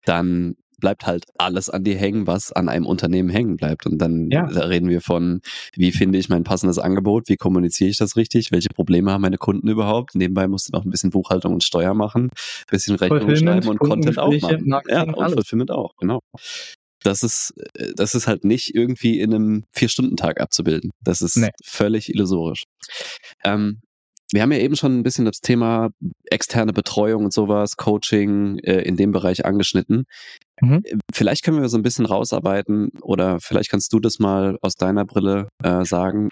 dann 0.05 0.55
bleibt 0.81 1.07
halt 1.07 1.25
alles 1.39 1.69
an 1.69 1.85
dir 1.85 1.97
hängen, 1.97 2.27
was 2.27 2.53
an 2.53 2.69
einem 2.69 2.87
Unternehmen 2.87 3.29
hängen 3.29 3.57
bleibt. 3.57 3.87
Und 3.87 3.99
dann 3.99 4.31
ja. 4.31 4.47
da 4.47 4.67
reden 4.67 4.89
wir 4.89 5.01
von, 5.01 5.41
wie 5.75 5.93
finde 5.93 6.19
ich 6.19 6.29
mein 6.29 6.45
passendes 6.45 6.79
Angebot, 6.79 7.29
wie 7.29 7.37
kommuniziere 7.37 7.91
ich 7.91 7.97
das 7.97 8.17
richtig, 8.17 8.53
welche 8.53 8.69
Probleme 8.69 9.11
haben 9.11 9.23
meine 9.23 9.39
Kunden 9.39 9.69
überhaupt. 9.69 10.15
Nebenbei 10.15 10.47
musst 10.47 10.69
du 10.69 10.77
noch 10.77 10.85
ein 10.85 10.91
bisschen 10.91 11.11
Buchhaltung 11.11 11.55
und 11.55 11.65
Steuer 11.65 11.95
machen, 11.95 12.27
ein 12.27 12.71
bisschen 12.71 12.97
Rechnung 12.97 13.37
schreiben 13.37 13.69
und 13.69 13.79
Content 13.79 14.19
auch 14.19 14.33
machen. 14.41 14.69
Marketing, 14.69 14.97
ja, 14.97 15.03
und 15.03 15.19
alles. 15.19 15.35
Fulfillment 15.35 15.71
auch, 15.71 15.97
genau. 15.97 16.21
Das 17.09 17.23
ist, 17.23 17.55
äh, 17.75 17.93
das 17.97 18.15
ist 18.15 18.27
halt 18.27 18.45
nicht 18.45 18.75
irgendwie 18.75 19.19
in 19.19 19.35
einem 19.35 19.65
Vier-Stunden-Tag 19.73 20.41
abzubilden. 20.41 20.91
Das 21.03 21.23
ist 21.23 21.37
nee. 21.37 21.51
völlig 21.65 22.11
illusorisch. 22.11 22.65
Ähm, 23.45 23.81
wir 24.31 24.43
haben 24.43 24.53
ja 24.53 24.59
eben 24.59 24.77
schon 24.77 24.99
ein 24.99 25.03
bisschen 25.03 25.25
das 25.25 25.41
Thema 25.41 25.89
externe 26.31 26.75
Betreuung 26.75 27.25
und 27.25 27.33
sowas, 27.33 27.79
Coaching 27.79 28.59
äh, 28.59 28.83
in 28.83 28.97
dem 28.97 29.11
Bereich 29.11 29.47
angeschnitten. 29.47 30.05
Mhm. 30.61 30.83
Äh, 30.85 30.97
vielleicht 31.13 31.45
können 31.45 31.63
wir 31.63 31.69
so 31.71 31.79
ein 31.79 31.83
bisschen 31.83 32.05
rausarbeiten 32.05 32.91
oder 33.01 33.41
vielleicht 33.41 33.71
kannst 33.71 33.91
du 33.93 34.01
das 34.01 34.19
mal 34.19 34.59
aus 34.61 34.75
deiner 34.75 35.07
Brille 35.07 35.49
äh, 35.63 35.85
sagen. 35.87 36.29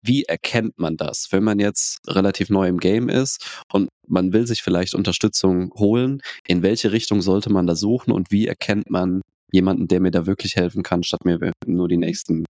Wie 0.00 0.24
erkennt 0.24 0.78
man 0.78 0.96
das, 0.96 1.28
wenn 1.30 1.44
man 1.44 1.58
jetzt 1.58 1.98
relativ 2.06 2.50
neu 2.50 2.66
im 2.68 2.78
Game 2.78 3.08
ist 3.10 3.62
und 3.72 3.88
man 4.06 4.32
will 4.32 4.46
sich 4.46 4.62
vielleicht 4.62 4.94
Unterstützung 4.94 5.70
holen? 5.76 6.20
In 6.46 6.62
welche 6.62 6.92
Richtung 6.92 7.20
sollte 7.20 7.50
man 7.50 7.66
da 7.66 7.74
suchen 7.74 8.10
und 8.10 8.30
wie 8.30 8.46
erkennt 8.46 8.90
man 8.90 9.20
jemanden, 9.54 9.86
der 9.88 10.00
mir 10.00 10.10
da 10.10 10.26
wirklich 10.26 10.56
helfen 10.56 10.82
kann, 10.82 11.02
statt 11.04 11.24
mir 11.24 11.52
nur 11.66 11.88
die 11.88 11.96
nächsten, 11.96 12.44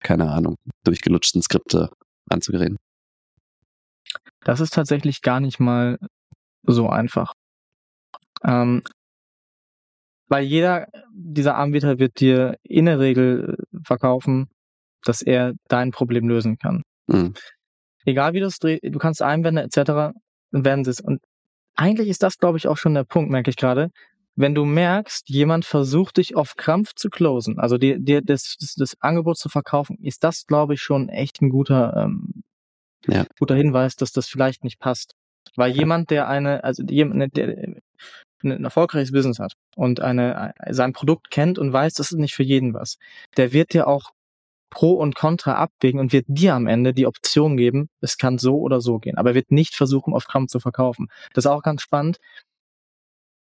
keine 0.00 0.30
Ahnung, 0.30 0.56
durchgelutschten 0.84 1.40
Skripte 1.40 1.88
anzureden? 2.28 2.76
Das 4.40 4.60
ist 4.60 4.74
tatsächlich 4.74 5.22
gar 5.22 5.40
nicht 5.40 5.60
mal 5.60 5.98
so 6.64 6.88
einfach. 6.88 7.32
Ähm, 8.44 8.82
weil 10.28 10.44
jeder 10.44 10.88
dieser 11.12 11.56
Anbieter 11.56 11.98
wird 11.98 12.20
dir 12.20 12.56
in 12.62 12.86
der 12.86 12.98
Regel 12.98 13.56
verkaufen, 13.84 14.48
dass 15.04 15.22
er 15.22 15.54
dein 15.68 15.90
Problem 15.90 16.28
lösen 16.28 16.58
kann. 16.58 16.82
Mhm. 17.06 17.34
Egal 18.04 18.32
wie 18.34 18.40
du 18.40 18.46
es 18.46 18.58
drehst, 18.58 18.82
du 18.82 18.98
kannst 18.98 19.22
Einwände 19.22 19.62
etc. 19.62 20.14
werden 20.50 20.84
sie 20.84 20.90
es. 20.90 21.00
Und 21.00 21.20
eigentlich 21.76 22.08
ist 22.08 22.22
das, 22.22 22.38
glaube 22.38 22.58
ich, 22.58 22.66
auch 22.68 22.76
schon 22.76 22.94
der 22.94 23.04
Punkt, 23.04 23.30
merke 23.30 23.50
ich 23.50 23.56
gerade. 23.56 23.90
Wenn 24.38 24.54
du 24.54 24.64
merkst, 24.64 25.28
jemand 25.28 25.64
versucht 25.64 26.18
dich 26.18 26.36
auf 26.36 26.54
Krampf 26.56 26.94
zu 26.94 27.10
closen, 27.10 27.58
also 27.58 27.76
dir, 27.76 27.98
dir 27.98 28.22
das, 28.22 28.56
das, 28.60 28.74
das 28.74 28.96
Angebot 29.00 29.36
zu 29.36 29.48
verkaufen, 29.48 29.98
ist 30.00 30.22
das, 30.22 30.46
glaube 30.46 30.74
ich, 30.74 30.80
schon 30.80 31.08
echt 31.08 31.42
ein 31.42 31.48
guter 31.48 31.94
ähm, 31.96 32.44
ja. 33.06 33.26
guter 33.38 33.54
Hinweis, 33.54 33.96
dass 33.96 34.12
das 34.12 34.28
vielleicht 34.28 34.64
nicht 34.64 34.78
passt. 34.78 35.14
Weil 35.56 35.72
jemand, 35.72 36.10
der 36.10 36.28
eine, 36.28 36.62
also 36.64 36.82
jemand, 36.84 37.36
der 37.36 37.76
ein 38.44 38.64
erfolgreiches 38.64 39.12
Business 39.12 39.38
hat 39.38 39.54
und 39.76 40.00
eine, 40.00 40.54
sein 40.70 40.92
Produkt 40.92 41.30
kennt 41.30 41.58
und 41.58 41.72
weiß, 41.72 41.94
das 41.94 42.12
ist 42.12 42.18
nicht 42.18 42.34
für 42.34 42.44
jeden 42.44 42.74
was, 42.74 42.98
der 43.36 43.52
wird 43.52 43.72
dir 43.72 43.88
auch 43.88 44.10
Pro 44.70 44.92
und 44.92 45.14
Contra 45.14 45.54
abwägen 45.54 45.98
und 45.98 46.12
wird 46.12 46.26
dir 46.28 46.54
am 46.54 46.66
Ende 46.66 46.92
die 46.92 47.06
Option 47.06 47.56
geben, 47.56 47.88
es 48.00 48.18
kann 48.18 48.36
so 48.36 48.58
oder 48.58 48.80
so 48.82 48.98
gehen, 48.98 49.16
aber 49.16 49.30
er 49.30 49.34
wird 49.34 49.50
nicht 49.50 49.74
versuchen, 49.74 50.12
auf 50.12 50.26
Krampf 50.26 50.50
zu 50.50 50.60
verkaufen. 50.60 51.08
Das 51.32 51.46
ist 51.46 51.50
auch 51.50 51.62
ganz 51.62 51.80
spannend. 51.80 52.18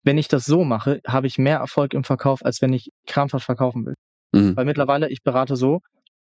Wenn 0.03 0.19
ich 0.19 0.29
das 0.29 0.45
so 0.45 0.65
mache, 0.65 1.01
habe 1.07 1.27
ich 1.27 1.39
mehr 1.39 1.59
Erfolg 1.59 1.95
im 1.95 2.05
Verkauf, 2.05 2.45
als 2.45 2.63
wenn 2.63 2.73
ich 2.73 2.91
krampfhaft 3.07 3.45
verkaufen 3.45 3.87
will. 3.87 3.95
Mhm. 4.33 4.57
Weil 4.57 4.65
mittlerweile, 4.65 5.09
ich 5.09 5.23
berate 5.23 5.57
so, 5.57 5.81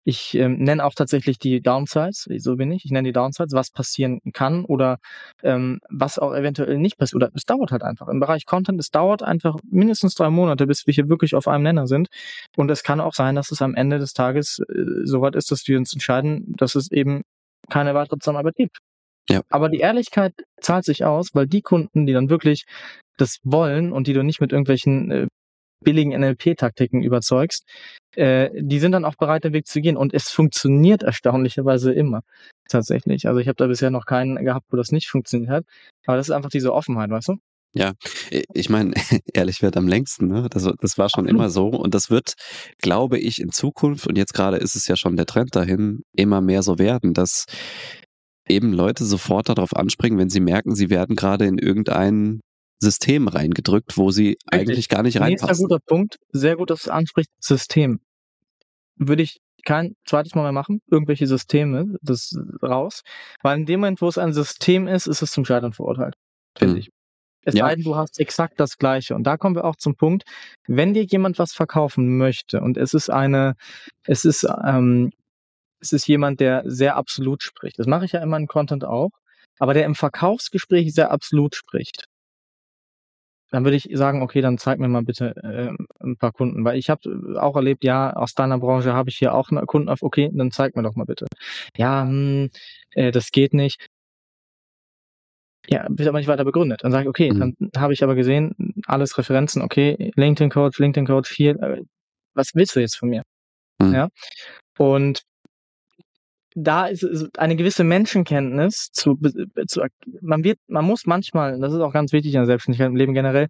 ich 0.08 0.34
ähm, 0.36 0.58
nenne 0.58 0.84
auch 0.84 0.94
tatsächlich 0.94 1.36
die 1.40 1.60
Downsides, 1.60 2.28
so 2.38 2.54
bin 2.54 2.70
ich. 2.70 2.84
Ich 2.84 2.92
nenne 2.92 3.08
die 3.08 3.12
Downsides, 3.12 3.54
was 3.54 3.70
passieren 3.72 4.20
kann 4.32 4.64
oder 4.64 4.98
ähm, 5.42 5.80
was 5.90 6.20
auch 6.20 6.32
eventuell 6.32 6.78
nicht 6.78 6.96
passiert. 6.96 7.16
Oder 7.16 7.30
es 7.34 7.44
dauert 7.44 7.72
halt 7.72 7.82
einfach. 7.82 8.06
Im 8.06 8.20
Bereich 8.20 8.46
Content, 8.46 8.78
es 8.78 8.90
dauert 8.90 9.24
einfach 9.24 9.56
mindestens 9.68 10.14
drei 10.14 10.30
Monate, 10.30 10.68
bis 10.68 10.86
wir 10.86 10.94
hier 10.94 11.08
wirklich 11.08 11.34
auf 11.34 11.48
einem 11.48 11.64
Nenner 11.64 11.88
sind. 11.88 12.06
Und 12.56 12.70
es 12.70 12.84
kann 12.84 13.00
auch 13.00 13.14
sein, 13.14 13.34
dass 13.34 13.50
es 13.50 13.60
am 13.60 13.74
Ende 13.74 13.98
des 13.98 14.12
Tages 14.12 14.60
äh, 14.60 15.04
soweit 15.04 15.34
ist, 15.34 15.50
dass 15.50 15.66
wir 15.66 15.76
uns 15.76 15.92
entscheiden, 15.92 16.54
dass 16.56 16.76
es 16.76 16.92
eben 16.92 17.22
keine 17.68 17.94
weitere 17.94 18.20
Zusammenarbeit 18.20 18.54
gibt. 18.54 18.78
Ja. 19.28 19.40
Aber 19.50 19.68
die 19.68 19.80
Ehrlichkeit 19.80 20.34
zahlt 20.60 20.84
sich 20.84 21.04
aus, 21.04 21.30
weil 21.34 21.46
die 21.46 21.62
Kunden, 21.62 22.06
die 22.06 22.12
dann 22.12 22.30
wirklich 22.30 22.64
das 23.16 23.38
wollen 23.44 23.92
und 23.92 24.06
die 24.06 24.12
du 24.12 24.22
nicht 24.22 24.40
mit 24.40 24.52
irgendwelchen 24.52 25.10
äh, 25.10 25.26
billigen 25.84 26.18
NLP-Taktiken 26.18 27.02
überzeugst, 27.02 27.64
äh, 28.16 28.50
die 28.54 28.78
sind 28.78 28.92
dann 28.92 29.04
auch 29.04 29.16
bereit, 29.16 29.44
den 29.44 29.52
Weg 29.52 29.66
zu 29.66 29.80
gehen. 29.80 29.96
Und 29.96 30.14
es 30.14 30.30
funktioniert 30.30 31.02
erstaunlicherweise 31.02 31.92
immer. 31.92 32.22
Tatsächlich. 32.68 33.28
Also 33.28 33.40
ich 33.40 33.48
habe 33.48 33.56
da 33.56 33.66
bisher 33.66 33.90
noch 33.90 34.06
keinen 34.06 34.44
gehabt, 34.44 34.66
wo 34.70 34.76
das 34.76 34.90
nicht 34.90 35.08
funktioniert 35.08 35.50
hat. 35.50 35.64
Aber 36.06 36.16
das 36.16 36.28
ist 36.28 36.34
einfach 36.34 36.50
diese 36.50 36.72
Offenheit, 36.72 37.10
weißt 37.10 37.28
du? 37.28 37.36
Ja, 37.74 37.92
ich 38.30 38.70
meine, 38.70 38.94
ehrlich 39.34 39.60
wird 39.60 39.76
am 39.76 39.86
längsten, 39.86 40.28
ne? 40.28 40.48
Das, 40.50 40.66
das 40.80 40.96
war 40.96 41.10
schon 41.10 41.28
immer 41.28 41.50
so. 41.50 41.68
Und 41.68 41.94
das 41.94 42.10
wird, 42.10 42.34
glaube 42.78 43.18
ich, 43.18 43.40
in 43.40 43.50
Zukunft, 43.50 44.06
und 44.06 44.16
jetzt 44.16 44.32
gerade 44.32 44.56
ist 44.56 44.76
es 44.76 44.88
ja 44.88 44.96
schon 44.96 45.16
der 45.16 45.26
Trend 45.26 45.54
dahin, 45.54 46.02
immer 46.16 46.40
mehr 46.40 46.62
so 46.62 46.78
werden, 46.78 47.12
dass 47.12 47.44
eben 48.48 48.72
Leute 48.72 49.04
sofort 49.04 49.48
darauf 49.48 49.74
anspringen, 49.74 50.18
wenn 50.18 50.30
sie 50.30 50.40
merken, 50.40 50.74
sie 50.74 50.90
werden 50.90 51.16
gerade 51.16 51.46
in 51.46 51.58
irgendeinen 51.58 52.40
System 52.78 53.28
reingedrückt, 53.28 53.96
wo 53.96 54.10
sie 54.10 54.28
Richtig. 54.28 54.52
eigentlich 54.52 54.88
gar 54.88 55.02
nicht 55.02 55.20
reinpassen. 55.20 55.46
Nächster 55.46 55.62
guter 55.62 55.80
Punkt, 55.86 56.16
sehr 56.30 56.56
gut, 56.56 56.70
dass 56.70 56.82
du 56.84 56.92
ansprichst, 56.92 57.30
System. 57.40 58.00
Würde 58.96 59.22
ich 59.22 59.38
kein 59.64 59.94
zweites 60.06 60.34
Mal 60.34 60.42
mehr 60.42 60.52
machen, 60.52 60.80
irgendwelche 60.90 61.26
Systeme, 61.26 61.96
das 62.00 62.32
raus. 62.62 63.02
Weil 63.42 63.58
in 63.58 63.66
dem 63.66 63.80
Moment, 63.80 64.00
wo 64.00 64.08
es 64.08 64.18
ein 64.18 64.32
System 64.32 64.86
ist, 64.86 65.06
ist 65.06 65.22
es 65.22 65.32
zum 65.32 65.44
Scheitern 65.44 65.72
verurteilt, 65.72 66.14
finde 66.56 66.74
hm. 66.74 66.80
ich. 66.80 66.90
Es 67.42 67.54
ja. 67.54 67.66
sei 67.66 67.76
denn, 67.76 67.84
du 67.84 67.94
hast 67.94 68.18
exakt 68.18 68.58
das 68.58 68.76
Gleiche. 68.76 69.14
Und 69.14 69.24
da 69.24 69.36
kommen 69.36 69.54
wir 69.54 69.64
auch 69.64 69.76
zum 69.76 69.94
Punkt, 69.94 70.24
wenn 70.66 70.94
dir 70.94 71.04
jemand 71.04 71.38
was 71.38 71.52
verkaufen 71.52 72.18
möchte 72.18 72.60
und 72.60 72.76
es 72.76 72.92
ist 72.92 73.08
eine, 73.08 73.54
es 74.04 74.24
ist, 74.24 74.46
ähm, 74.64 75.12
es 75.80 75.92
ist 75.92 76.06
jemand, 76.06 76.40
der 76.40 76.62
sehr 76.66 76.96
absolut 76.96 77.42
spricht. 77.42 77.78
Das 77.78 77.86
mache 77.86 78.04
ich 78.04 78.12
ja 78.12 78.22
immer 78.22 78.36
in 78.36 78.46
Content 78.46 78.84
auch, 78.84 79.10
aber 79.58 79.74
der 79.74 79.84
im 79.84 79.94
Verkaufsgespräch 79.94 80.94
sehr 80.94 81.10
absolut 81.10 81.54
spricht 81.54 82.06
dann 83.50 83.64
würde 83.64 83.76
ich 83.76 83.88
sagen, 83.92 84.22
okay, 84.22 84.40
dann 84.40 84.58
zeig 84.58 84.78
mir 84.78 84.88
mal 84.88 85.02
bitte 85.02 85.34
äh, 85.42 86.04
ein 86.04 86.16
paar 86.16 86.32
Kunden, 86.32 86.64
weil 86.64 86.78
ich 86.78 86.90
habe 86.90 87.38
auch 87.40 87.56
erlebt, 87.56 87.84
ja, 87.84 88.12
aus 88.12 88.34
deiner 88.34 88.58
Branche 88.58 88.92
habe 88.92 89.08
ich 89.08 89.16
hier 89.16 89.34
auch 89.34 89.50
einen 89.50 89.66
Kunden 89.66 89.88
auf, 89.88 90.02
okay, 90.02 90.30
dann 90.32 90.50
zeig 90.50 90.76
mir 90.76 90.82
doch 90.82 90.96
mal 90.96 91.04
bitte. 91.04 91.26
Ja, 91.76 92.02
hm, 92.02 92.50
äh, 92.90 93.12
das 93.12 93.30
geht 93.30 93.54
nicht. 93.54 93.86
Ja, 95.68 95.86
wird 95.88 96.08
aber 96.08 96.18
nicht 96.18 96.28
weiter 96.28 96.44
begründet. 96.44 96.84
Dann 96.84 96.92
sage 96.92 97.04
ich, 97.04 97.08
okay, 97.08 97.32
mhm. 97.32 97.54
dann 97.58 97.82
habe 97.82 97.92
ich 97.92 98.04
aber 98.04 98.14
gesehen, 98.14 98.74
alles 98.86 99.16
Referenzen, 99.18 99.62
okay, 99.62 100.12
LinkedIn 100.14 100.50
Coach, 100.50 100.78
LinkedIn 100.78 101.06
Coach 101.06 101.30
hier, 101.30 101.60
äh, 101.60 101.82
was 102.34 102.54
willst 102.54 102.76
du 102.76 102.80
jetzt 102.80 102.96
von 102.96 103.08
mir? 103.08 103.22
Mhm. 103.80 103.94
Ja. 103.94 104.08
Und 104.78 105.22
da 106.58 106.86
ist, 106.86 107.04
eine 107.38 107.54
gewisse 107.54 107.84
Menschenkenntnis 107.84 108.88
zu, 108.90 109.18
zu, 109.66 109.82
man 110.22 110.42
wird, 110.42 110.58
man 110.68 110.86
muss 110.86 111.04
manchmal, 111.04 111.60
das 111.60 111.74
ist 111.74 111.80
auch 111.80 111.92
ganz 111.92 112.12
wichtig 112.12 112.32
in 112.32 112.40
der 112.40 112.46
Selbstständigkeit 112.46 112.88
im 112.88 112.96
Leben 112.96 113.12
generell, 113.12 113.48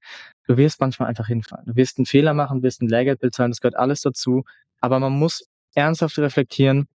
du 0.48 0.56
wirst 0.56 0.80
manchmal 0.80 1.08
einfach 1.08 1.28
hinfallen. 1.28 1.66
Du 1.66 1.76
wirst 1.76 1.98
einen 1.98 2.06
Fehler 2.06 2.34
machen, 2.34 2.64
wirst 2.64 2.82
ein 2.82 2.88
Lehrgeld 2.88 3.20
bezahlen, 3.20 3.52
das 3.52 3.60
gehört 3.60 3.76
alles 3.76 4.00
dazu. 4.00 4.42
Aber 4.80 4.98
man 4.98 5.12
muss 5.12 5.46
ernsthaft 5.74 6.18
reflektieren, 6.18 6.88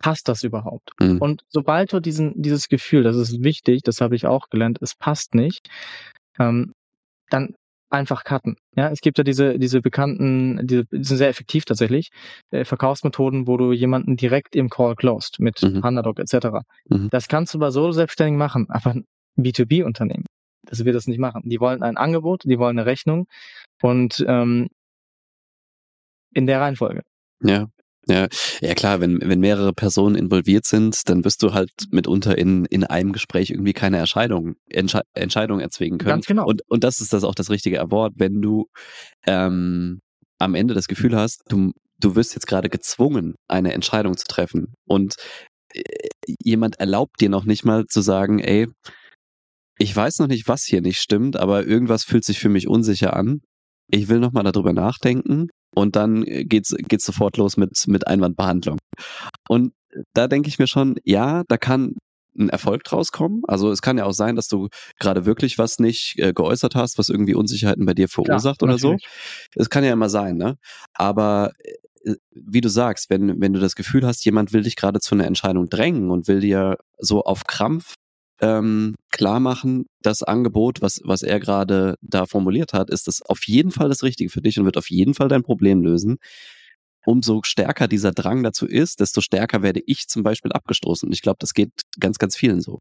passt 0.00 0.28
das 0.28 0.42
überhaupt? 0.42 0.90
Mhm. 1.00 1.18
Und 1.18 1.44
sobald 1.48 1.92
du 1.92 2.00
diesen, 2.00 2.40
dieses 2.42 2.68
Gefühl, 2.68 3.04
das 3.04 3.16
ist 3.16 3.42
wichtig, 3.44 3.82
das 3.82 4.00
habe 4.00 4.16
ich 4.16 4.26
auch 4.26 4.48
gelernt, 4.48 4.78
es 4.82 4.96
passt 4.96 5.34
nicht, 5.36 5.68
ähm, 6.40 6.72
dann 7.30 7.54
einfach 7.90 8.24
cutten. 8.24 8.56
Ja, 8.76 8.90
es 8.90 9.00
gibt 9.00 9.18
ja 9.18 9.24
diese, 9.24 9.58
diese 9.58 9.80
bekannten, 9.80 10.66
diese, 10.66 10.84
die 10.86 11.04
sind 11.04 11.16
sehr 11.16 11.28
effektiv 11.28 11.64
tatsächlich, 11.64 12.10
äh, 12.50 12.64
Verkaufsmethoden, 12.64 13.46
wo 13.46 13.56
du 13.56 13.72
jemanden 13.72 14.16
direkt 14.16 14.56
im 14.56 14.68
Call 14.68 14.94
closed 14.94 15.40
mit 15.40 15.62
mhm. 15.62 15.80
Pandadoc 15.80 16.18
etc. 16.18 16.48
Mhm. 16.88 17.08
Das 17.10 17.28
kannst 17.28 17.54
du 17.54 17.58
bei 17.58 17.70
solo 17.70 17.92
selbstständig 17.92 18.38
machen, 18.38 18.66
aber 18.68 18.90
ein 18.90 19.04
B2B-Unternehmen, 19.38 20.26
das 20.64 20.84
wird 20.84 20.96
das 20.96 21.06
nicht 21.06 21.18
machen. 21.18 21.42
Die 21.44 21.60
wollen 21.60 21.82
ein 21.82 21.96
Angebot, 21.96 22.42
die 22.44 22.58
wollen 22.58 22.78
eine 22.78 22.86
Rechnung 22.86 23.26
und 23.82 24.24
ähm, 24.26 24.68
in 26.34 26.46
der 26.46 26.60
Reihenfolge. 26.60 27.02
Ja. 27.42 27.68
Ja, 28.08 28.26
ja 28.60 28.74
klar, 28.74 29.00
wenn, 29.00 29.20
wenn 29.22 29.40
mehrere 29.40 29.72
Personen 29.72 30.16
involviert 30.16 30.64
sind, 30.64 31.08
dann 31.08 31.24
wirst 31.24 31.42
du 31.42 31.52
halt 31.52 31.70
mitunter 31.90 32.38
in, 32.38 32.64
in 32.66 32.84
einem 32.84 33.12
Gespräch 33.12 33.50
irgendwie 33.50 33.74
keine 33.74 33.98
Entscheidung, 33.98 34.56
Entsche 34.70 35.02
Entscheidung 35.14 35.60
erzwingen 35.60 35.98
können. 35.98 36.08
Ganz 36.08 36.26
genau. 36.26 36.46
Und, 36.46 36.62
und 36.68 36.84
das 36.84 37.00
ist 37.00 37.12
das 37.12 37.24
auch 37.24 37.34
das 37.34 37.50
richtige 37.50 37.78
Wort, 37.90 38.14
wenn 38.16 38.40
du 38.40 38.66
ähm, 39.26 40.00
am 40.38 40.54
Ende 40.54 40.74
das 40.74 40.88
Gefühl 40.88 41.16
hast, 41.16 41.42
du, 41.48 41.72
du 42.00 42.16
wirst 42.16 42.34
jetzt 42.34 42.46
gerade 42.46 42.70
gezwungen, 42.70 43.34
eine 43.46 43.74
Entscheidung 43.74 44.16
zu 44.16 44.24
treffen. 44.26 44.72
Und 44.86 45.16
äh, 45.74 45.82
jemand 46.42 46.80
erlaubt 46.80 47.20
dir 47.20 47.28
noch 47.28 47.44
nicht 47.44 47.64
mal 47.64 47.84
zu 47.86 48.00
sagen, 48.00 48.38
ey, 48.38 48.68
ich 49.78 49.94
weiß 49.94 50.18
noch 50.18 50.28
nicht, 50.28 50.48
was 50.48 50.64
hier 50.64 50.80
nicht 50.80 50.98
stimmt, 50.98 51.36
aber 51.36 51.66
irgendwas 51.66 52.04
fühlt 52.04 52.24
sich 52.24 52.38
für 52.38 52.48
mich 52.48 52.68
unsicher 52.68 53.14
an. 53.14 53.40
Ich 53.90 54.08
will 54.08 54.18
noch 54.18 54.32
mal 54.32 54.42
darüber 54.42 54.72
nachdenken 54.72 55.48
und 55.74 55.96
dann 55.96 56.24
geht's, 56.24 56.74
geht's 56.76 57.04
sofort 57.04 57.36
los 57.36 57.56
mit, 57.56 57.86
mit 57.86 58.06
Einwandbehandlung. 58.06 58.78
Und 59.48 59.72
da 60.14 60.28
denke 60.28 60.48
ich 60.48 60.58
mir 60.58 60.66
schon, 60.66 60.96
ja, 61.04 61.44
da 61.48 61.56
kann 61.56 61.96
ein 62.38 62.48
Erfolg 62.48 62.84
draus 62.84 63.10
kommen. 63.12 63.42
Also 63.48 63.70
es 63.70 63.82
kann 63.82 63.98
ja 63.98 64.04
auch 64.04 64.12
sein, 64.12 64.36
dass 64.36 64.48
du 64.48 64.68
gerade 64.98 65.26
wirklich 65.26 65.58
was 65.58 65.78
nicht 65.78 66.14
äh, 66.18 66.32
geäußert 66.32 66.74
hast, 66.74 66.98
was 66.98 67.08
irgendwie 67.08 67.34
Unsicherheiten 67.34 67.84
bei 67.84 67.94
dir 67.94 68.08
verursacht 68.08 68.60
Klar, 68.60 68.70
oder 68.70 68.78
so. 68.78 68.96
Es 69.54 69.70
kann 69.70 69.84
ja 69.84 69.92
immer 69.92 70.08
sein, 70.08 70.36
ne? 70.36 70.56
Aber 70.94 71.52
äh, 72.04 72.14
wie 72.30 72.60
du 72.60 72.68
sagst, 72.68 73.10
wenn, 73.10 73.40
wenn 73.40 73.52
du 73.52 73.60
das 73.60 73.74
Gefühl 73.74 74.06
hast, 74.06 74.24
jemand 74.24 74.52
will 74.52 74.62
dich 74.62 74.76
gerade 74.76 75.00
zu 75.00 75.14
einer 75.14 75.26
Entscheidung 75.26 75.68
drängen 75.68 76.10
und 76.10 76.28
will 76.28 76.40
dir 76.40 76.78
so 76.98 77.22
auf 77.24 77.44
Krampf 77.44 77.94
ähm, 78.40 78.94
klar 79.10 79.40
machen, 79.40 79.86
das 80.02 80.22
Angebot, 80.22 80.80
was, 80.80 81.00
was 81.04 81.22
er 81.22 81.40
gerade 81.40 81.96
da 82.00 82.26
formuliert 82.26 82.72
hat, 82.72 82.90
ist 82.90 83.06
das 83.08 83.22
auf 83.22 83.46
jeden 83.46 83.70
Fall 83.70 83.88
das 83.88 84.02
Richtige 84.02 84.30
für 84.30 84.42
dich 84.42 84.58
und 84.58 84.64
wird 84.64 84.76
auf 84.76 84.90
jeden 84.90 85.14
Fall 85.14 85.28
dein 85.28 85.42
Problem 85.42 85.82
lösen 85.82 86.18
umso 87.08 87.40
stärker 87.42 87.88
dieser 87.88 88.12
Drang 88.12 88.42
dazu 88.42 88.66
ist, 88.66 89.00
desto 89.00 89.22
stärker 89.22 89.62
werde 89.62 89.80
ich 89.86 90.08
zum 90.08 90.22
Beispiel 90.22 90.52
abgestoßen. 90.52 91.08
Und 91.08 91.12
ich 91.14 91.22
glaube, 91.22 91.38
das 91.40 91.54
geht 91.54 91.70
ganz, 91.98 92.18
ganz 92.18 92.36
vielen 92.36 92.60
so. 92.60 92.80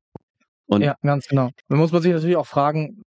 Und 0.68 0.82
ja, 0.82 0.96
ganz 1.02 1.28
genau. 1.28 1.52
Man 1.70 1.80
muss 1.80 1.94
man 1.94 2.02
sich 2.02 2.12
natürlich 2.12 2.36
auch 2.36 2.46
fragen, 2.46 3.04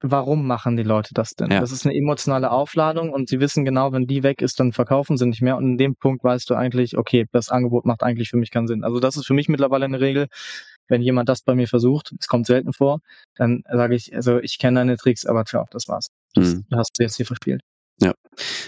warum 0.00 0.46
machen 0.46 0.76
die 0.76 0.84
Leute 0.84 1.12
das 1.12 1.34
denn? 1.34 1.50
Ja. 1.50 1.60
Das 1.60 1.70
ist 1.70 1.84
eine 1.84 1.94
emotionale 1.94 2.50
Aufladung 2.50 3.12
und 3.12 3.28
sie 3.28 3.40
wissen 3.40 3.66
genau, 3.66 3.92
wenn 3.92 4.06
die 4.06 4.22
weg 4.22 4.40
ist, 4.40 4.58
dann 4.58 4.72
verkaufen 4.72 5.18
sie 5.18 5.26
nicht 5.26 5.42
mehr. 5.42 5.58
Und 5.58 5.64
in 5.64 5.76
dem 5.76 5.96
Punkt 5.96 6.24
weißt 6.24 6.48
du 6.48 6.54
eigentlich, 6.54 6.96
okay, 6.96 7.26
das 7.30 7.50
Angebot 7.50 7.84
macht 7.84 8.02
eigentlich 8.02 8.30
für 8.30 8.38
mich 8.38 8.50
keinen 8.50 8.68
Sinn. 8.68 8.84
Also 8.84 9.00
das 9.00 9.18
ist 9.18 9.26
für 9.26 9.34
mich 9.34 9.48
mittlerweile 9.48 9.84
eine 9.84 10.00
Regel. 10.00 10.28
Wenn 10.88 11.02
jemand 11.02 11.28
das 11.28 11.42
bei 11.42 11.54
mir 11.54 11.68
versucht, 11.68 12.14
es 12.18 12.26
kommt 12.26 12.46
selten 12.46 12.72
vor, 12.72 13.00
dann 13.36 13.62
sage 13.70 13.94
ich, 13.94 14.14
also 14.14 14.38
ich 14.38 14.58
kenne 14.58 14.80
deine 14.80 14.96
Tricks, 14.96 15.26
aber 15.26 15.44
ciao, 15.44 15.66
das 15.70 15.88
war's. 15.88 16.08
Das 16.34 16.54
mhm. 16.54 16.64
hast 16.72 16.98
du 16.98 17.02
jetzt 17.02 17.16
hier 17.16 17.26
verspielt. 17.26 17.62
Ja. 18.00 18.14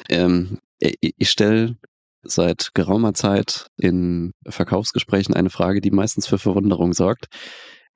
Ähm, 0.08 0.58
ich 0.78 1.30
stelle 1.30 1.76
seit 2.22 2.70
geraumer 2.74 3.14
Zeit 3.14 3.66
in 3.78 4.32
Verkaufsgesprächen 4.46 5.34
eine 5.34 5.50
Frage, 5.50 5.80
die 5.80 5.90
meistens 5.90 6.26
für 6.26 6.38
Verwunderung 6.38 6.92
sorgt. 6.92 7.26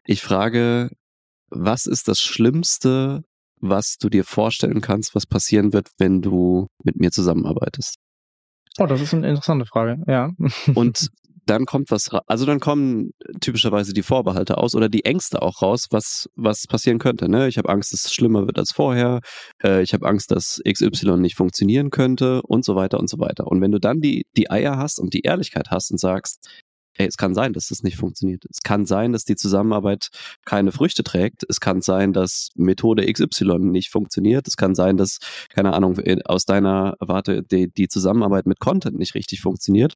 Ich 0.07 0.23
frage, 0.23 0.91
was 1.51 1.87
ist 1.87 2.09
das 2.09 2.21
Schlimmste, 2.21 3.23
was 3.61 3.97
du 3.99 4.09
dir 4.09 4.25
vorstellen 4.25 4.81
kannst, 4.81 5.15
was 5.15 5.27
passieren 5.27 5.73
wird, 5.73 5.91
wenn 5.99 6.23
du 6.23 6.69
mit 6.83 6.97
mir 6.97 7.11
zusammenarbeitest? 7.11 7.97
Oh, 8.79 8.87
das 8.87 9.01
ist 9.01 9.15
eine 9.15 9.29
interessante 9.29 9.67
Frage, 9.67 10.03
ja. 10.07 10.31
Und 10.75 11.09
dann 11.47 11.67
kommt 11.67 11.91
was, 11.91 12.11
also 12.27 12.47
dann 12.47 12.61
kommen 12.61 13.11
typischerweise 13.41 13.93
die 13.93 14.03
Vorbehalte 14.03 14.59
aus 14.59 14.75
oder 14.75 14.89
die 14.89 15.05
Ängste 15.05 15.43
auch 15.43 15.63
raus, 15.63 15.87
was, 15.91 16.29
was 16.37 16.67
passieren 16.67 16.99
könnte. 16.99 17.29
Ne? 17.29 17.49
Ich 17.49 17.59
habe 17.59 17.69
Angst, 17.69 17.93
dass 17.93 18.07
es 18.07 18.15
schlimmer 18.15 18.47
wird 18.47 18.59
als 18.59 18.73
vorher, 18.73 19.21
äh, 19.63 19.83
ich 19.83 19.93
habe 19.95 20.07
Angst, 20.07 20.31
dass 20.31 20.61
XY 20.67 21.19
nicht 21.19 21.37
funktionieren 21.37 21.91
könnte 21.91 22.43
und 22.43 22.65
so 22.65 22.77
weiter 22.77 22.99
und 22.99 23.09
so 23.09 23.19
weiter. 23.19 23.47
Und 23.47 23.61
wenn 23.61 23.73
du 23.73 23.79
dann 23.79 24.01
die, 24.01 24.27
die 24.37 24.51
Eier 24.51 24.77
hast 24.77 24.99
und 24.99 25.15
die 25.15 25.23
Ehrlichkeit 25.23 25.71
hast 25.71 25.91
und 25.91 25.99
sagst, 25.99 26.49
ey, 26.97 27.07
es 27.07 27.17
kann 27.17 27.35
sein, 27.35 27.53
dass 27.53 27.69
das 27.69 27.83
nicht 27.83 27.97
funktioniert. 27.97 28.45
Es 28.49 28.61
kann 28.63 28.87
sein, 28.87 29.13
dass 29.13 29.25
die 29.25 29.37
Zusammenarbeit 29.37 30.09
keine 30.45 30.73
Früchte 30.73 31.03
trägt. 31.03 31.43
Es 31.49 31.61
kann 31.61 31.81
sein, 31.83 32.13
dass 32.13 32.51
Methode 32.55 33.11
XY 33.11 33.59
nicht 33.59 33.91
funktioniert. 33.91 34.47
Es 34.47 34.57
kann 34.57 34.75
sein, 34.75 34.97
dass, 34.97 35.19
keine 35.49 35.75
Ahnung, 35.75 35.99
aus 36.25 36.45
deiner 36.45 36.95
Warte 37.01 37.43
die, 37.43 37.69
die 37.69 37.89
Zusammenarbeit 37.89 38.47
mit 38.47 38.61
Content 38.61 38.97
nicht 38.99 39.15
richtig 39.15 39.41
funktioniert 39.41 39.95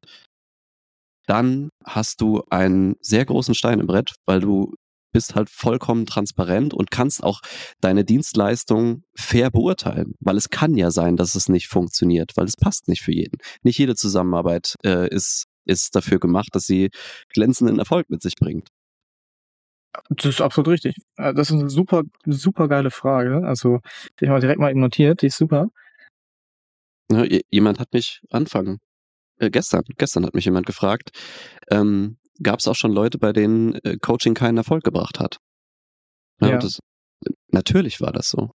dann 1.29 1.69
hast 1.85 2.21
du 2.21 2.41
einen 2.49 2.95
sehr 3.01 3.23
großen 3.23 3.53
Stein 3.53 3.79
im 3.79 3.87
Brett, 3.87 4.15
weil 4.25 4.39
du 4.39 4.73
bist 5.11 5.35
halt 5.35 5.49
vollkommen 5.49 6.05
transparent 6.05 6.73
und 6.73 6.91
kannst 6.91 7.23
auch 7.23 7.41
deine 7.81 8.03
Dienstleistung 8.03 9.03
fair 9.15 9.51
beurteilen, 9.51 10.13
weil 10.19 10.37
es 10.37 10.49
kann 10.49 10.75
ja 10.75 10.91
sein, 10.91 11.17
dass 11.17 11.35
es 11.35 11.49
nicht 11.49 11.67
funktioniert, 11.67 12.31
weil 12.35 12.45
es 12.45 12.55
passt 12.55 12.87
nicht 12.87 13.01
für 13.01 13.13
jeden. 13.13 13.37
Nicht 13.63 13.77
jede 13.77 13.95
Zusammenarbeit 13.95 14.75
äh, 14.83 15.07
ist, 15.09 15.45
ist 15.65 15.95
dafür 15.95 16.19
gemacht, 16.19 16.49
dass 16.53 16.65
sie 16.65 16.89
glänzenden 17.33 17.79
Erfolg 17.79 18.09
mit 18.09 18.21
sich 18.21 18.35
bringt. 18.35 18.67
Das 20.09 20.25
ist 20.25 20.41
absolut 20.41 20.69
richtig. 20.69 20.95
Äh, 21.17 21.33
das 21.33 21.49
ist 21.49 21.59
eine 21.59 21.69
super, 21.69 22.03
super 22.25 22.67
geile 22.67 22.91
Frage. 22.91 23.43
Also, 23.45 23.79
die 24.19 24.27
habe 24.27 24.37
ich 24.37 24.41
direkt 24.41 24.59
mal 24.59 24.73
notiert, 24.73 25.21
die 25.21 25.27
ist 25.27 25.37
super. 25.37 25.69
Ja, 27.11 27.25
jemand 27.49 27.79
hat 27.79 27.93
mich 27.93 28.21
anfangen 28.29 28.79
äh, 29.39 29.49
gestern, 29.49 29.83
gestern 29.97 30.25
hat 30.25 30.33
mich 30.33 30.45
jemand 30.45 30.65
gefragt, 30.65 31.09
ähm, 31.71 32.17
gab 32.41 32.59
es 32.59 32.67
auch 32.67 32.75
schon 32.75 32.91
Leute, 32.91 33.17
bei 33.17 33.33
denen 33.33 33.75
äh, 33.83 33.97
Coaching 33.99 34.33
keinen 34.33 34.57
Erfolg 34.57 34.83
gebracht 34.83 35.19
hat? 35.19 35.37
Ja, 36.41 36.49
ja. 36.49 36.57
Das, 36.57 36.79
natürlich 37.51 38.01
war 38.01 38.11
das 38.11 38.29
so. 38.29 38.51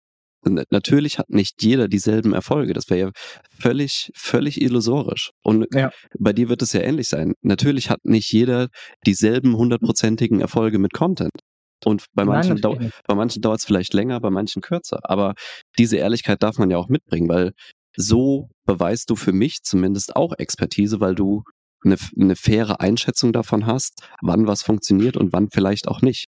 Natürlich 0.43 1.19
hat 1.19 1.29
nicht 1.29 1.63
jeder 1.63 1.87
dieselben 1.87 2.33
Erfolge. 2.33 2.73
Das 2.73 2.89
wäre 2.89 3.01
ja 3.01 3.11
völlig, 3.59 4.11
völlig 4.15 4.61
illusorisch. 4.61 5.33
Und 5.43 5.67
ja. 5.75 5.91
bei 6.19 6.33
dir 6.33 6.49
wird 6.49 6.63
es 6.63 6.73
ja 6.73 6.81
ähnlich 6.81 7.09
sein. 7.09 7.35
Natürlich 7.43 7.91
hat 7.91 8.05
nicht 8.05 8.33
jeder 8.33 8.69
dieselben 9.07 9.55
hundertprozentigen 9.57 10.41
Erfolge 10.41 10.79
mit 10.79 10.95
Content. 10.95 11.41
Und 11.85 12.07
bei 12.15 12.25
manchen, 12.25 12.55
Nein, 12.55 12.63
dau 12.63 12.79
bei 13.07 13.15
manchen 13.15 13.43
dauert 13.43 13.61
es 13.61 13.67
vielleicht 13.67 13.93
länger, 13.93 14.21
bei 14.21 14.31
manchen 14.31 14.63
kürzer. 14.63 15.01
Aber 15.03 15.35
diese 15.79 15.99
Ehrlichkeit 15.99 16.43
darf 16.43 16.59
man 16.59 16.71
ja 16.71 16.79
auch 16.79 16.89
mitbringen, 16.89 17.29
weil 17.29 17.53
so 17.97 18.49
beweist 18.71 19.11
du 19.11 19.17
für 19.17 19.33
mich 19.33 19.65
zumindest 19.65 20.15
auch 20.15 20.33
Expertise, 20.39 21.01
weil 21.01 21.17
du 21.17 21.43
eine, 21.85 21.97
eine 22.17 22.37
faire 22.37 22.81
Einschätzung 22.81 23.33
davon 23.33 23.67
hast, 23.67 24.09
wann 24.23 24.47
was 24.47 24.63
funktioniert 24.63 25.17
und 25.17 25.33
wann 25.33 25.49
vielleicht 25.51 25.89
auch 25.89 26.03
nicht. 26.03 26.27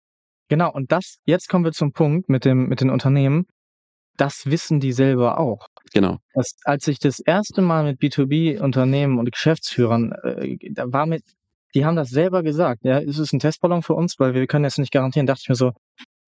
Genau, 0.47 0.71
und 0.71 0.91
das, 0.91 1.17
jetzt 1.25 1.49
kommen 1.49 1.65
wir 1.65 1.71
zum 1.71 1.93
Punkt 1.93 2.29
mit 2.29 2.45
dem, 2.45 2.69
mit 2.69 2.81
den 2.81 2.91
Unternehmen. 2.91 3.47
Das 4.17 4.45
wissen 4.45 4.79
die 4.79 4.91
selber 4.91 5.39
auch. 5.39 5.65
Genau. 5.93 6.17
Das, 6.35 6.51
als 6.63 6.87
ich 6.87 6.99
das 6.99 7.19
erste 7.19 7.63
Mal 7.63 7.83
mit 7.83 7.99
B2B-Unternehmen 7.99 9.17
und 9.17 9.31
Geschäftsführern, 9.31 10.11
äh, 10.11 10.57
da 10.71 10.91
war 10.93 11.07
mit, 11.07 11.23
die 11.73 11.85
haben 11.85 11.95
das 11.95 12.09
selber 12.09 12.43
gesagt, 12.43 12.83
ja, 12.83 12.99
es 12.99 13.17
ist 13.17 13.33
ein 13.33 13.39
Testballon 13.39 13.81
für 13.81 13.95
uns, 13.95 14.19
weil 14.19 14.35
wir 14.35 14.45
können 14.45 14.65
jetzt 14.65 14.77
nicht 14.77 14.93
garantieren, 14.93 15.25
dachte 15.25 15.41
ich 15.43 15.49
mir 15.49 15.55
so, 15.55 15.71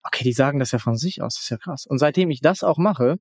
okay, 0.03 0.25
die 0.25 0.33
sagen 0.33 0.59
das 0.59 0.73
ja 0.73 0.79
von 0.79 0.97
sich 0.97 1.21
aus, 1.21 1.35
das 1.35 1.45
ist 1.45 1.51
ja 1.51 1.59
krass. 1.59 1.85
Und 1.87 1.99
seitdem 1.99 2.31
ich 2.31 2.41
das 2.41 2.65
auch 2.65 2.79
mache, 2.79 3.19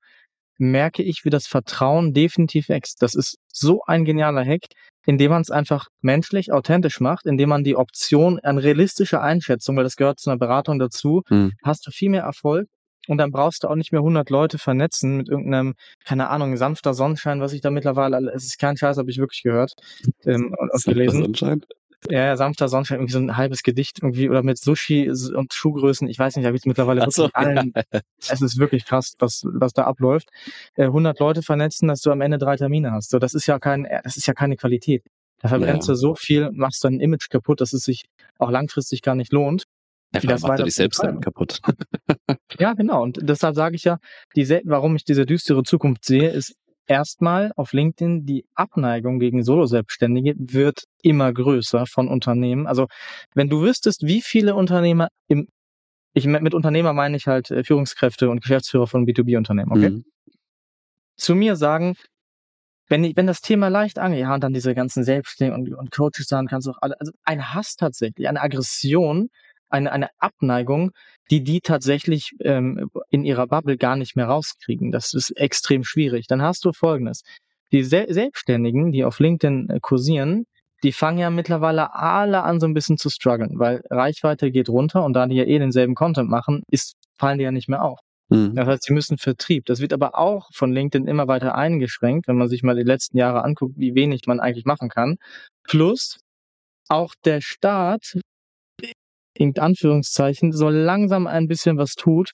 merke 0.58 1.04
ich, 1.04 1.26
wie 1.26 1.30
das 1.30 1.48
Vertrauen 1.48 2.14
definitiv 2.14 2.70
wächst. 2.70 3.02
Das 3.02 3.16
ist 3.16 3.38
so 3.52 3.82
ein 3.86 4.06
genialer 4.06 4.46
Hack, 4.46 4.64
indem 5.06 5.32
man 5.32 5.42
es 5.42 5.52
einfach 5.52 5.88
menschlich, 6.02 6.52
authentisch 6.52 7.00
macht, 7.00 7.26
indem 7.26 7.50
man 7.50 7.64
die 7.64 7.76
Option 7.76 8.40
an 8.40 8.58
realistischer 8.58 9.22
Einschätzung, 9.22 9.78
weil 9.78 9.84
das 9.84 9.96
gehört 9.96 10.20
zu 10.20 10.30
einer 10.30 10.40
Beratung 10.40 10.80
dazu, 10.80 11.24
mhm. 11.30 11.54
hast 11.64 11.88
du 11.88 11.92
viel 11.92 12.10
mehr 12.10 12.24
Erfolg. 12.24 12.68
Und 13.08 13.20
dann 13.20 13.32
brauchst 13.32 13.64
du 13.64 13.70
auch 13.70 13.76
nicht 13.76 13.94
mehr 13.94 14.02
100 14.02 14.30
Leute 14.30 14.58
vernetzen 14.58 15.16
mit 15.16 15.30
irgendeinem, 15.30 15.76
keine 16.04 16.30
Ahnung, 16.30 16.58
sanfter 16.58 16.94
Sonnenschein, 16.94 17.40
was 17.40 17.54
ich 17.54 17.62
da 17.62 17.72
mittlerweile, 17.72 18.18
es 18.34 18.44
ist 18.44 18.60
kein 18.60 18.76
Scheiß, 18.76 18.98
habe 18.98 19.10
ich 19.10 19.18
wirklich 19.18 19.44
gehört 19.44 19.74
ähm, 20.26 20.54
und, 20.60 20.74
und 20.74 20.84
gelesen. 20.84 21.22
Sonnenschein? 21.22 21.62
Ja, 22.10 22.26
ja, 22.26 22.38
sanfter 22.38 22.70
Sonnenschein, 22.70 22.98
irgendwie 23.00 23.14
so 23.14 23.20
ein 23.20 23.38
halbes 23.38 23.64
Gedicht 23.64 24.00
irgendwie 24.02 24.30
oder 24.30 24.44
mit 24.44 24.58
Sushi 24.58 25.10
und 25.10 25.54
Schuhgrößen. 25.54 26.08
Ich 26.08 26.20
weiß 26.20 26.36
nicht, 26.36 26.46
da 26.46 26.52
gibt 26.52 26.62
es 26.62 26.66
mittlerweile 26.66 27.02
wirklich 27.02 27.16
so, 27.16 27.30
allen. 27.34 27.74
Ja. 27.76 27.84
Es 28.30 28.42
ist 28.42 28.58
wirklich 28.58 28.86
krass, 28.86 29.14
was, 29.20 29.44
was 29.46 29.74
da 29.74 29.84
abläuft. 29.84 30.30
100 30.78 31.20
äh, 31.20 31.24
Leute 31.24 31.42
vernetzen, 31.42 31.88
dass 31.88 32.02
du 32.02 32.12
am 32.12 32.22
Ende 32.22 32.38
drei 32.38 32.56
Termine 32.56 32.92
hast. 32.92 33.10
So, 33.10 33.20
das 33.20 33.34
ist 33.34 33.48
ja 33.48 33.60
kein, 33.60 33.88
das 34.04 34.18
ist 34.18 34.28
ja 34.28 34.34
keine 34.34 34.56
Qualität. 34.56 35.04
Da 35.40 35.50
verbrennst 35.50 35.88
ja. 35.88 35.94
du 35.94 35.98
so 35.98 36.16
viel, 36.16 36.50
machst 36.52 36.84
dein 36.84 37.00
Image 37.00 37.30
kaputt, 37.30 37.62
dass 37.62 37.74
es 37.74 37.84
sich 37.84 38.06
auch 38.40 38.50
langfristig 38.50 39.02
gar 39.02 39.16
nicht 39.16 39.32
lohnt. 39.32 39.64
Ja, 40.14 40.22
das 40.22 40.42
macht 40.42 40.60
du 40.60 40.64
dich 40.64 40.76
selbst 40.76 41.04
dann 41.04 41.22
kaputt. 41.22 41.60
ja, 42.60 42.74
genau. 42.74 43.04
Und 43.04 43.20
deshalb 43.22 43.56
sage 43.56 43.76
ich 43.76 43.84
ja, 43.84 44.00
die, 44.36 44.48
warum 44.66 44.96
ich 44.96 45.04
diese 45.04 45.26
düstere 45.26 45.64
Zukunft 45.64 46.06
sehe, 46.06 46.30
ist 46.30 46.56
erstmal 46.88 47.52
auf 47.56 47.74
LinkedIn 47.74 48.26
die 48.26 48.46
Abneigung 48.56 49.20
gegen 49.20 49.44
Solo-Selbstständige 49.44 50.34
wird 50.38 50.86
immer 51.02 51.32
größer 51.34 51.86
von 51.86 52.08
Unternehmen. 52.08 52.68
Also 52.68 52.88
wenn 53.34 53.50
du 53.50 53.62
wüsstest, 53.62 54.06
wie 54.06 54.22
viele 54.22 54.56
Unternehmer 54.56 55.10
im 55.28 55.48
ich 56.14 56.26
mit 56.26 56.56
Unternehmer 56.56 56.94
meine 56.94 57.16
ich 57.16 57.28
halt 57.28 57.52
äh, 57.52 57.64
Führungskräfte 57.64 58.30
und 58.30 58.42
Geschäftsführer 58.42 58.88
von 58.88 59.06
B2B-Unternehmen, 59.06 59.72
okay? 59.72 59.90
Mhm. 59.92 60.06
Zu 61.16 61.36
mir 61.36 61.56
sagen, 61.56 61.96
wenn, 62.90 63.04
ich, 63.04 63.16
wenn 63.16 63.28
das 63.28 63.42
Thema 63.42 63.68
leicht 63.68 64.00
angeht, 64.00 64.22
ja, 64.22 64.34
und 64.34 64.44
dann 64.44 64.54
diese 64.54 64.74
ganzen 64.74 65.04
Selbstständigen 65.04 65.74
und, 65.74 65.78
und 65.78 65.92
Coaches 65.92 66.26
sagen, 66.26 66.48
kannst 66.48 66.66
du 66.66 66.72
auch 66.72 66.80
alle, 66.82 67.00
also 67.00 67.12
ein 67.24 67.54
Hass 67.54 67.76
tatsächlich, 67.76 68.28
eine 68.28 68.42
Aggression 68.42 69.30
eine, 69.70 69.92
eine 69.92 70.10
Abneigung, 70.18 70.92
die 71.30 71.44
die 71.44 71.62
tatsächlich 71.62 72.32
ähm, 72.42 72.90
in 73.10 73.26
ihrer 73.26 73.48
Bubble 73.48 73.78
gar 73.78 73.96
nicht 73.96 74.16
mehr 74.16 74.28
rauskriegen. 74.28 74.92
Das 74.92 75.14
ist 75.14 75.32
extrem 75.32 75.84
schwierig. 75.84 76.28
Dann 76.28 76.42
hast 76.42 76.66
du 76.66 76.72
Folgendes. 76.72 77.24
Die 77.72 77.84
Sel 77.84 78.12
Selbstständigen, 78.12 78.92
die 78.92 79.04
auf 79.04 79.20
LinkedIn 79.20 79.70
äh, 79.70 79.80
kursieren, 79.82 80.46
die 80.84 80.92
fangen 80.92 81.18
ja 81.18 81.30
mittlerweile 81.30 81.96
alle 81.96 82.44
an, 82.44 82.60
so 82.60 82.68
ein 82.68 82.74
bisschen 82.74 82.98
zu 82.98 83.10
strugglen, 83.10 83.60
weil 83.60 83.82
Reichweite 83.90 84.52
geht 84.52 84.70
runter 84.70 85.04
und 85.04 85.14
da 85.14 85.26
die 85.26 85.36
ja 85.36 85.44
eh 85.44 85.60
denselben 85.60 85.96
Content 85.96 86.30
machen, 86.30 86.64
ist, 86.72 86.94
fallen 87.18 87.40
die 87.40 87.44
ja 87.44 87.52
nicht 87.52 87.68
mehr 87.68 87.84
auf. 87.84 88.00
Mhm. 88.30 88.56
Das 88.56 88.68
heißt, 88.68 88.84
sie 88.84 88.94
müssen 88.94 89.18
Vertrieb. 89.18 89.66
Das 89.66 89.80
wird 89.80 89.94
aber 89.94 90.18
auch 90.18 90.50
von 90.54 90.72
LinkedIn 90.72 91.08
immer 91.08 91.28
weiter 91.28 91.56
eingeschränkt, 91.56 92.28
wenn 92.28 92.38
man 92.38 92.48
sich 92.48 92.64
mal 92.64 92.76
die 92.76 92.84
letzten 92.84 93.18
Jahre 93.18 93.44
anguckt, 93.44 93.76
wie 93.78 93.96
wenig 93.96 94.22
man 94.28 94.40
eigentlich 94.40 94.66
machen 94.66 94.90
kann. 94.90 95.18
Plus 95.64 96.20
auch 96.90 97.14
der 97.26 97.42
Staat 97.42 98.20
in 99.34 99.58
Anführungszeichen, 99.58 100.52
so 100.52 100.70
langsam 100.70 101.28
ein 101.28 101.48
bisschen 101.48 101.78
was 101.78 101.94
tut. 101.94 102.32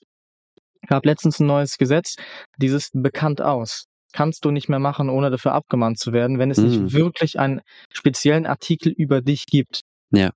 Ich 0.82 0.90
habe 0.90 1.08
letztens 1.08 1.38
ein 1.38 1.46
neues 1.46 1.76
Gesetz, 1.76 2.16
dieses 2.58 2.90
bekannt 2.92 3.40
aus. 3.40 3.84
Kannst 4.14 4.44
du 4.44 4.50
nicht 4.50 4.68
mehr 4.68 4.78
machen, 4.78 5.10
ohne 5.10 5.30
dafür 5.30 5.52
abgemahnt 5.52 5.98
zu 5.98 6.12
werden, 6.12 6.38
wenn 6.38 6.50
es 6.50 6.58
Mhm. 6.58 6.64
nicht 6.68 6.92
wirklich 6.94 7.38
einen 7.38 7.60
speziellen 7.92 8.46
Artikel 8.46 8.90
über 8.92 9.20
dich 9.20 9.44
gibt. 9.46 9.80
Ja. 10.10 10.30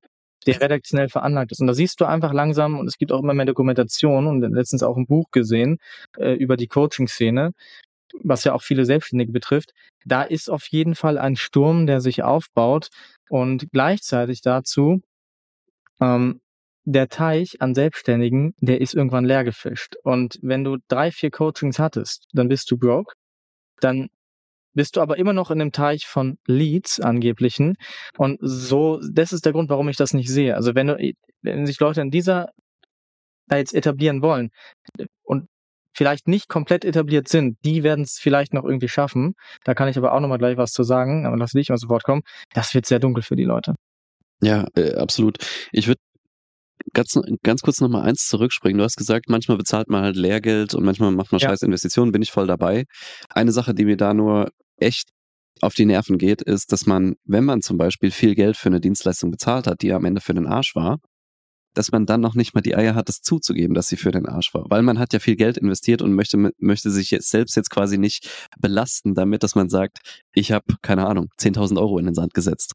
Der 0.47 0.61
redaktionell 0.61 1.09
veranlagt 1.09 1.53
ist. 1.53 1.61
Und 1.61 1.67
da 1.69 1.75
siehst 1.75 2.01
du 2.01 2.05
einfach 2.05 2.33
langsam, 2.33 2.79
und 2.79 2.87
es 2.87 2.97
gibt 2.99 3.13
auch 3.13 3.23
immer 3.23 3.35
mehr 3.35 3.47
Dokumentation 3.47 4.27
und 4.27 4.41
letztens 4.55 4.83
auch 4.83 4.97
ein 4.97 5.07
Buch 5.07 5.27
gesehen 5.31 5.79
äh, 6.19 6.33
über 6.35 6.57
die 6.57 6.67
Coaching-Szene, 6.69 7.53
was 8.23 8.45
ja 8.45 8.53
auch 8.55 8.63
viele 8.63 8.85
Selbstständige 8.85 9.33
betrifft. 9.33 9.73
Da 10.05 10.23
ist 10.23 10.49
auf 10.51 10.67
jeden 10.69 10.95
Fall 10.95 11.19
ein 11.19 11.37
Sturm, 11.37 11.87
der 11.87 12.01
sich 12.01 12.23
aufbaut 12.23 12.89
und 13.29 13.67
gleichzeitig 13.73 14.41
dazu 14.43 15.01
ähm, 16.01 16.41
der 16.85 17.09
Teich 17.09 17.61
an 17.61 17.75
Selbstständigen, 17.75 18.55
der 18.61 18.81
ist 18.81 18.95
irgendwann 18.95 19.27
leer 19.27 19.45
gefischt. 19.45 19.97
Und 20.03 20.39
wenn 20.43 20.65
du 20.65 20.79
drei, 20.89 21.11
vier 21.13 21.31
Coachings 21.31 21.79
hattest, 21.79 22.25
dann 22.33 22.49
bist 22.49 22.71
du 22.71 22.79
broke. 22.79 23.13
Dann 23.81 24.09
bist 24.75 24.97
du 24.97 25.01
aber 25.01 25.19
immer 25.19 25.33
noch 25.33 25.51
in 25.51 25.59
dem 25.59 25.73
Teich 25.73 26.07
von 26.07 26.39
Leads 26.47 27.01
angeblichen. 27.01 27.77
Und 28.17 28.39
so, 28.41 29.01
das 29.13 29.33
ist 29.33 29.45
der 29.45 29.53
Grund, 29.53 29.71
warum 29.71 29.89
ich 29.89 29.97
das 29.97 30.15
nicht 30.15 30.29
sehe. 30.29 30.55
Also 30.55 30.75
wenn 30.75 30.87
du, 30.87 31.13
wenn 31.43 31.67
sich 31.67 31.81
Leute 31.81 32.01
in 32.01 32.11
dieser 32.11 32.51
da 33.49 33.57
jetzt 33.57 33.75
etablieren 33.75 34.23
wollen 34.23 34.51
und 35.23 35.49
vielleicht 35.97 36.29
nicht 36.29 36.49
komplett 36.49 36.85
etabliert 36.85 37.29
sind, 37.29 37.57
die 37.65 37.83
werden 37.83 38.05
es 38.05 38.19
vielleicht 38.21 38.55
noch 38.55 38.65
irgendwie 38.65 38.89
schaffen. 38.89 39.35
Da 39.65 39.75
kann 39.75 39.89
ich 39.89 39.99
aber 39.99 40.13
auch 40.13 40.21
nochmal 40.21 40.39
gleich 40.39 40.57
was 40.57 40.71
zu 40.71 40.85
sagen, 40.85 41.27
aber 41.27 41.37
lass 41.37 41.53
dich 41.53 41.71
mal 41.71 41.77
sofort 41.77 42.05
kommen. 42.05 42.23
Das 42.55 42.73
wird 42.75 42.87
sehr 42.87 43.01
dunkel 43.01 43.23
für 43.23 43.35
die 43.35 43.45
Leute. 43.45 43.75
Ja, 44.41 44.69
äh, 44.77 44.95
absolut. 44.95 45.39
Ich 45.73 45.89
würde 45.89 46.01
ganz, 46.93 47.19
ganz 47.43 47.63
kurz 47.63 47.81
nochmal 47.81 48.03
eins 48.03 48.27
zurückspringen. 48.29 48.79
Du 48.79 48.85
hast 48.85 48.97
gesagt, 48.97 49.29
manchmal 49.29 49.59
bezahlt 49.59 49.89
man 49.89 50.03
halt 50.03 50.17
Lehrgeld 50.17 50.75
und 50.75 50.85
manchmal 50.85 51.11
macht 51.13 51.33
man 51.33 51.41
Ja. 51.41 51.49
scheiß 51.49 51.63
Investitionen, 51.63 52.13
bin 52.13 52.23
ich 52.23 52.33
voll 52.33 52.47
dabei. 52.47 52.85
Eine 53.31 53.53
Sache, 53.53 53.75
die 53.75 53.85
mir 53.85 53.97
da 53.97 54.15
nur 54.15 54.51
echt 54.77 55.11
auf 55.61 55.75
die 55.75 55.87
Nerven 55.87 56.19
geht, 56.19 56.43
ist, 56.43 56.73
dass 56.73 56.87
man, 56.87 57.15
wenn 57.25 57.45
man 57.45 57.63
zum 57.63 57.79
Beispiel 57.79 58.11
viel 58.11 58.35
Geld 58.35 58.57
für 58.57 58.69
eine 58.69 58.81
Dienstleistung 58.81 59.31
bezahlt 59.31 59.67
hat, 59.67 59.83
die 59.83 59.93
am 59.93 60.05
Ende 60.05 60.21
für 60.21 60.35
den 60.35 60.47
Arsch 60.47 60.75
war, 60.77 60.99
dass 61.75 61.93
man 61.93 62.07
dann 62.07 62.21
noch 62.21 62.35
nicht 62.35 62.55
mal 62.55 62.61
die 62.61 62.75
Eier 62.75 62.95
hat, 62.95 63.09
das 63.09 63.21
zuzugeben, 63.21 63.75
dass 63.75 63.89
sie 63.89 63.97
für 63.97 64.11
den 64.11 64.27
Arsch 64.27 64.53
war. 64.55 64.65
Weil 64.69 64.83
man 64.83 64.99
hat 64.99 65.13
ja 65.13 65.21
viel 65.21 65.37
Geld 65.37 65.57
investiert 65.57 66.03
und 66.03 66.13
möchte, 66.13 66.51
möchte 66.59 66.91
sich 66.91 67.11
jetzt 67.11 67.31
selbst 67.31 67.57
jetzt 67.57 67.71
quasi 67.71 67.99
nicht 67.99 68.29
belasten 68.59 69.15
damit, 69.15 69.43
dass 69.43 69.55
man 69.55 69.69
sagt, 69.69 69.99
ich 70.33 70.53
habe, 70.53 70.65
keine 70.83 71.07
Ahnung, 71.07 71.29
10.000 71.39 71.79
Euro 71.79 71.99
in 71.99 72.07
den 72.07 72.15
Sand 72.15 72.35
gesetzt. 72.35 72.73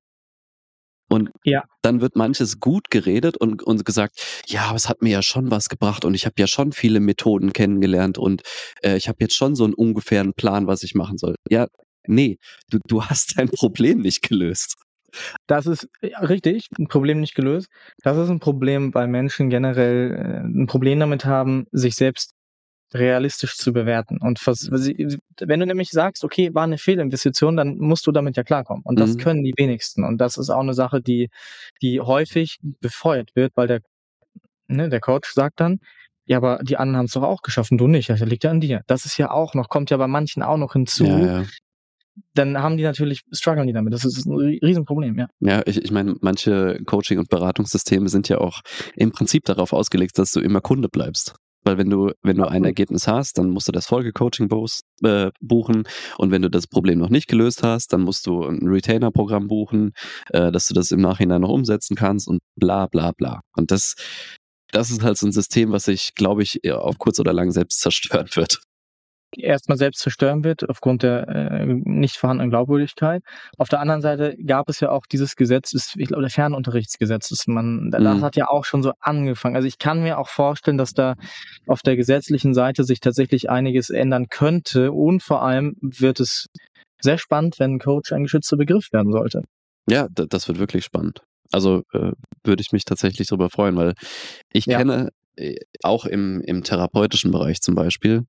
Und 1.13 1.29
Ja. 1.43 1.63
dann 1.83 2.01
wird 2.01 2.15
manches 2.15 2.59
gut 2.59 2.89
geredet 2.89 3.37
und, 3.37 3.61
und 3.61 3.85
gesagt, 3.85 4.41
ja, 4.47 4.61
aber 4.63 4.77
es 4.77 4.89
hat 4.89 5.03
mir 5.03 5.11
ja 5.11 5.21
schon 5.21 5.51
was 5.51 5.69
gebracht 5.69 6.05
und 6.05 6.15
ich 6.15 6.25
habe 6.25 6.33
ja 6.39 6.47
schon 6.47 6.71
viele 6.71 6.99
Methoden 6.99 7.53
kennengelernt 7.53 8.17
und 8.17 8.41
äh, 8.81 8.97
ich 8.97 9.07
habe 9.07 9.17
jetzt 9.19 9.35
schon 9.35 9.55
so 9.55 9.63
einen 9.63 9.75
ungefähren 9.75 10.33
Plan, 10.33 10.65
was 10.65 10.81
ich 10.81 10.95
machen 10.95 11.19
soll. 11.19 11.35
Ja, 11.51 11.67
nee, 12.07 12.39
du, 12.71 12.79
du 12.87 13.03
hast 13.03 13.37
dein 13.37 13.47
Problem 13.49 13.99
nicht 13.99 14.27
gelöst. 14.27 14.73
Das 15.45 15.67
ist 15.67 15.87
ja, 16.01 16.17
richtig, 16.21 16.69
ein 16.79 16.87
Problem 16.87 17.19
nicht 17.19 17.35
gelöst. 17.35 17.67
Das 18.01 18.17
ist 18.17 18.29
ein 18.29 18.39
Problem, 18.39 18.91
weil 18.95 19.07
Menschen 19.07 19.51
generell 19.51 20.13
äh, 20.15 20.47
ein 20.47 20.65
Problem 20.65 20.99
damit 20.99 21.25
haben, 21.25 21.67
sich 21.71 21.93
selbst 21.93 22.31
realistisch 22.93 23.55
zu 23.57 23.73
bewerten. 23.73 24.19
Und 24.21 24.39
wenn 24.45 25.59
du 25.59 25.65
nämlich 25.65 25.89
sagst, 25.89 26.23
okay, 26.23 26.53
war 26.53 26.63
eine 26.63 26.77
Fehlinvestition, 26.77 27.55
dann 27.57 27.77
musst 27.77 28.05
du 28.07 28.11
damit 28.11 28.37
ja 28.37 28.43
klarkommen. 28.43 28.83
Und 28.85 28.99
das 28.99 29.13
Mhm. 29.15 29.17
können 29.17 29.43
die 29.43 29.53
wenigsten. 29.57 30.03
Und 30.03 30.17
das 30.19 30.37
ist 30.37 30.49
auch 30.49 30.61
eine 30.61 30.73
Sache, 30.73 31.01
die, 31.01 31.29
die 31.81 31.99
häufig 32.01 32.59
befeuert 32.81 33.31
wird, 33.35 33.51
weil 33.55 33.67
der, 33.67 33.81
ne, 34.67 34.89
der 34.89 34.99
Coach 34.99 35.31
sagt 35.33 35.59
dann, 35.59 35.79
ja, 36.25 36.37
aber 36.37 36.59
die 36.63 36.77
anderen 36.77 36.97
haben 36.97 37.05
es 37.05 37.11
doch 37.13 37.23
auch 37.23 37.41
geschafft 37.41 37.71
und 37.71 37.77
du 37.79 37.87
nicht. 37.87 38.09
Das 38.09 38.21
liegt 38.21 38.43
ja 38.45 38.51
an 38.51 38.61
dir. 38.61 38.81
Das 38.87 39.05
ist 39.05 39.17
ja 39.17 39.29
auch 39.31 39.53
noch, 39.55 39.67
kommt 39.67 39.89
ja 39.89 39.97
bei 39.97 40.07
manchen 40.07 40.41
auch 40.41 40.57
noch 40.57 40.73
hinzu. 40.73 41.05
Ja, 41.05 41.19
ja. 41.41 41.45
Dann 42.35 42.59
haben 42.59 42.77
die 42.77 42.83
natürlich, 42.83 43.23
strugglen 43.31 43.65
die 43.65 43.73
damit. 43.73 43.91
Das 43.91 44.05
ist 44.05 44.25
ein 44.25 44.33
Riesenproblem, 44.33 45.17
ja. 45.17 45.27
Ja, 45.39 45.63
ich, 45.65 45.83
ich 45.83 45.91
meine, 45.91 46.15
manche 46.21 46.79
Coaching- 46.85 47.17
und 47.17 47.27
Beratungssysteme 47.27 48.07
sind 48.07 48.29
ja 48.29 48.37
auch 48.37 48.61
im 48.95 49.11
Prinzip 49.11 49.45
darauf 49.45 49.73
ausgelegt, 49.73 50.17
dass 50.19 50.31
du 50.31 50.39
immer 50.39 50.61
Kunde 50.61 50.89
bleibst. 50.89 51.35
Weil 51.63 51.77
wenn 51.77 51.89
du, 51.89 52.11
wenn 52.21 52.37
du 52.37 52.43
ein 52.43 52.47
Absolut. 52.47 52.65
Ergebnis 52.65 53.07
hast, 53.07 53.37
dann 53.37 53.49
musst 53.49 53.67
du 53.67 53.71
das 53.71 53.87
Folgecoaching 53.87 54.49
äh, 55.03 55.31
buchen. 55.41 55.83
Und 56.17 56.31
wenn 56.31 56.41
du 56.41 56.49
das 56.49 56.67
Problem 56.67 56.99
noch 56.99 57.09
nicht 57.09 57.27
gelöst 57.27 57.63
hast, 57.63 57.93
dann 57.93 58.01
musst 58.01 58.27
du 58.27 58.43
ein 58.43 58.67
Retainer-Programm 58.67 59.47
buchen, 59.47 59.93
äh, 60.29 60.51
dass 60.51 60.67
du 60.67 60.73
das 60.73 60.91
im 60.91 61.01
Nachhinein 61.01 61.41
noch 61.41 61.49
umsetzen 61.49 61.95
kannst 61.95 62.27
und 62.27 62.39
bla 62.55 62.87
bla 62.87 63.11
bla. 63.11 63.41
Und 63.55 63.71
das, 63.71 63.95
das 64.71 64.91
ist 64.91 65.03
halt 65.03 65.17
so 65.17 65.27
ein 65.27 65.31
System, 65.31 65.71
was 65.71 65.85
sich, 65.85 66.15
glaube 66.15 66.43
ich, 66.43 66.59
auf 66.71 66.97
kurz 66.97 67.19
oder 67.19 67.33
lang 67.33 67.51
selbst 67.51 67.79
zerstören 67.81 68.27
wird. 68.33 68.61
Erstmal 69.37 69.77
selbst 69.77 70.01
zerstören 70.01 70.43
wird 70.43 70.67
aufgrund 70.69 71.03
der 71.03 71.27
äh, 71.27 71.65
nicht 71.65 72.17
vorhandenen 72.17 72.49
Glaubwürdigkeit. 72.49 73.21
Auf 73.57 73.69
der 73.69 73.79
anderen 73.79 74.01
Seite 74.01 74.35
gab 74.45 74.69
es 74.69 74.79
ja 74.79 74.89
auch 74.91 75.05
dieses 75.05 75.35
Gesetz, 75.35 75.71
das, 75.71 75.93
ich 75.97 76.07
glaube, 76.07 76.21
der 76.21 76.31
Fernunterrichtsgesetz, 76.31 77.29
das 77.29 77.47
man, 77.47 77.91
das 77.91 78.17
Mhm. 78.17 78.21
hat 78.21 78.35
ja 78.35 78.49
auch 78.49 78.65
schon 78.65 78.83
so 78.83 78.93
angefangen. 78.99 79.55
Also 79.55 79.67
ich 79.67 79.77
kann 79.77 80.01
mir 80.03 80.17
auch 80.19 80.29
vorstellen, 80.29 80.77
dass 80.77 80.93
da 80.93 81.15
auf 81.67 81.81
der 81.81 81.95
gesetzlichen 81.95 82.53
Seite 82.53 82.83
sich 82.83 82.99
tatsächlich 82.99 83.49
einiges 83.49 83.89
ändern 83.89 84.27
könnte 84.29 84.91
und 84.91 85.23
vor 85.23 85.41
allem 85.43 85.75
wird 85.81 86.19
es 86.19 86.47
sehr 87.01 87.17
spannend, 87.17 87.59
wenn 87.59 87.79
Coach 87.79 88.11
ein 88.13 88.23
geschützter 88.23 88.57
Begriff 88.57 88.91
werden 88.91 89.11
sollte. 89.11 89.43
Ja, 89.89 90.07
das 90.13 90.47
wird 90.47 90.59
wirklich 90.59 90.85
spannend. 90.85 91.21
Also 91.51 91.83
äh, 91.93 92.11
würde 92.43 92.61
ich 92.61 92.71
mich 92.71 92.85
tatsächlich 92.85 93.27
darüber 93.27 93.49
freuen, 93.49 93.75
weil 93.75 93.93
ich 94.51 94.65
Ja. 94.65 94.77
kenne 94.77 95.09
äh, 95.35 95.55
auch 95.83 96.05
im, 96.05 96.41
im 96.41 96.63
therapeutischen 96.63 97.31
Bereich 97.31 97.59
zum 97.61 97.75
Beispiel 97.75 98.23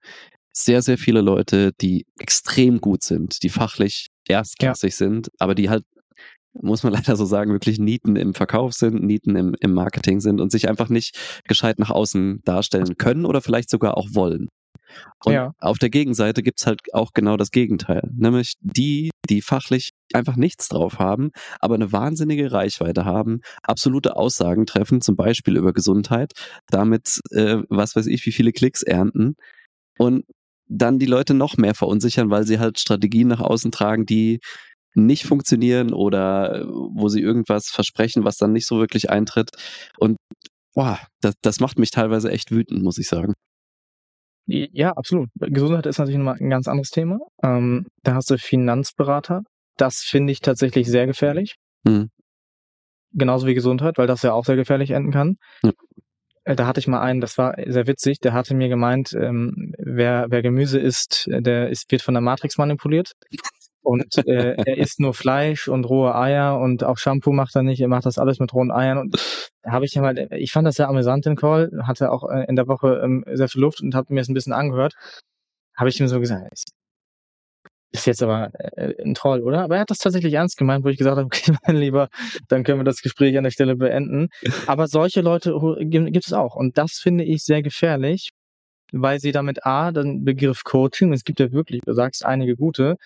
sehr, 0.56 0.82
sehr 0.82 0.98
viele 0.98 1.20
Leute, 1.20 1.72
die 1.80 2.06
extrem 2.18 2.80
gut 2.80 3.02
sind, 3.02 3.42
die 3.42 3.48
fachlich 3.50 4.08
erstklassig 4.28 4.94
sind, 4.96 5.28
aber 5.38 5.54
die 5.54 5.68
halt, 5.68 5.84
muss 6.54 6.82
man 6.82 6.92
leider 7.12 7.16
so 7.16 7.24
sagen, 7.24 7.52
wirklich 7.52 7.78
Nieten 7.78 8.16
im 8.16 8.34
Verkauf 8.34 8.72
sind, 8.72 9.02
Nieten 9.02 9.36
im, 9.36 9.54
im 9.60 9.72
Marketing 9.74 10.20
sind 10.20 10.40
und 10.40 10.52
sich 10.52 10.68
einfach 10.68 10.88
nicht 10.88 11.42
gescheit 11.48 11.78
nach 11.78 11.90
außen 11.90 12.40
darstellen 12.44 12.96
können 12.98 13.26
oder 13.26 13.40
vielleicht 13.42 13.70
sogar 13.70 13.96
auch 13.96 14.08
wollen. 14.12 14.48
Und 15.24 15.32
Ja. 15.32 15.52
auf 15.60 15.78
der 15.78 15.90
Gegenseite 15.90 16.42
gibt's 16.42 16.66
halt 16.66 16.80
auch 16.92 17.12
genau 17.14 17.36
das 17.36 17.50
Gegenteil. 17.50 18.02
Nämlich 18.12 18.54
die, 18.60 19.10
die 19.28 19.42
fachlich 19.42 19.90
einfach 20.12 20.36
nichts 20.36 20.68
drauf 20.68 20.98
haben, 21.00 21.30
aber 21.60 21.74
eine 21.74 21.90
wahnsinnige 21.92 22.52
Reichweite 22.52 23.04
haben, 23.04 23.40
absolute 23.62 24.16
Aussagen 24.16 24.66
treffen, 24.66 25.00
zum 25.00 25.16
Beispiel 25.16 25.56
über 25.56 25.72
Gesundheit, 25.72 26.32
damit, 26.68 27.20
äh, 27.32 27.58
was 27.68 27.96
weiß 27.96 28.06
ich, 28.06 28.24
wie 28.26 28.32
viele 28.32 28.52
Klicks 28.52 28.82
ernten 28.82 29.34
und 29.98 30.24
dann 30.66 30.98
die 30.98 31.06
Leute 31.06 31.34
noch 31.34 31.56
mehr 31.56 31.74
verunsichern, 31.74 32.30
weil 32.30 32.46
sie 32.46 32.58
halt 32.58 32.78
Strategien 32.78 33.28
nach 33.28 33.40
außen 33.40 33.70
tragen, 33.70 34.06
die 34.06 34.40
nicht 34.94 35.24
funktionieren 35.24 35.92
oder 35.92 36.60
äh, 36.60 36.64
wo 36.66 37.08
sie 37.08 37.20
irgendwas 37.20 37.68
versprechen, 37.68 38.24
was 38.24 38.36
dann 38.36 38.52
nicht 38.52 38.66
so 38.66 38.78
wirklich 38.78 39.10
eintritt. 39.10 39.50
Und 39.98 40.16
boah, 40.74 41.00
das, 41.20 41.34
das 41.42 41.60
macht 41.60 41.78
mich 41.78 41.90
teilweise 41.90 42.30
echt 42.30 42.50
wütend, 42.50 42.82
muss 42.82 42.98
ich 42.98 43.08
sagen. 43.08 43.34
Ja, 44.46 44.92
absolut. 44.92 45.30
Gesundheit 45.36 45.86
ist 45.86 45.98
natürlich 45.98 46.18
nochmal 46.18 46.36
ein 46.38 46.50
ganz 46.50 46.68
anderes 46.68 46.90
Thema. 46.90 47.18
Ähm, 47.42 47.86
da 48.02 48.14
hast 48.14 48.30
du 48.30 48.36
Finanzberater. 48.36 49.42
Das 49.78 50.00
finde 50.00 50.32
ich 50.32 50.40
tatsächlich 50.40 50.86
sehr 50.86 51.06
gefährlich. 51.06 51.56
Hm. 51.86 52.10
Genauso 53.12 53.46
wie 53.46 53.54
Gesundheit, 53.54 53.96
weil 53.96 54.06
das 54.06 54.22
ja 54.22 54.32
auch 54.32 54.44
sehr 54.44 54.56
gefährlich 54.56 54.90
enden 54.90 55.12
kann. 55.12 55.36
Ja. 55.62 55.72
Äh, 56.44 56.56
Da 56.56 56.66
hatte 56.66 56.80
ich 56.80 56.86
mal 56.86 57.00
einen, 57.00 57.20
das 57.20 57.38
war 57.38 57.54
sehr 57.66 57.86
witzig, 57.86 58.20
der 58.20 58.32
hatte 58.32 58.54
mir 58.54 58.68
gemeint, 58.68 59.12
ähm, 59.14 59.74
wer, 59.78 60.26
wer 60.28 60.42
Gemüse 60.42 60.78
isst, 60.78 61.26
der 61.30 61.70
ist, 61.70 61.90
wird 61.90 62.02
von 62.02 62.14
der 62.14 62.20
Matrix 62.20 62.58
manipuliert. 62.58 63.12
Und 63.82 64.16
äh, 64.26 64.54
er 64.64 64.78
isst 64.78 64.98
nur 64.98 65.12
Fleisch 65.12 65.68
und 65.68 65.84
rohe 65.84 66.14
Eier 66.14 66.58
und 66.58 66.84
auch 66.84 66.96
Shampoo 66.96 67.32
macht 67.32 67.54
er 67.54 67.62
nicht, 67.62 67.80
er 67.82 67.88
macht 67.88 68.06
das 68.06 68.16
alles 68.16 68.38
mit 68.38 68.54
rohen 68.54 68.70
Eiern. 68.72 68.96
Und 68.96 69.16
habe 69.62 69.84
ich 69.84 69.94
mal, 69.96 70.16
ich 70.32 70.52
fand 70.52 70.66
das 70.66 70.76
sehr 70.76 70.88
amüsant, 70.88 71.26
den 71.26 71.36
Call, 71.36 71.70
hatte 71.82 72.10
auch 72.10 72.24
äh, 72.30 72.46
in 72.48 72.56
der 72.56 72.66
Woche 72.66 73.00
ähm, 73.04 73.24
sehr 73.34 73.48
viel 73.48 73.60
Luft 73.60 73.82
und 73.82 73.94
habe 73.94 74.14
mir 74.14 74.20
es 74.20 74.28
ein 74.28 74.34
bisschen 74.34 74.54
angehört. 74.54 74.94
Habe 75.76 75.90
ich 75.90 76.00
ihm 76.00 76.08
so 76.08 76.18
gesagt, 76.18 76.64
ist- 77.94 78.00
ist 78.00 78.06
jetzt 78.06 78.22
aber 78.22 78.50
äh, 78.76 78.94
ein 79.02 79.14
Troll, 79.14 79.40
oder? 79.42 79.62
Aber 79.62 79.76
er 79.76 79.82
hat 79.82 79.90
das 79.90 79.98
tatsächlich 79.98 80.34
ernst 80.34 80.56
gemeint, 80.56 80.84
wo 80.84 80.88
ich 80.88 80.98
gesagt 80.98 81.16
habe, 81.16 81.26
okay, 81.26 81.52
mein 81.66 81.76
Lieber, 81.76 82.08
dann 82.48 82.64
können 82.64 82.80
wir 82.80 82.84
das 82.84 83.00
Gespräch 83.02 83.36
an 83.38 83.44
der 83.44 83.50
Stelle 83.50 83.76
beenden. 83.76 84.28
Aber 84.66 84.88
solche 84.88 85.20
Leute 85.20 85.54
gibt 85.80 86.26
es 86.26 86.32
auch. 86.32 86.56
Und 86.56 86.76
das 86.78 86.94
finde 86.94 87.24
ich 87.24 87.44
sehr 87.44 87.62
gefährlich, 87.62 88.30
weil 88.92 89.20
sie 89.20 89.32
damit 89.32 89.64
A, 89.66 89.92
den 89.92 90.24
Begriff 90.24 90.64
Coaching, 90.64 91.12
es 91.12 91.24
gibt 91.24 91.40
ja 91.40 91.52
wirklich, 91.52 91.80
du 91.84 91.92
sagst 91.94 92.24
einige 92.24 92.56
gute, 92.56 92.96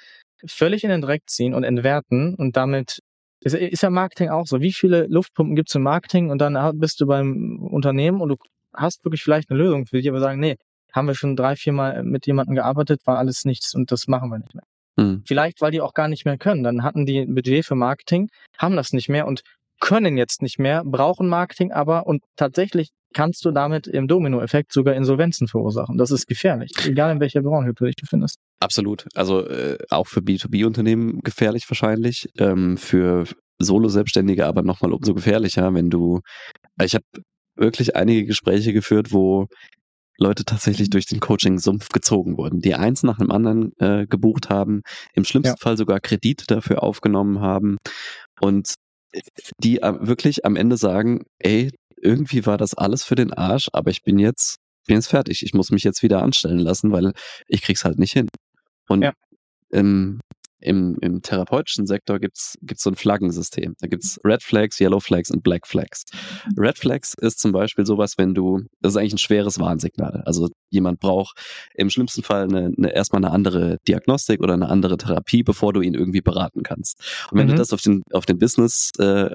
völlig 0.47 0.85
in 0.85 0.91
den 0.91 1.01
Dreck 1.03 1.23
ziehen 1.29 1.55
und 1.55 1.65
entwerten 1.65 2.35
und 2.35 2.57
damit 2.57 2.99
ist, 3.41 3.55
ist 3.55 3.83
ja 3.83 3.91
Marketing 3.91 4.31
auch 4.31 4.47
so. 4.47 4.61
Wie 4.61 4.73
viele 4.73 5.07
Luftpumpen 5.09 5.55
gibt 5.57 5.69
es 5.71 5.75
im 5.75 5.83
Marketing 5.83 6.31
und 6.31 6.39
dann 6.39 6.79
bist 6.79 7.01
du 7.01 7.07
beim 7.07 7.59
Unternehmen 7.63 8.21
und 8.21 8.29
du 8.31 8.37
hast 8.75 9.05
wirklich 9.05 9.23
vielleicht 9.23 9.51
eine 9.51 9.59
Lösung 9.59 9.87
für 9.87 9.97
dich, 9.99 10.09
aber 10.09 10.21
sagen, 10.21 10.41
nee, 10.41 10.57
haben 10.93 11.07
wir 11.07 11.15
schon 11.15 11.37
drei, 11.37 11.57
vier 11.57 11.73
Mal 11.73 12.03
mit 12.05 12.27
jemandem 12.27 12.55
gearbeitet, 12.57 13.01
war 13.07 13.19
alles 13.19 13.45
nichts 13.45 13.75
und 13.75 13.93
das 13.93 14.09
machen 14.09 14.31
wir 14.31 14.39
nicht 14.39 14.55
mehr. 14.55 14.65
Hm. 14.99 15.23
Vielleicht, 15.27 15.61
weil 15.61 15.71
die 15.71 15.81
auch 15.81 15.95
gar 15.95 16.09
nicht 16.09 16.25
mehr 16.25 16.39
können. 16.39 16.63
Dann 16.63 16.83
hatten 16.83 17.07
die 17.07 17.21
ein 17.21 17.35
Budget 17.35 17.65
für 17.65 17.77
Marketing, 17.77 18.29
haben 18.59 18.77
das 18.77 18.93
nicht 18.93 19.09
mehr 19.09 19.27
und 19.27 19.43
können 19.81 20.17
jetzt 20.19 20.43
nicht 20.43 20.59
mehr, 20.59 20.83
brauchen 20.85 21.29
Marketing 21.29 21.71
aber 21.73 22.07
und 22.07 22.23
tatsächlich 22.37 22.91
kannst 23.15 23.45
du 23.45 23.53
damit 23.53 23.87
im 23.87 24.09
Dominoeffekt 24.09 24.73
sogar 24.73 24.95
Insolvenzen 24.95 25.49
verursachen. 25.49 25.99
Das 25.99 26.11
ist 26.11 26.27
gefährlich, 26.27 26.73
egal 26.85 27.13
in 27.13 27.21
welcher 27.21 27.43
Branche 27.43 27.73
du 27.75 27.85
dich 27.85 27.97
befindest. 27.97 28.39
Absolut. 28.61 29.07
Also 29.15 29.47
äh, 29.47 29.79
auch 29.91 30.09
für 30.09 30.21
B2B-Unternehmen 30.21 31.21
gefährlich 31.21 31.65
wahrscheinlich, 31.71 32.29
ähm, 32.39 32.77
für 32.77 33.25
Solo-Selbstständige 33.61 34.47
aber 34.47 34.63
nochmal 34.63 34.93
umso 34.93 35.15
gefährlicher, 35.15 35.73
wenn 35.75 35.91
du, 35.91 36.21
ich 36.83 36.95
habe 36.95 37.05
wirklich 37.57 37.97
einige 37.97 38.25
Gespräche 38.25 38.73
geführt, 38.73 39.13
wo 39.13 39.47
Leute 40.19 40.45
tatsächlich 40.45 40.91
durch 40.91 41.07
den 41.07 41.21
Coaching-Sumpf 41.21 41.89
gezogen 41.89 42.37
wurden, 42.37 42.61
die 42.61 42.75
eins 42.75 43.03
nach 43.03 43.19
dem 43.19 43.31
anderen 43.31 43.73
äh, 43.79 44.07
gebucht 44.07 44.51
haben, 44.51 44.83
im 45.15 45.25
schlimmsten 45.25 45.55
ja. 45.55 45.57
Fall 45.61 45.77
sogar 45.77 46.01
Kredite 46.01 46.45
dafür 46.47 46.83
aufgenommen 46.83 47.41
haben 47.41 47.79
und 48.41 48.75
die 49.63 49.81
äh, 49.81 49.95
wirklich 50.01 50.45
am 50.45 50.57
Ende 50.57 50.77
sagen, 50.77 51.25
ey, 51.39 51.71
irgendwie 52.01 52.47
war 52.47 52.59
das 52.59 52.75
alles 52.75 53.05
für 53.05 53.15
den 53.15 53.33
Arsch, 53.33 53.69
aber 53.73 53.91
ich 53.91 54.03
bin 54.03 54.19
jetzt, 54.19 54.57
bin 54.87 54.97
jetzt 54.97 55.09
fertig. 55.09 55.43
Ich 55.43 55.55
muss 55.55 55.71
mich 55.71 55.85
jetzt 55.85 56.03
wieder 56.03 56.23
anstellen 56.23 56.59
lassen, 56.59 56.93
weil 56.93 57.13
ich 57.47 57.63
krieg's 57.63 57.85
halt 57.85 57.99
nicht 57.99 58.13
hin. 58.13 58.29
Und 58.89 59.03
ja. 59.03 59.13
ähm, 59.73 60.21
im, 60.61 60.97
im 61.01 61.23
therapeutischen 61.23 61.87
Sektor 61.87 62.19
gibt's 62.19 62.57
gibt's 62.63 62.83
so 62.83 62.91
ein 62.91 62.97
Flaggensystem. 62.97 63.75
Da 63.81 63.87
gibt's 63.87 64.19
Red 64.25 64.43
Flags, 64.43 64.81
Yellow 64.81 65.01
Flags 65.01 65.31
und 65.31 65.43
Black 65.43 65.67
Flags. 65.67 66.05
Red 66.57 66.79
Flags 66.79 67.15
ist 67.21 67.39
zum 67.39 67.53
Beispiel 67.53 67.87
sowas, 67.87 68.15
wenn 68.17 68.35
du, 68.35 68.61
das 68.81 68.93
ist 68.93 68.97
eigentlich 68.97 69.15
ein 69.15 69.19
schweres 69.19 69.59
Warnsignal. 69.59 70.23
Also 70.27 70.49
jemand 70.71 71.01
braucht 71.01 71.39
im 71.75 71.91
schlimmsten 71.91 72.23
Fall 72.23 72.45
eine, 72.45 72.73
eine, 72.77 72.93
erstmal 72.95 73.25
eine 73.25 73.33
andere 73.33 73.79
Diagnostik 73.87 74.41
oder 74.41 74.55
eine 74.55 74.69
andere 74.69 74.97
Therapie, 74.97 75.43
bevor 75.43 75.73
du 75.73 75.81
ihn 75.81 75.95
irgendwie 75.95 76.21
beraten 76.21 76.63
kannst. 76.63 77.01
Und 77.31 77.39
wenn 77.39 77.47
mhm. 77.47 77.53
du 77.53 77.57
das 77.57 77.73
auf 77.73 77.81
den, 77.81 78.03
auf 78.13 78.27
den 78.27 78.39
Business 78.39 78.91
äh, 78.99 79.31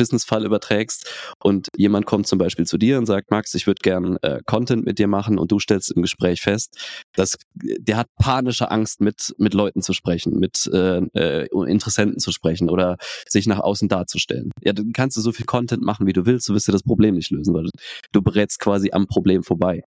Business-Fall 0.00 0.46
überträgst 0.46 1.12
und 1.42 1.68
jemand 1.76 2.06
kommt 2.06 2.26
zum 2.26 2.38
Beispiel 2.38 2.66
zu 2.66 2.78
dir 2.78 2.96
und 2.96 3.04
sagt, 3.04 3.30
Max, 3.30 3.54
ich 3.54 3.66
würde 3.66 3.80
gern 3.82 4.16
äh, 4.22 4.40
Content 4.46 4.86
mit 4.86 4.98
dir 4.98 5.08
machen 5.08 5.38
und 5.38 5.52
du 5.52 5.58
stellst 5.58 5.92
im 5.92 6.00
Gespräch 6.00 6.40
fest, 6.40 6.74
dass 7.14 7.36
der 7.54 7.98
hat 7.98 8.06
panische 8.18 8.70
Angst, 8.70 9.00
mit, 9.00 9.34
mit 9.36 9.52
Leuten 9.52 9.82
zu 9.82 9.92
sprechen, 9.92 10.38
mit 10.38 10.66
äh, 10.72 11.02
äh, 11.14 11.48
Interessenten 11.66 12.18
zu 12.18 12.32
sprechen 12.32 12.70
oder 12.70 12.96
sich 13.28 13.46
nach 13.46 13.60
außen 13.60 13.88
darzustellen. 13.88 14.50
Ja, 14.62 14.72
dann 14.72 14.92
kannst 14.92 15.18
du 15.18 15.20
so 15.20 15.32
viel 15.32 15.46
Content 15.46 15.82
machen, 15.82 16.06
wie 16.06 16.14
du 16.14 16.24
willst, 16.24 16.48
du 16.48 16.54
wirst 16.54 16.66
dir 16.66 16.72
das 16.72 16.82
Problem 16.82 17.14
nicht 17.14 17.30
lösen, 17.30 17.54
weil 17.54 17.68
du 18.12 18.22
berätst 18.22 18.58
quasi 18.58 18.90
am 18.92 19.06
Problem 19.06 19.42
vorbei. 19.42 19.82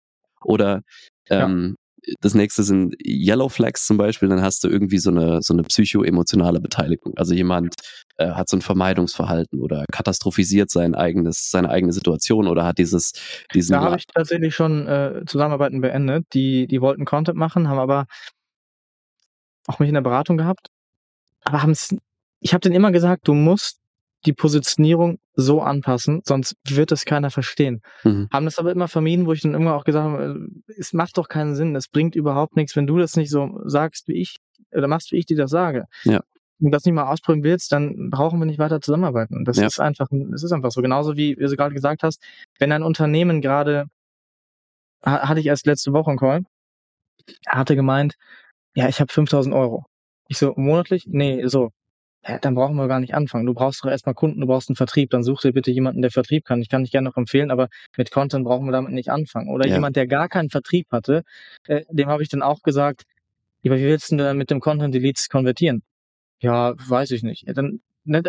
Oder 0.44 0.82
ähm, 1.30 1.76
das 2.20 2.34
nächste 2.34 2.62
sind 2.62 2.96
Yellow 3.04 3.48
Flags 3.48 3.86
zum 3.86 3.96
Beispiel, 3.96 4.28
dann 4.28 4.42
hast 4.42 4.64
du 4.64 4.68
irgendwie 4.68 4.98
so 4.98 5.10
eine, 5.10 5.42
so 5.42 5.52
eine 5.54 5.62
psychoemotionale 5.62 6.60
Beteiligung. 6.60 7.14
Also 7.16 7.34
jemand 7.34 7.74
äh, 8.16 8.30
hat 8.30 8.48
so 8.48 8.56
ein 8.56 8.62
Vermeidungsverhalten 8.62 9.60
oder 9.60 9.84
katastrophisiert 9.92 10.70
sein 10.70 10.94
eigenes, 10.94 11.50
seine 11.50 11.70
eigene 11.70 11.92
Situation 11.92 12.48
oder 12.48 12.64
hat 12.64 12.78
dieses, 12.78 13.12
diesen. 13.54 13.74
Da 13.74 13.82
habe 13.82 13.96
ich 13.96 14.06
tatsächlich 14.06 14.54
schon 14.54 14.86
äh, 14.86 15.22
Zusammenarbeiten 15.26 15.80
beendet. 15.80 16.26
Die, 16.34 16.66
die 16.66 16.80
wollten 16.80 17.04
Content 17.04 17.38
machen, 17.38 17.68
haben 17.68 17.78
aber 17.78 18.06
auch 19.66 19.78
mich 19.78 19.88
in 19.88 19.94
der 19.94 20.02
Beratung 20.02 20.36
gehabt, 20.36 20.68
aber 21.44 21.62
haben 21.62 21.70
es, 21.70 21.94
ich 22.40 22.52
habe 22.52 22.60
denen 22.60 22.74
immer 22.74 22.90
gesagt, 22.90 23.28
du 23.28 23.34
musst 23.34 23.81
die 24.24 24.32
Positionierung 24.32 25.18
so 25.34 25.62
anpassen, 25.62 26.22
sonst 26.24 26.56
wird 26.64 26.92
es 26.92 27.04
keiner 27.04 27.30
verstehen. 27.30 27.82
Mhm. 28.04 28.28
Haben 28.32 28.44
das 28.44 28.58
aber 28.58 28.70
immer 28.70 28.88
vermieden, 28.88 29.26
wo 29.26 29.32
ich 29.32 29.40
dann 29.40 29.54
immer 29.54 29.74
auch 29.74 29.84
gesagt 29.84 30.04
habe, 30.04 30.48
äh, 30.66 30.72
es 30.78 30.92
macht 30.92 31.18
doch 31.18 31.28
keinen 31.28 31.54
Sinn, 31.54 31.74
es 31.74 31.88
bringt 31.88 32.14
überhaupt 32.14 32.56
nichts, 32.56 32.76
wenn 32.76 32.86
du 32.86 32.98
das 32.98 33.16
nicht 33.16 33.30
so 33.30 33.60
sagst, 33.64 34.08
wie 34.08 34.20
ich, 34.20 34.36
oder 34.72 34.88
machst, 34.88 35.12
wie 35.12 35.16
ich 35.16 35.26
dir 35.26 35.36
das 35.36 35.50
sage. 35.50 35.86
Ja. 36.04 36.20
Und 36.60 36.70
das 36.70 36.84
nicht 36.84 36.94
mal 36.94 37.08
ausprobieren 37.08 37.42
willst, 37.42 37.72
dann 37.72 38.10
brauchen 38.10 38.38
wir 38.38 38.46
nicht 38.46 38.60
weiter 38.60 38.80
zusammenarbeiten. 38.80 39.44
Das 39.44 39.56
ja. 39.56 39.66
ist 39.66 39.80
einfach, 39.80 40.06
das 40.10 40.44
ist 40.44 40.52
einfach 40.52 40.70
so. 40.70 40.80
Genauso 40.80 41.16
wie, 41.16 41.36
wie 41.36 41.44
du 41.44 41.56
gerade 41.56 41.74
gesagt 41.74 42.04
hast, 42.04 42.22
wenn 42.58 42.70
ein 42.70 42.84
Unternehmen 42.84 43.40
gerade, 43.40 43.86
hatte 45.04 45.40
ich 45.40 45.46
erst 45.46 45.66
letzte 45.66 45.92
Woche 45.92 46.10
einen 46.10 46.18
Call, 46.18 46.44
hatte 47.48 47.74
gemeint, 47.74 48.14
ja, 48.74 48.88
ich 48.88 49.00
habe 49.00 49.12
5000 49.12 49.54
Euro. 49.54 49.84
Ich 50.28 50.38
so, 50.38 50.54
monatlich? 50.56 51.04
Nee, 51.08 51.46
so, 51.48 51.72
ja, 52.26 52.38
dann 52.38 52.54
brauchen 52.54 52.76
wir 52.76 52.86
gar 52.86 53.00
nicht 53.00 53.14
anfangen. 53.14 53.46
Du 53.46 53.54
brauchst 53.54 53.84
doch 53.84 53.90
erstmal 53.90 54.14
Kunden, 54.14 54.40
du 54.40 54.46
brauchst 54.46 54.68
einen 54.68 54.76
Vertrieb. 54.76 55.10
Dann 55.10 55.24
such 55.24 55.40
dir 55.40 55.52
bitte 55.52 55.72
jemanden, 55.72 56.02
der 56.02 56.12
Vertrieb 56.12 56.44
kann. 56.44 56.62
Ich 56.62 56.68
kann 56.68 56.84
dich 56.84 56.92
gerne 56.92 57.08
noch 57.08 57.16
empfehlen, 57.16 57.50
aber 57.50 57.68
mit 57.96 58.12
Content 58.12 58.44
brauchen 58.44 58.66
wir 58.66 58.72
damit 58.72 58.92
nicht 58.92 59.10
anfangen. 59.10 59.48
Oder 59.48 59.66
ja. 59.66 59.74
jemand, 59.74 59.96
der 59.96 60.06
gar 60.06 60.28
keinen 60.28 60.48
Vertrieb 60.48 60.86
hatte, 60.92 61.24
äh, 61.66 61.84
dem 61.90 62.08
habe 62.08 62.22
ich 62.22 62.28
dann 62.28 62.42
auch 62.42 62.62
gesagt, 62.62 63.02
wie 63.62 63.70
willst 63.70 64.12
du 64.12 64.16
denn 64.16 64.36
mit 64.36 64.50
dem 64.50 64.60
Content 64.60 64.94
die 64.94 65.00
Leads 65.00 65.28
konvertieren? 65.28 65.82
Ja, 66.40 66.74
weiß 66.76 67.10
ich 67.10 67.24
nicht. 67.24 67.44
Dann, 67.46 67.80
ne, 68.04 68.22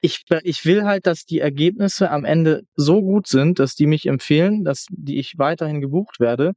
ich, 0.00 0.24
ich 0.42 0.64
will 0.64 0.84
halt, 0.84 1.06
dass 1.06 1.24
die 1.24 1.40
Ergebnisse 1.40 2.10
am 2.10 2.24
Ende 2.24 2.62
so 2.74 3.00
gut 3.00 3.28
sind, 3.28 3.58
dass 3.60 3.74
die 3.74 3.86
mich 3.86 4.06
empfehlen, 4.06 4.64
dass 4.64 4.86
die 4.90 5.18
ich 5.18 5.34
weiterhin 5.38 5.80
gebucht 5.80 6.18
werde 6.20 6.52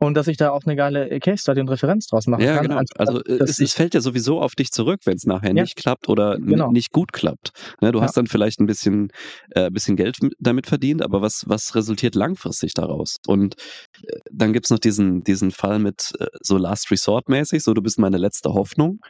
und 0.00 0.14
dass 0.14 0.26
ich 0.26 0.36
da 0.36 0.50
auch 0.50 0.64
eine 0.64 0.76
geile 0.76 1.18
Case 1.20 1.38
Study 1.38 1.60
und 1.60 1.68
Referenz 1.68 2.06
draus 2.06 2.26
machen 2.26 2.42
ja, 2.42 2.56
kann. 2.56 2.68
Genau. 2.68 2.80
Also 2.98 3.22
es, 3.24 3.60
es, 3.60 3.74
fällt 3.74 3.94
ja 3.94 4.00
sowieso 4.00 4.40
auf 4.40 4.54
dich 4.54 4.70
zurück, 4.70 5.00
wenn 5.04 5.16
es 5.16 5.24
nachher 5.24 5.54
ja. 5.54 5.62
nicht 5.62 5.76
klappt 5.76 6.08
oder 6.08 6.36
genau. 6.38 6.70
nicht 6.70 6.92
gut 6.92 7.12
klappt. 7.12 7.52
Ne, 7.80 7.92
du 7.92 7.98
ja. 7.98 8.04
hast 8.04 8.16
dann 8.16 8.26
vielleicht 8.26 8.60
ein 8.60 8.66
bisschen, 8.66 9.10
äh, 9.50 9.70
bisschen 9.70 9.96
Geld 9.96 10.18
damit 10.38 10.66
verdient, 10.66 11.02
aber 11.02 11.22
was, 11.22 11.44
was 11.46 11.74
resultiert 11.74 12.14
langfristig 12.14 12.74
daraus? 12.74 13.18
Und 13.26 13.54
äh, 14.02 14.18
dann 14.30 14.52
gibt's 14.52 14.70
noch 14.70 14.78
diesen, 14.78 15.22
diesen 15.22 15.50
Fall 15.50 15.78
mit 15.78 16.12
äh, 16.18 16.26
so 16.40 16.58
Last 16.58 16.90
Resort 16.90 17.28
mäßig, 17.28 17.62
so 17.62 17.74
du 17.74 17.82
bist 17.82 17.98
meine 17.98 18.18
letzte 18.18 18.52
Hoffnung. 18.52 19.00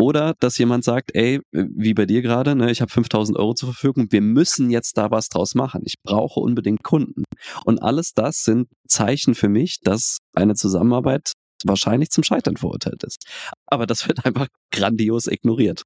Oder 0.00 0.34
dass 0.40 0.56
jemand 0.56 0.82
sagt, 0.82 1.10
ey, 1.14 1.40
wie 1.52 1.92
bei 1.92 2.06
dir 2.06 2.22
gerade, 2.22 2.56
ne, 2.56 2.70
ich 2.70 2.80
habe 2.80 2.90
5000 2.90 3.38
Euro 3.38 3.52
zur 3.52 3.74
Verfügung, 3.74 4.06
wir 4.10 4.22
müssen 4.22 4.70
jetzt 4.70 4.96
da 4.96 5.10
was 5.10 5.28
draus 5.28 5.54
machen. 5.54 5.82
Ich 5.84 5.94
brauche 6.02 6.40
unbedingt 6.40 6.82
Kunden. 6.82 7.24
Und 7.64 7.82
alles 7.82 8.12
das 8.14 8.42
sind 8.42 8.68
Zeichen 8.88 9.34
für 9.34 9.48
mich, 9.48 9.78
dass 9.82 10.16
eine 10.34 10.54
Zusammenarbeit 10.54 11.32
wahrscheinlich 11.64 12.08
zum 12.08 12.24
Scheitern 12.24 12.56
verurteilt 12.56 13.04
ist. 13.04 13.26
Aber 13.66 13.86
das 13.86 14.08
wird 14.08 14.24
einfach 14.24 14.46
grandios 14.72 15.26
ignoriert. 15.26 15.82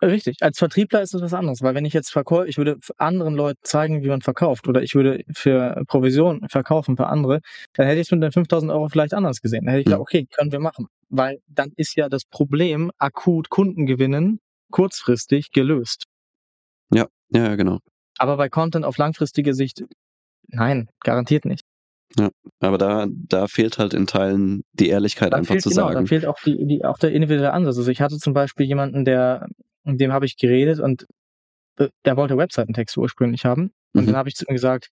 Richtig. 0.00 0.38
Als 0.40 0.58
Vertriebler 0.58 1.02
ist 1.02 1.14
es 1.14 1.22
was 1.22 1.32
anderes, 1.32 1.62
weil 1.62 1.76
wenn 1.76 1.84
ich 1.84 1.92
jetzt 1.92 2.10
verkaufe, 2.10 2.48
ich 2.48 2.56
würde 2.56 2.78
anderen 2.96 3.34
Leuten 3.34 3.60
zeigen, 3.62 4.02
wie 4.02 4.08
man 4.08 4.20
verkauft 4.20 4.66
oder 4.66 4.82
ich 4.82 4.94
würde 4.96 5.22
für 5.32 5.84
Provision 5.86 6.40
verkaufen 6.48 6.96
für 6.96 7.06
andere, 7.06 7.40
dann 7.74 7.86
hätte 7.86 8.00
ich 8.00 8.08
es 8.08 8.10
mit 8.10 8.22
den 8.22 8.32
5000 8.32 8.72
Euro 8.72 8.88
vielleicht 8.88 9.14
anders 9.14 9.40
gesehen. 9.40 9.64
Dann 9.64 9.74
hätte 9.74 9.80
ich 9.82 9.84
gesagt, 9.84 10.00
okay, 10.00 10.26
können 10.34 10.50
wir 10.50 10.58
machen. 10.58 10.88
Weil 11.14 11.40
dann 11.46 11.72
ist 11.76 11.94
ja 11.94 12.08
das 12.08 12.24
Problem 12.24 12.90
akut 12.98 13.50
Kunden 13.50 13.84
gewinnen 13.86 14.40
kurzfristig 14.70 15.52
gelöst. 15.52 16.06
Ja, 16.92 17.06
ja, 17.30 17.54
genau. 17.54 17.78
Aber 18.18 18.36
bei 18.36 18.48
Content 18.48 18.84
auf 18.84 18.96
langfristige 18.96 19.54
Sicht, 19.54 19.84
nein, 20.48 20.88
garantiert 21.00 21.44
nicht. 21.44 21.64
Ja, 22.18 22.30
aber 22.60 22.78
da, 22.78 23.06
da 23.08 23.46
fehlt 23.46 23.78
halt 23.78 23.94
in 23.94 24.06
Teilen 24.06 24.64
die 24.72 24.88
Ehrlichkeit 24.88 25.32
da 25.32 25.36
einfach 25.36 25.54
fehlt, 25.54 25.62
zu 25.62 25.70
genau, 25.70 25.88
sagen. 25.88 26.04
Da 26.04 26.06
fehlt 26.06 26.26
auch, 26.26 26.38
die, 26.44 26.66
die, 26.66 26.84
auch 26.84 26.98
der 26.98 27.12
individuelle 27.12 27.52
Ansatz. 27.52 27.76
Also 27.78 27.90
ich 27.90 28.00
hatte 28.00 28.18
zum 28.18 28.32
Beispiel 28.32 28.66
jemanden, 28.66 29.04
der 29.04 29.48
mit 29.84 30.00
dem 30.00 30.12
habe 30.12 30.26
ich 30.26 30.36
geredet 30.36 30.80
und 30.80 31.06
äh, 31.78 31.88
der 32.04 32.16
wollte 32.16 32.36
Webseitentext 32.36 32.96
ursprünglich 32.96 33.44
haben. 33.44 33.72
Und 33.94 34.02
mhm. 34.02 34.06
dann 34.06 34.16
habe 34.16 34.28
ich 34.28 34.34
zu 34.34 34.46
ihm 34.46 34.54
gesagt, 34.54 34.88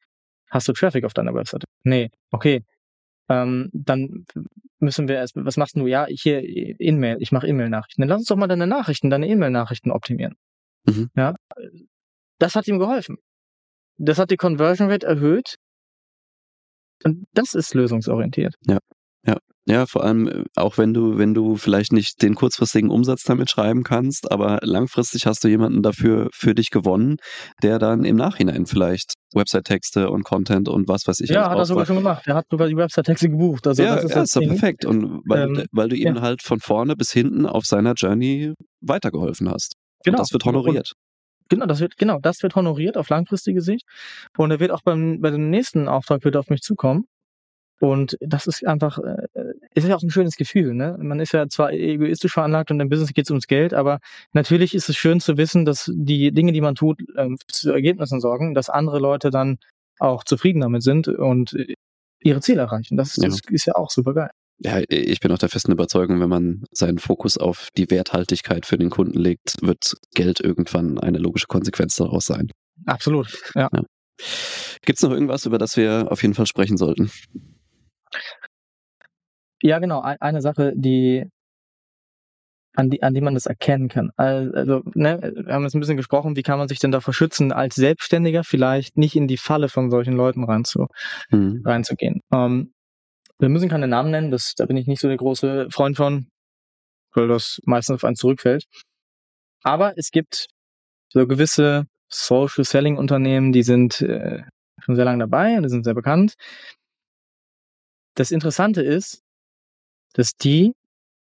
hast 0.49 0.67
du 0.67 0.73
Traffic 0.73 1.05
auf 1.05 1.13
deiner 1.13 1.33
Webseite? 1.33 1.65
Nee, 1.83 2.09
okay. 2.31 2.63
Ähm, 3.29 3.69
dann 3.73 4.25
müssen 4.79 5.07
wir 5.07 5.15
erst, 5.15 5.35
was 5.35 5.57
machst 5.57 5.75
du? 5.75 5.87
Ja, 5.87 6.05
hier 6.07 6.41
E-Mail, 6.43 7.17
ich 7.19 7.31
mache 7.31 7.47
E-Mail-Nachrichten. 7.47 8.01
Dann 8.01 8.09
lass 8.09 8.19
uns 8.19 8.27
doch 8.27 8.35
mal 8.35 8.47
deine 8.47 8.67
Nachrichten, 8.67 9.09
deine 9.09 9.27
E-Mail-Nachrichten 9.27 9.91
optimieren. 9.91 10.35
Mhm. 10.85 11.09
Ja, 11.15 11.35
das 12.39 12.55
hat 12.55 12.67
ihm 12.67 12.79
geholfen. 12.79 13.17
Das 13.97 14.19
hat 14.19 14.31
die 14.31 14.37
Conversion 14.37 14.89
Rate 14.89 15.07
erhöht. 15.07 15.55
Und 17.03 17.25
das 17.33 17.53
ist 17.53 17.73
lösungsorientiert. 17.73 18.55
Ja. 18.65 18.79
Ja, 19.25 19.37
ja, 19.65 19.85
vor 19.85 20.05
allem 20.05 20.27
äh, 20.27 20.43
auch 20.55 20.77
wenn 20.77 20.93
du, 20.93 21.17
wenn 21.17 21.33
du 21.33 21.57
vielleicht 21.57 21.91
nicht 21.91 22.21
den 22.21 22.35
kurzfristigen 22.35 22.89
Umsatz 22.89 23.23
damit 23.23 23.49
schreiben 23.49 23.83
kannst, 23.83 24.31
aber 24.31 24.59
langfristig 24.61 25.25
hast 25.25 25.43
du 25.43 25.49
jemanden 25.49 25.83
dafür 25.83 26.29
für 26.31 26.55
dich 26.55 26.69
gewonnen, 26.69 27.17
der 27.61 27.77
dann 27.77 28.05
im 28.05 28.15
Nachhinein 28.15 28.65
vielleicht 28.65 29.15
Website-Texte 29.33 30.09
und 30.09 30.23
Content 30.23 30.69
und 30.69 30.87
was 30.87 31.07
weiß 31.07 31.19
ich. 31.19 31.29
Ja, 31.29 31.49
hat 31.49 31.57
er 31.57 31.65
sogar 31.65 31.85
schon 31.85 31.97
gemacht. 31.97 32.23
Er 32.27 32.35
hat 32.35 32.45
sogar 32.49 32.67
die 32.67 32.77
Website-Texte 32.77 33.29
gebucht. 33.29 33.67
Also 33.67 33.83
ja, 33.83 33.95
das 33.95 34.05
ist, 34.05 34.15
ja, 34.15 34.21
ist 34.23 34.35
doch 34.35 34.41
perfekt. 34.41 34.85
Und 34.85 35.21
weil, 35.25 35.43
ähm, 35.43 35.65
weil 35.71 35.89
du 35.89 35.95
ihm 35.95 36.15
ja. 36.15 36.21
halt 36.21 36.41
von 36.41 36.59
vorne 36.59 36.95
bis 36.95 37.11
hinten 37.11 37.45
auf 37.45 37.65
seiner 37.65 37.93
Journey 37.93 38.53
weitergeholfen 38.81 39.49
hast. 39.49 39.73
Genau. 40.03 40.17
Und 40.17 40.19
das 40.21 40.33
wird 40.33 40.45
honoriert. 40.45 40.91
Und 40.93 41.07
Genau, 41.49 41.65
das 41.65 41.79
wird, 41.79 41.97
genau, 41.97 42.19
das 42.21 42.43
wird 42.43 42.55
honoriert 42.55 42.97
auf 42.97 43.09
langfristige 43.09 43.61
Sicht. 43.61 43.85
Und 44.37 44.51
er 44.51 44.59
wird 44.59 44.71
auch 44.71 44.81
beim, 44.83 45.21
bei 45.21 45.31
dem 45.31 45.49
nächsten 45.49 45.87
Auftrag 45.87 46.23
wird 46.23 46.35
auf 46.35 46.49
mich 46.49 46.61
zukommen. 46.61 47.05
Und 47.79 48.17
das 48.19 48.47
ist 48.47 48.65
einfach, 48.65 48.97
äh, 48.99 49.27
ist 49.75 49.87
ja 49.87 49.95
auch 49.95 50.01
ein 50.01 50.09
schönes 50.09 50.35
Gefühl. 50.35 50.73
Ne? 50.73 50.97
Man 50.99 51.19
ist 51.19 51.33
ja 51.33 51.47
zwar 51.47 51.71
egoistisch 51.71 52.33
veranlagt 52.33 52.71
und 52.71 52.79
im 52.79 52.89
Business 52.89 53.13
geht 53.13 53.25
es 53.25 53.31
ums 53.31 53.47
Geld, 53.47 53.73
aber 53.73 53.99
natürlich 54.33 54.73
ist 54.73 54.89
es 54.89 54.95
schön 54.95 55.19
zu 55.19 55.37
wissen, 55.37 55.65
dass 55.65 55.91
die 55.93 56.31
Dinge, 56.31 56.53
die 56.53 56.61
man 56.61 56.75
tut, 56.75 57.01
ähm, 57.17 57.37
zu 57.47 57.71
Ergebnissen 57.71 58.19
sorgen, 58.19 58.55
dass 58.55 58.69
andere 58.69 58.99
Leute 58.99 59.29
dann 59.29 59.57
auch 59.99 60.23
zufrieden 60.23 60.61
damit 60.61 60.81
sind 60.81 61.07
und 61.07 61.53
äh, 61.53 61.75
ihre 62.23 62.41
Ziele 62.41 62.61
erreichen. 62.61 62.97
Das, 62.97 63.15
ja. 63.17 63.27
das 63.27 63.41
ist 63.49 63.65
ja 63.65 63.75
auch 63.75 63.91
super 63.91 64.13
geil. 64.13 64.29
Ja, 64.59 64.81
ich 64.89 65.19
bin 65.19 65.31
auch 65.31 65.37
der 65.37 65.49
festen 65.49 65.71
Überzeugung, 65.71 66.19
wenn 66.19 66.29
man 66.29 66.63
seinen 66.71 66.97
Fokus 66.97 67.37
auf 67.37 67.69
die 67.77 67.91
Werthaltigkeit 67.91 68.65
für 68.65 68.79
den 68.79 68.89
Kunden 68.89 69.19
legt, 69.19 69.53
wird 69.61 69.93
Geld 70.15 70.39
irgendwann 70.39 70.97
eine 70.97 71.19
logische 71.19 71.45
Konsequenz 71.45 71.95
daraus 71.95 72.25
sein. 72.25 72.49
Absolut, 72.87 73.39
ja. 73.53 73.69
ja. 73.71 73.83
Gibt 74.81 74.97
es 74.97 75.03
noch 75.03 75.11
irgendwas, 75.11 75.45
über 75.45 75.59
das 75.59 75.77
wir 75.77 76.07
auf 76.09 76.23
jeden 76.23 76.33
Fall 76.33 76.47
sprechen 76.47 76.77
sollten? 76.77 77.11
Ja, 79.61 79.79
genau. 79.79 80.01
Eine 80.01 80.41
Sache, 80.41 80.73
die 80.75 81.29
an 82.77 82.91
die, 82.91 83.01
an 83.01 83.13
die 83.15 83.21
man 83.21 83.33
das 83.33 83.47
erkennen 83.47 83.89
kann. 83.89 84.11
Also, 84.17 84.83
ne, 84.93 85.33
wir 85.35 85.53
haben 85.53 85.63
jetzt 85.63 85.73
ein 85.73 85.79
bisschen 85.79 85.97
gesprochen, 85.97 86.35
wie 86.35 86.43
kann 86.43 86.59
man 86.59 86.67
sich 86.67 86.77
denn 86.77 86.91
davor 86.91 87.13
schützen, 87.13 87.51
als 87.51 87.75
Selbstständiger 87.75 88.43
vielleicht 88.43 88.97
nicht 88.97 89.15
in 89.15 89.27
die 89.27 89.37
Falle 89.37 89.67
von 89.67 89.89
solchen 89.89 90.13
Leuten 90.13 90.43
reinzu, 90.43 90.85
mhm. 91.31 91.63
reinzugehen. 91.65 92.21
Ähm, 92.31 92.73
wir 93.39 93.49
müssen 93.49 93.69
keine 93.69 93.87
Namen 93.87 94.11
nennen, 94.11 94.31
das, 94.31 94.53
da 94.55 94.65
bin 94.67 94.77
ich 94.77 94.85
nicht 94.85 95.01
so 95.01 95.07
der 95.07 95.17
große 95.17 95.69
Freund 95.71 95.97
von, 95.97 96.27
weil 97.13 97.27
das 97.27 97.59
meistens 97.65 97.95
auf 97.95 98.03
einen 98.03 98.15
zurückfällt. 98.15 98.65
Aber 99.63 99.97
es 99.97 100.11
gibt 100.11 100.47
so 101.09 101.25
gewisse 101.25 101.85
Social 102.09 102.63
Selling 102.63 102.97
Unternehmen, 102.97 103.51
die 103.51 103.63
sind 103.63 104.01
äh, 104.01 104.43
schon 104.79 104.95
sehr 104.95 105.05
lange 105.05 105.19
dabei 105.19 105.57
und 105.57 105.63
die 105.63 105.69
sind 105.69 105.83
sehr 105.83 105.95
bekannt. 105.95 106.35
Das 108.15 108.31
Interessante 108.31 108.81
ist, 108.81 109.23
dass 110.17 110.35
die 110.35 110.73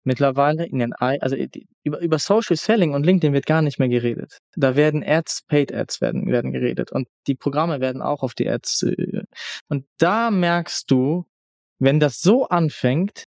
mittlerweile 0.04 0.66
in 0.66 0.80
den, 0.80 0.94
also 0.94 1.36
die, 1.36 1.66
über, 1.84 2.00
über 2.00 2.20
Social 2.20 2.58
Selling 2.58 2.94
und 2.94 3.06
LinkedIn 3.06 3.34
wird 3.34 3.46
gar 3.46 3.62
nicht 3.62 3.80
mehr 3.80 3.88
geredet. 3.88 4.40
Da 4.56 4.76
werden 4.76 5.04
Ads, 5.04 5.44
Paid 5.48 5.74
Ads 5.74 6.02
werden, 6.02 6.28
werden 6.28 6.52
geredet 6.52 6.92
und 6.92 7.08
die 7.28 7.36
Programme 7.36 7.80
werden 7.80 8.02
auch 8.02 8.22
auf 8.22 8.34
die 8.34 8.50
Ads. 8.50 8.84
Äh, 8.84 9.24
und 9.70 9.86
da 9.98 10.30
merkst 10.30 10.92
du, 10.92 11.26
wenn 11.80 12.02
das 12.02 12.20
so 12.20 12.48
anfängt, 12.48 13.24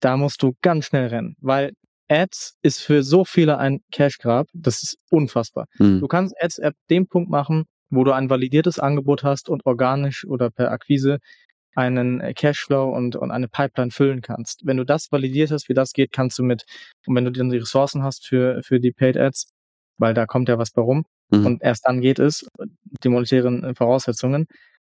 da 0.00 0.18
musst 0.18 0.42
du 0.42 0.52
ganz 0.60 0.86
schnell 0.86 1.08
rennen, 1.08 1.36
weil 1.40 1.72
Ads 2.08 2.56
ist 2.62 2.80
für 2.80 3.02
so 3.02 3.24
viele 3.24 3.58
ein 3.58 3.80
Cash 3.90 4.18
Grab, 4.18 4.48
das 4.52 4.82
ist 4.82 4.98
unfassbar. 5.10 5.66
Mhm. 5.78 6.00
Du 6.00 6.08
kannst 6.08 6.34
Ads 6.38 6.60
ab 6.60 6.74
dem 6.90 7.06
Punkt 7.06 7.30
machen, 7.30 7.64
wo 7.88 8.04
du 8.04 8.12
ein 8.12 8.28
validiertes 8.28 8.78
Angebot 8.78 9.22
hast 9.22 9.48
und 9.48 9.64
organisch 9.64 10.26
oder 10.26 10.50
per 10.50 10.70
Akquise 10.70 11.18
einen 11.74 12.20
äh, 12.20 12.34
Cashflow 12.34 12.90
und, 12.90 13.16
und 13.16 13.30
eine 13.30 13.48
Pipeline 13.48 13.90
füllen 13.90 14.22
kannst. 14.22 14.66
Wenn 14.66 14.76
du 14.76 14.84
das 14.84 15.10
validiert 15.12 15.50
hast, 15.50 15.68
wie 15.68 15.74
das 15.74 15.92
geht, 15.92 16.12
kannst 16.12 16.38
du 16.38 16.42
mit, 16.42 16.64
und 17.06 17.14
wenn 17.14 17.24
du 17.24 17.32
dann 17.32 17.50
die 17.50 17.58
Ressourcen 17.58 18.02
hast 18.02 18.26
für, 18.26 18.62
für 18.62 18.80
die 18.80 18.92
Paid 18.92 19.16
Ads, 19.16 19.52
weil 19.98 20.14
da 20.14 20.26
kommt 20.26 20.48
ja 20.48 20.58
was 20.58 20.70
bei 20.70 20.82
rum, 20.82 21.04
mhm. 21.30 21.46
und 21.46 21.62
erst 21.62 21.86
dann 21.86 22.00
geht 22.00 22.18
es, 22.18 22.46
die 23.02 23.08
monetären 23.08 23.64
äh, 23.64 23.74
Voraussetzungen. 23.74 24.46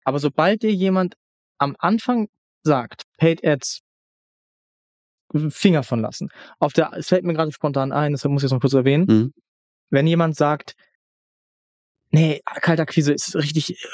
Aber 0.04 0.18
sobald 0.18 0.62
dir 0.62 0.72
jemand 0.72 1.14
am 1.58 1.76
Anfang 1.78 2.28
sagt, 2.62 3.04
Paid 3.18 3.44
Ads, 3.44 3.80
Finger 5.48 5.82
von 5.82 6.00
lassen. 6.00 6.28
Auf 6.58 6.72
der, 6.72 6.92
es 6.94 7.08
fällt 7.08 7.24
mir 7.24 7.34
gerade 7.34 7.50
spontan 7.50 7.92
ein, 7.92 8.12
deshalb 8.12 8.32
muss 8.32 8.42
ich 8.42 8.46
es 8.46 8.52
noch 8.52 8.60
kurz 8.60 8.74
erwähnen. 8.74 9.06
Mhm. 9.08 9.34
Wenn 9.90 10.06
jemand 10.06 10.36
sagt, 10.36 10.76
nee, 12.10 12.40
Kaltakquise 12.44 13.12
ist 13.12 13.34
richtig 13.34 13.82
äh, 13.82 13.88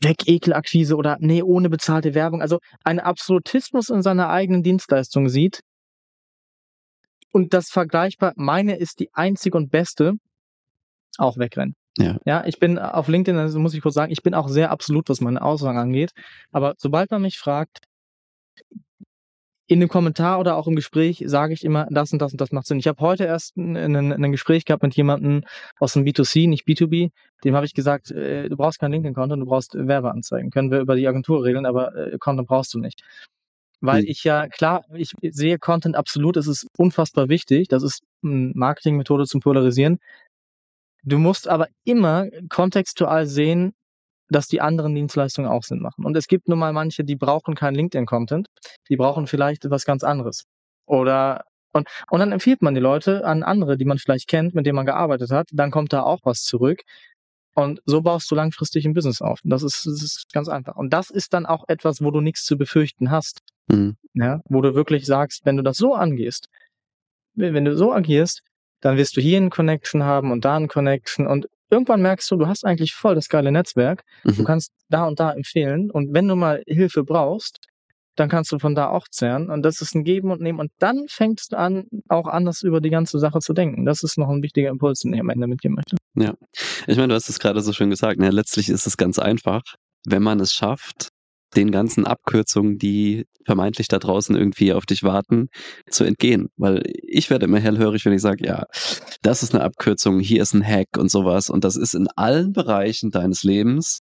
weg 0.00 0.26
Ekelakquise 0.26 0.96
oder 0.96 1.16
nee, 1.20 1.42
ohne 1.42 1.68
bezahlte 1.68 2.14
Werbung, 2.14 2.42
also 2.42 2.58
einen 2.84 3.00
Absolutismus 3.00 3.88
in 3.88 4.02
seiner 4.02 4.28
eigenen 4.28 4.62
Dienstleistung 4.62 5.28
sieht 5.28 5.60
und 7.32 7.54
das 7.54 7.68
vergleichbar, 7.70 8.32
meine 8.36 8.76
ist 8.76 9.00
die 9.00 9.10
einzige 9.12 9.56
und 9.56 9.70
beste, 9.70 10.14
auch 11.18 11.36
wegrennen. 11.38 11.74
Ja. 11.98 12.16
ja, 12.24 12.44
ich 12.46 12.60
bin 12.60 12.78
auf 12.78 13.08
LinkedIn, 13.08 13.38
also 13.38 13.58
muss 13.58 13.74
ich 13.74 13.82
kurz 13.82 13.94
sagen, 13.94 14.12
ich 14.12 14.22
bin 14.22 14.34
auch 14.34 14.48
sehr 14.48 14.70
absolut, 14.70 15.08
was 15.08 15.20
meine 15.20 15.42
Aussagen 15.42 15.78
angeht. 15.78 16.12
Aber 16.52 16.74
sobald 16.78 17.10
man 17.10 17.22
mich 17.22 17.38
fragt, 17.38 17.80
in 19.68 19.80
dem 19.80 19.88
Kommentar 19.90 20.40
oder 20.40 20.56
auch 20.56 20.66
im 20.66 20.74
Gespräch 20.74 21.22
sage 21.26 21.52
ich 21.52 21.62
immer, 21.62 21.86
das 21.90 22.12
und 22.12 22.20
das 22.20 22.32
und 22.32 22.40
das 22.40 22.52
macht 22.52 22.66
Sinn. 22.66 22.78
Ich 22.78 22.88
habe 22.88 23.00
heute 23.00 23.24
erst 23.24 23.56
ein, 23.58 23.76
ein, 23.76 24.12
ein, 24.12 24.32
Gespräch 24.32 24.64
gehabt 24.64 24.82
mit 24.82 24.96
jemandem 24.96 25.44
aus 25.78 25.92
dem 25.92 26.04
B2C, 26.04 26.48
nicht 26.48 26.66
B2B. 26.66 27.10
Dem 27.44 27.54
habe 27.54 27.66
ich 27.66 27.74
gesagt, 27.74 28.10
äh, 28.10 28.48
du 28.48 28.56
brauchst 28.56 28.78
kein 28.78 28.92
LinkedIn-Content, 28.92 29.42
du 29.42 29.46
brauchst 29.46 29.74
Werbeanzeigen. 29.74 30.50
Können 30.50 30.70
wir 30.70 30.80
über 30.80 30.96
die 30.96 31.06
Agentur 31.06 31.44
regeln, 31.44 31.66
aber 31.66 31.94
äh, 31.94 32.16
Content 32.18 32.48
brauchst 32.48 32.72
du 32.72 32.78
nicht. 32.78 33.02
Weil 33.80 34.00
hm. 34.00 34.08
ich 34.08 34.24
ja, 34.24 34.48
klar, 34.48 34.84
ich 34.94 35.12
sehe 35.20 35.58
Content 35.58 35.96
absolut, 35.96 36.38
es 36.38 36.46
ist 36.46 36.66
unfassbar 36.78 37.28
wichtig. 37.28 37.68
Das 37.68 37.82
ist 37.82 38.02
eine 38.24 38.52
Marketingmethode 38.54 39.26
zum 39.26 39.40
Polarisieren. 39.42 39.98
Du 41.04 41.18
musst 41.18 41.46
aber 41.46 41.68
immer 41.84 42.26
kontextual 42.48 43.26
sehen, 43.26 43.74
dass 44.30 44.48
die 44.48 44.60
anderen 44.60 44.94
Dienstleistungen 44.94 45.50
auch 45.50 45.62
Sinn 45.62 45.80
machen. 45.80 46.04
Und 46.04 46.16
es 46.16 46.26
gibt 46.26 46.48
nun 46.48 46.58
mal 46.58 46.72
manche, 46.72 47.04
die 47.04 47.16
brauchen 47.16 47.54
kein 47.54 47.74
LinkedIn-Content, 47.74 48.48
die 48.88 48.96
brauchen 48.96 49.26
vielleicht 49.26 49.64
etwas 49.64 49.84
ganz 49.84 50.04
anderes. 50.04 50.44
Oder 50.86 51.44
und, 51.72 51.86
und 52.10 52.20
dann 52.20 52.32
empfiehlt 52.32 52.62
man 52.62 52.74
die 52.74 52.80
Leute 52.80 53.24
an 53.24 53.42
andere, 53.42 53.76
die 53.76 53.84
man 53.84 53.98
vielleicht 53.98 54.28
kennt, 54.28 54.54
mit 54.54 54.66
denen 54.66 54.76
man 54.76 54.86
gearbeitet 54.86 55.30
hat, 55.30 55.48
dann 55.52 55.70
kommt 55.70 55.92
da 55.92 56.02
auch 56.02 56.20
was 56.24 56.42
zurück. 56.42 56.82
Und 57.54 57.80
so 57.86 58.02
baust 58.02 58.30
du 58.30 58.34
langfristig 58.34 58.86
ein 58.86 58.94
Business 58.94 59.20
auf. 59.20 59.40
Das 59.42 59.62
ist, 59.62 59.84
das 59.84 60.02
ist 60.02 60.32
ganz 60.32 60.48
einfach. 60.48 60.76
Und 60.76 60.92
das 60.92 61.10
ist 61.10 61.34
dann 61.34 61.44
auch 61.44 61.64
etwas, 61.68 62.02
wo 62.02 62.10
du 62.10 62.20
nichts 62.20 62.44
zu 62.44 62.56
befürchten 62.56 63.10
hast. 63.10 63.40
Mhm. 63.66 63.96
Ja, 64.14 64.40
wo 64.48 64.60
du 64.62 64.74
wirklich 64.74 65.06
sagst, 65.06 65.44
wenn 65.44 65.56
du 65.56 65.62
das 65.62 65.76
so 65.76 65.94
angehst, 65.94 66.48
wenn 67.34 67.64
du 67.64 67.76
so 67.76 67.92
agierst, 67.92 68.42
dann 68.80 68.96
wirst 68.96 69.16
du 69.16 69.20
hier 69.20 69.38
eine 69.38 69.50
Connection 69.50 70.04
haben 70.04 70.30
und 70.32 70.44
da 70.44 70.56
eine 70.56 70.68
Connection 70.68 71.26
und 71.26 71.48
irgendwann 71.70 72.02
merkst 72.02 72.30
du, 72.30 72.36
du 72.36 72.46
hast 72.46 72.64
eigentlich 72.64 72.94
voll 72.94 73.14
das 73.14 73.28
geile 73.28 73.52
Netzwerk. 73.52 74.04
Mhm. 74.24 74.36
Du 74.36 74.44
kannst 74.44 74.72
da 74.88 75.06
und 75.06 75.20
da 75.20 75.32
empfehlen. 75.32 75.90
Und 75.90 76.12
wenn 76.14 76.28
du 76.28 76.36
mal 76.36 76.62
Hilfe 76.66 77.04
brauchst, 77.04 77.58
dann 78.16 78.28
kannst 78.28 78.50
du 78.50 78.58
von 78.58 78.74
da 78.74 78.88
auch 78.88 79.06
zehren. 79.08 79.50
Und 79.50 79.62
das 79.62 79.80
ist 79.80 79.94
ein 79.94 80.04
Geben 80.04 80.30
und 80.30 80.40
Nehmen. 80.40 80.58
Und 80.58 80.72
dann 80.78 81.06
fängst 81.08 81.52
du 81.52 81.58
an, 81.58 81.86
auch 82.08 82.26
anders 82.26 82.62
über 82.62 82.80
die 82.80 82.90
ganze 82.90 83.18
Sache 83.18 83.38
zu 83.38 83.52
denken. 83.52 83.84
Das 83.84 84.02
ist 84.02 84.18
noch 84.18 84.28
ein 84.28 84.42
wichtiger 84.42 84.70
Impuls, 84.70 85.00
den 85.00 85.14
ich 85.14 85.20
am 85.20 85.28
Ende 85.28 85.46
mitgeben 85.46 85.76
möchte. 85.76 85.96
Ja, 86.14 86.34
ich 86.86 86.96
meine, 86.96 87.08
du 87.08 87.14
hast 87.14 87.28
es 87.28 87.38
gerade 87.38 87.60
so 87.60 87.72
schön 87.72 87.90
gesagt. 87.90 88.18
Ne? 88.18 88.30
Letztlich 88.30 88.68
ist 88.68 88.86
es 88.86 88.96
ganz 88.96 89.18
einfach. 89.18 89.62
Wenn 90.04 90.22
man 90.22 90.40
es 90.40 90.52
schafft, 90.52 91.10
den 91.56 91.70
ganzen 91.70 92.06
Abkürzungen, 92.06 92.78
die 92.78 93.26
vermeintlich 93.44 93.88
da 93.88 93.98
draußen 93.98 94.36
irgendwie 94.36 94.72
auf 94.72 94.84
dich 94.84 95.02
warten, 95.02 95.48
zu 95.90 96.04
entgehen. 96.04 96.48
Weil 96.56 96.82
ich 97.02 97.30
werde 97.30 97.46
immer 97.46 97.60
hellhörig, 97.60 98.04
wenn 98.04 98.12
ich 98.12 98.22
sage, 98.22 98.46
ja, 98.46 98.64
das 99.22 99.42
ist 99.42 99.54
eine 99.54 99.64
Abkürzung, 99.64 100.20
hier 100.20 100.42
ist 100.42 100.54
ein 100.54 100.66
Hack 100.66 100.98
und 100.98 101.10
sowas. 101.10 101.48
Und 101.48 101.64
das 101.64 101.76
ist 101.76 101.94
in 101.94 102.08
allen 102.16 102.52
Bereichen 102.52 103.10
deines 103.10 103.42
Lebens 103.42 104.00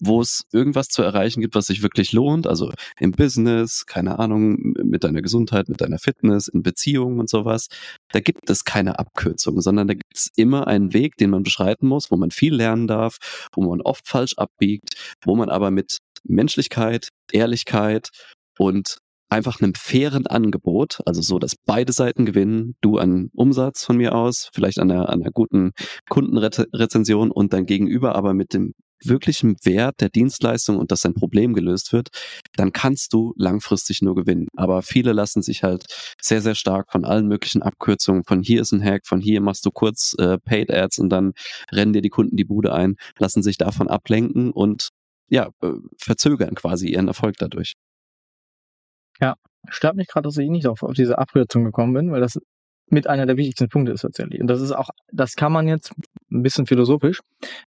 wo 0.00 0.20
es 0.20 0.44
irgendwas 0.50 0.88
zu 0.88 1.02
erreichen 1.02 1.40
gibt, 1.40 1.54
was 1.54 1.66
sich 1.66 1.82
wirklich 1.82 2.12
lohnt, 2.12 2.46
also 2.46 2.72
im 2.98 3.12
Business, 3.12 3.84
keine 3.86 4.18
Ahnung, 4.18 4.74
mit 4.82 5.04
deiner 5.04 5.22
Gesundheit, 5.22 5.68
mit 5.68 5.80
deiner 5.82 5.98
Fitness, 5.98 6.48
in 6.48 6.62
Beziehungen 6.62 7.20
und 7.20 7.28
sowas, 7.28 7.68
da 8.12 8.20
gibt 8.20 8.48
es 8.48 8.64
keine 8.64 8.98
Abkürzung, 8.98 9.60
sondern 9.60 9.88
da 9.88 9.94
gibt 9.94 10.16
es 10.16 10.30
immer 10.36 10.66
einen 10.66 10.94
Weg, 10.94 11.16
den 11.16 11.30
man 11.30 11.42
beschreiten 11.42 11.86
muss, 11.86 12.10
wo 12.10 12.16
man 12.16 12.30
viel 12.30 12.54
lernen 12.54 12.86
darf, 12.86 13.18
wo 13.52 13.62
man 13.62 13.82
oft 13.82 14.08
falsch 14.08 14.34
abbiegt, 14.36 14.94
wo 15.24 15.36
man 15.36 15.50
aber 15.50 15.70
mit 15.70 15.98
Menschlichkeit, 16.24 17.08
Ehrlichkeit 17.32 18.10
und 18.58 18.98
einfach 19.30 19.60
einem 19.60 19.74
fairen 19.74 20.26
Angebot, 20.26 20.98
also 21.06 21.22
so, 21.22 21.38
dass 21.38 21.54
beide 21.64 21.92
Seiten 21.92 22.26
gewinnen, 22.26 22.74
du 22.80 22.98
an 22.98 23.30
Umsatz 23.34 23.84
von 23.84 23.96
mir 23.96 24.14
aus, 24.14 24.50
vielleicht 24.52 24.80
an 24.80 24.90
einer, 24.90 25.08
an 25.08 25.22
einer 25.22 25.30
guten 25.30 25.70
Kundenrezension 26.08 27.30
und 27.30 27.52
dein 27.52 27.66
Gegenüber 27.66 28.16
aber 28.16 28.34
mit 28.34 28.52
dem 28.52 28.74
wirklichen 29.04 29.56
Wert 29.64 30.00
der 30.00 30.08
Dienstleistung 30.08 30.78
und 30.78 30.90
dass 30.90 31.04
ein 31.06 31.14
Problem 31.14 31.54
gelöst 31.54 31.92
wird, 31.92 32.08
dann 32.56 32.72
kannst 32.72 33.12
du 33.12 33.32
langfristig 33.36 34.02
nur 34.02 34.14
gewinnen. 34.14 34.48
Aber 34.56 34.82
viele 34.82 35.12
lassen 35.12 35.42
sich 35.42 35.62
halt 35.62 35.84
sehr, 36.20 36.42
sehr 36.42 36.54
stark 36.54 36.92
von 36.92 37.04
allen 37.04 37.26
möglichen 37.26 37.62
Abkürzungen, 37.62 38.24
von 38.24 38.42
hier 38.42 38.60
ist 38.60 38.72
ein 38.72 38.84
Hack, 38.84 39.06
von 39.06 39.20
hier 39.20 39.40
machst 39.40 39.64
du 39.64 39.70
kurz 39.70 40.14
äh, 40.18 40.38
Paid 40.38 40.70
Ads 40.70 40.98
und 40.98 41.08
dann 41.08 41.32
rennen 41.72 41.92
dir 41.92 42.02
die 42.02 42.10
Kunden 42.10 42.36
die 42.36 42.44
Bude 42.44 42.74
ein, 42.74 42.96
lassen 43.18 43.42
sich 43.42 43.56
davon 43.56 43.88
ablenken 43.88 44.50
und 44.50 44.90
ja, 45.30 45.48
äh, 45.62 45.72
verzögern 45.96 46.54
quasi 46.54 46.88
ihren 46.88 47.08
Erfolg 47.08 47.36
dadurch. 47.38 47.74
Ja, 49.20 49.34
stört 49.68 49.96
mich 49.96 50.08
gerade, 50.08 50.26
dass 50.28 50.36
ich 50.36 50.50
nicht 50.50 50.66
auf, 50.66 50.82
auf 50.82 50.94
diese 50.94 51.18
Abkürzung 51.18 51.64
gekommen 51.64 51.94
bin, 51.94 52.10
weil 52.10 52.20
das 52.20 52.38
mit 52.90 53.06
einer 53.06 53.24
der 53.24 53.36
wichtigsten 53.36 53.68
Punkte 53.68 53.92
ist 53.92 54.02
tatsächlich. 54.02 54.40
Und 54.40 54.48
das 54.48 54.60
ist 54.60 54.72
auch, 54.72 54.90
das 55.12 55.36
kann 55.36 55.52
man 55.52 55.68
jetzt 55.68 55.92
ein 56.30 56.42
bisschen 56.42 56.66
philosophisch 56.66 57.20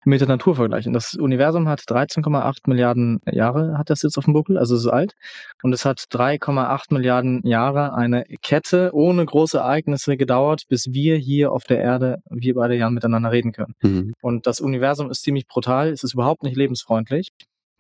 mit 0.04 0.20
der 0.20 0.28
Natur 0.28 0.56
vergleichen. 0.56 0.94
Das 0.94 1.14
Universum 1.14 1.68
hat 1.68 1.82
13,8 1.82 2.68
Milliarden 2.68 3.20
Jahre, 3.32 3.78
hat 3.78 3.90
das 3.90 4.02
jetzt 4.02 4.18
auf 4.18 4.26
dem 4.26 4.34
Buckel, 4.34 4.58
also 4.58 4.76
es 4.76 4.82
ist 4.82 4.88
alt. 4.88 5.14
Und 5.62 5.74
es 5.74 5.86
hat 5.86 6.00
3,8 6.00 6.94
Milliarden 6.94 7.46
Jahre 7.46 7.94
eine 7.94 8.24
Kette 8.42 8.92
ohne 8.94 9.26
große 9.26 9.60
Ereignisse 9.60 10.18
gedauert, 10.18 10.64
bis 10.68 10.88
wir 10.92 11.18
hier 11.18 11.52
auf 11.52 11.64
der 11.64 11.80
Erde, 11.80 12.18
wir 12.30 12.56
beide 12.56 12.76
ja 12.76 12.90
miteinander 12.90 13.32
reden 13.32 13.52
können. 13.52 13.76
Mhm. 13.82 14.14
Und 14.22 14.48
das 14.48 14.60
Universum 14.60 15.12
ist 15.12 15.22
ziemlich 15.22 15.48
brutal, 15.48 15.90
es 15.90 16.04
ist 16.04 16.14
überhaupt 16.14 16.44
nicht 16.44 16.58
lebensfreundlich. 16.58 17.30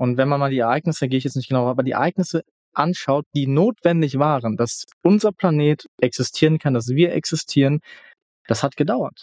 Und 0.01 0.17
wenn 0.17 0.29
man 0.29 0.39
mal 0.39 0.49
die 0.49 0.57
Ereignisse, 0.57 1.07
gehe 1.07 1.19
ich 1.19 1.25
jetzt 1.25 1.35
nicht 1.35 1.49
genau, 1.49 1.67
aber 1.67 1.83
die 1.83 1.91
Ereignisse 1.91 2.41
anschaut, 2.73 3.27
die 3.35 3.45
notwendig 3.45 4.17
waren, 4.17 4.57
dass 4.57 4.85
unser 5.03 5.31
Planet 5.31 5.85
existieren 6.01 6.57
kann, 6.57 6.73
dass 6.73 6.87
wir 6.87 7.13
existieren, 7.13 7.81
das 8.47 8.63
hat 8.63 8.75
gedauert. 8.75 9.21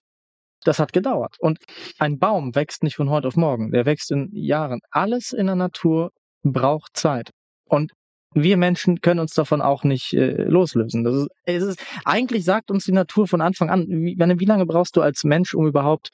Das 0.62 0.78
hat 0.78 0.92
gedauert. 0.92 1.34
Und 1.40 1.58
ein 1.98 2.20
Baum 2.20 2.54
wächst 2.54 2.84
nicht 2.84 2.94
von 2.94 3.10
heute 3.10 3.26
auf 3.26 3.34
morgen. 3.34 3.72
Der 3.72 3.86
wächst 3.86 4.12
in 4.12 4.28
Jahren. 4.30 4.78
Alles 4.92 5.32
in 5.32 5.46
der 5.46 5.56
Natur 5.56 6.12
braucht 6.44 6.96
Zeit. 6.96 7.32
Und 7.64 7.90
wir 8.34 8.56
Menschen 8.56 9.00
können 9.00 9.18
uns 9.18 9.34
davon 9.34 9.60
auch 9.60 9.82
nicht 9.82 10.12
äh, 10.12 10.44
loslösen. 10.44 11.02
Das 11.02 11.16
ist, 11.16 11.28
es 11.44 11.62
ist, 11.64 11.82
eigentlich 12.04 12.44
sagt 12.44 12.70
uns 12.70 12.84
die 12.84 12.92
Natur 12.92 13.26
von 13.26 13.40
Anfang 13.40 13.68
an, 13.68 13.88
wie, 13.88 14.16
wie 14.16 14.44
lange 14.44 14.64
brauchst 14.64 14.94
du 14.96 15.00
als 15.00 15.24
Mensch, 15.24 15.54
um 15.54 15.66
überhaupt 15.66 16.10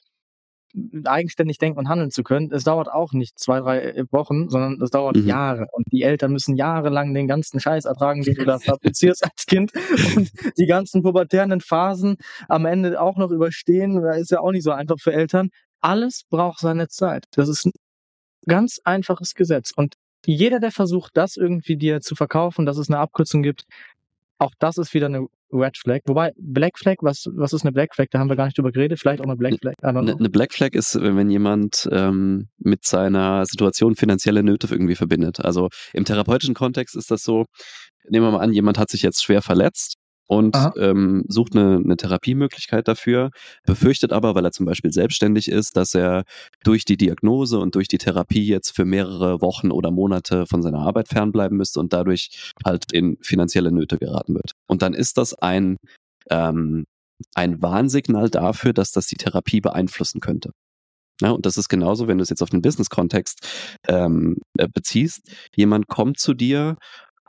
eigenständig 1.05 1.57
denken 1.57 1.79
und 1.79 1.89
handeln 1.89 2.11
zu 2.11 2.23
können. 2.23 2.51
Es 2.51 2.63
dauert 2.63 2.89
auch 2.89 3.13
nicht 3.13 3.39
zwei, 3.39 3.59
drei 3.59 3.79
äh, 3.81 4.05
Wochen, 4.11 4.49
sondern 4.49 4.81
es 4.81 4.89
dauert 4.89 5.15
mhm. 5.15 5.27
Jahre. 5.27 5.67
Und 5.71 5.85
die 5.91 6.03
Eltern 6.03 6.31
müssen 6.31 6.55
jahrelang 6.55 7.13
den 7.13 7.27
ganzen 7.27 7.59
Scheiß 7.59 7.85
ertragen, 7.85 8.23
den 8.23 8.35
du 8.35 8.45
da 8.45 8.59
fabrizierst 8.59 9.23
als 9.23 9.45
Kind 9.45 9.71
und 10.15 10.31
die 10.57 10.65
ganzen 10.65 11.03
pubertären 11.03 11.61
Phasen 11.61 12.17
am 12.47 12.65
Ende 12.65 12.99
auch 13.01 13.17
noch 13.17 13.31
überstehen. 13.31 14.01
Da 14.01 14.13
ist 14.13 14.31
ja 14.31 14.39
auch 14.39 14.51
nicht 14.51 14.63
so 14.63 14.71
einfach 14.71 14.97
für 14.99 15.13
Eltern. 15.13 15.49
Alles 15.81 16.23
braucht 16.29 16.59
seine 16.59 16.87
Zeit. 16.87 17.25
Das 17.31 17.47
ist 17.47 17.65
ein 17.65 17.71
ganz 18.47 18.79
einfaches 18.83 19.33
Gesetz. 19.35 19.71
Und 19.75 19.95
jeder, 20.25 20.59
der 20.59 20.71
versucht, 20.71 21.15
das 21.15 21.37
irgendwie 21.37 21.77
dir 21.77 22.01
zu 22.01 22.15
verkaufen, 22.15 22.65
dass 22.65 22.77
es 22.77 22.89
eine 22.89 22.99
Abkürzung 22.99 23.43
gibt, 23.43 23.65
auch 24.37 24.53
das 24.59 24.77
ist 24.77 24.93
wieder 24.93 25.05
eine 25.05 25.27
Red 25.55 25.77
Flag. 25.77 26.01
Wobei, 26.05 26.31
Black 26.37 26.77
Flag, 26.77 26.97
was, 27.01 27.27
was 27.33 27.53
ist 27.53 27.63
eine 27.63 27.71
Black 27.71 27.95
Flag? 27.95 28.07
Da 28.11 28.19
haben 28.19 28.29
wir 28.29 28.35
gar 28.35 28.45
nicht 28.45 28.57
drüber 28.57 28.71
geredet. 28.71 28.99
Vielleicht 28.99 29.21
auch 29.21 29.25
eine 29.25 29.37
Black 29.37 29.59
Flag. 29.59 29.73
Eine, 29.81 30.15
eine 30.15 30.29
Black 30.29 30.53
Flag 30.53 30.73
ist, 30.73 30.95
wenn 31.01 31.29
jemand 31.29 31.87
ähm, 31.91 32.47
mit 32.57 32.85
seiner 32.85 33.45
Situation 33.45 33.95
finanzielle 33.95 34.43
Nöte 34.43 34.67
irgendwie 34.69 34.95
verbindet. 34.95 35.39
Also 35.39 35.69
im 35.93 36.05
therapeutischen 36.05 36.55
Kontext 36.55 36.95
ist 36.95 37.11
das 37.11 37.23
so, 37.23 37.45
nehmen 38.09 38.25
wir 38.25 38.31
mal 38.31 38.39
an, 38.39 38.53
jemand 38.53 38.77
hat 38.77 38.89
sich 38.89 39.01
jetzt 39.01 39.23
schwer 39.23 39.41
verletzt 39.41 39.95
und 40.27 40.57
ähm, 40.77 41.23
sucht 41.27 41.55
eine, 41.55 41.77
eine 41.83 41.97
Therapiemöglichkeit 41.97 42.87
dafür, 42.87 43.29
befürchtet 43.65 44.11
aber, 44.11 44.35
weil 44.35 44.45
er 44.45 44.51
zum 44.51 44.65
Beispiel 44.65 44.91
selbstständig 44.91 45.49
ist, 45.49 45.77
dass 45.77 45.93
er 45.93 46.23
durch 46.63 46.85
die 46.85 46.97
Diagnose 46.97 47.59
und 47.59 47.75
durch 47.75 47.87
die 47.87 47.97
Therapie 47.97 48.45
jetzt 48.45 48.75
für 48.75 48.85
mehrere 48.85 49.41
Wochen 49.41 49.71
oder 49.71 49.91
Monate 49.91 50.45
von 50.47 50.61
seiner 50.61 50.79
Arbeit 50.79 51.09
fernbleiben 51.09 51.57
müsste 51.57 51.79
und 51.79 51.93
dadurch 51.93 52.51
halt 52.65 52.91
in 52.91 53.17
finanzielle 53.21 53.71
Nöte 53.71 53.97
geraten 53.97 54.33
wird. 54.33 54.54
Und 54.67 54.81
dann 54.81 54.93
ist 54.93 55.17
das 55.17 55.33
ein, 55.33 55.77
ähm, 56.29 56.85
ein 57.33 57.61
Warnsignal 57.61 58.29
dafür, 58.29 58.73
dass 58.73 58.91
das 58.91 59.07
die 59.07 59.15
Therapie 59.15 59.61
beeinflussen 59.61 60.19
könnte. 60.19 60.51
Ja, 61.21 61.31
und 61.31 61.45
das 61.45 61.57
ist 61.57 61.69
genauso, 61.69 62.07
wenn 62.07 62.17
du 62.17 62.23
es 62.23 62.29
jetzt 62.29 62.41
auf 62.41 62.49
den 62.49 62.61
Business-Kontext 62.61 63.47
ähm, 63.87 64.37
äh, 64.57 64.67
beziehst. 64.67 65.21
Jemand 65.55 65.87
kommt 65.87 66.19
zu 66.19 66.33
dir 66.33 66.75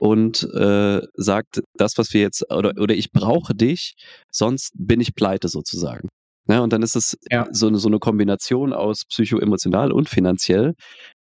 und 0.00 0.42
äh, 0.54 1.00
sagt, 1.14 1.62
das, 1.74 1.96
was 1.96 2.12
wir 2.12 2.20
jetzt, 2.20 2.50
oder, 2.52 2.72
oder 2.80 2.94
ich 2.94 3.12
brauche 3.12 3.54
dich, 3.54 3.94
sonst 4.32 4.72
bin 4.76 5.00
ich 5.00 5.14
pleite 5.14 5.48
sozusagen. 5.48 6.08
Ja, 6.48 6.60
und 6.60 6.72
dann 6.72 6.82
ist 6.82 6.96
es 6.96 7.16
ja. 7.30 7.46
so, 7.50 7.66
eine, 7.68 7.78
so 7.78 7.88
eine 7.88 7.98
Kombination 7.98 8.72
aus 8.72 9.04
psychoemotional 9.08 9.92
und 9.92 10.08
finanziell. 10.08 10.74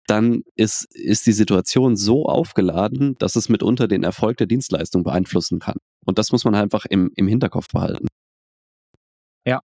Dann 0.08 0.42
ist, 0.56 0.86
ist 0.94 1.26
die 1.26 1.32
Situation 1.32 1.96
so 1.96 2.26
aufgeladen, 2.26 3.14
dass 3.18 3.36
es 3.36 3.48
mitunter 3.48 3.86
den 3.88 4.02
Erfolg 4.02 4.38
der 4.38 4.46
Dienstleistung 4.46 5.04
beeinflussen 5.04 5.60
kann. 5.60 5.76
Und 6.04 6.18
das 6.18 6.32
muss 6.32 6.44
man 6.44 6.54
einfach 6.54 6.86
im, 6.86 7.10
im 7.14 7.28
Hinterkopf 7.28 7.68
behalten. 7.68 8.08
Ja, 9.46 9.60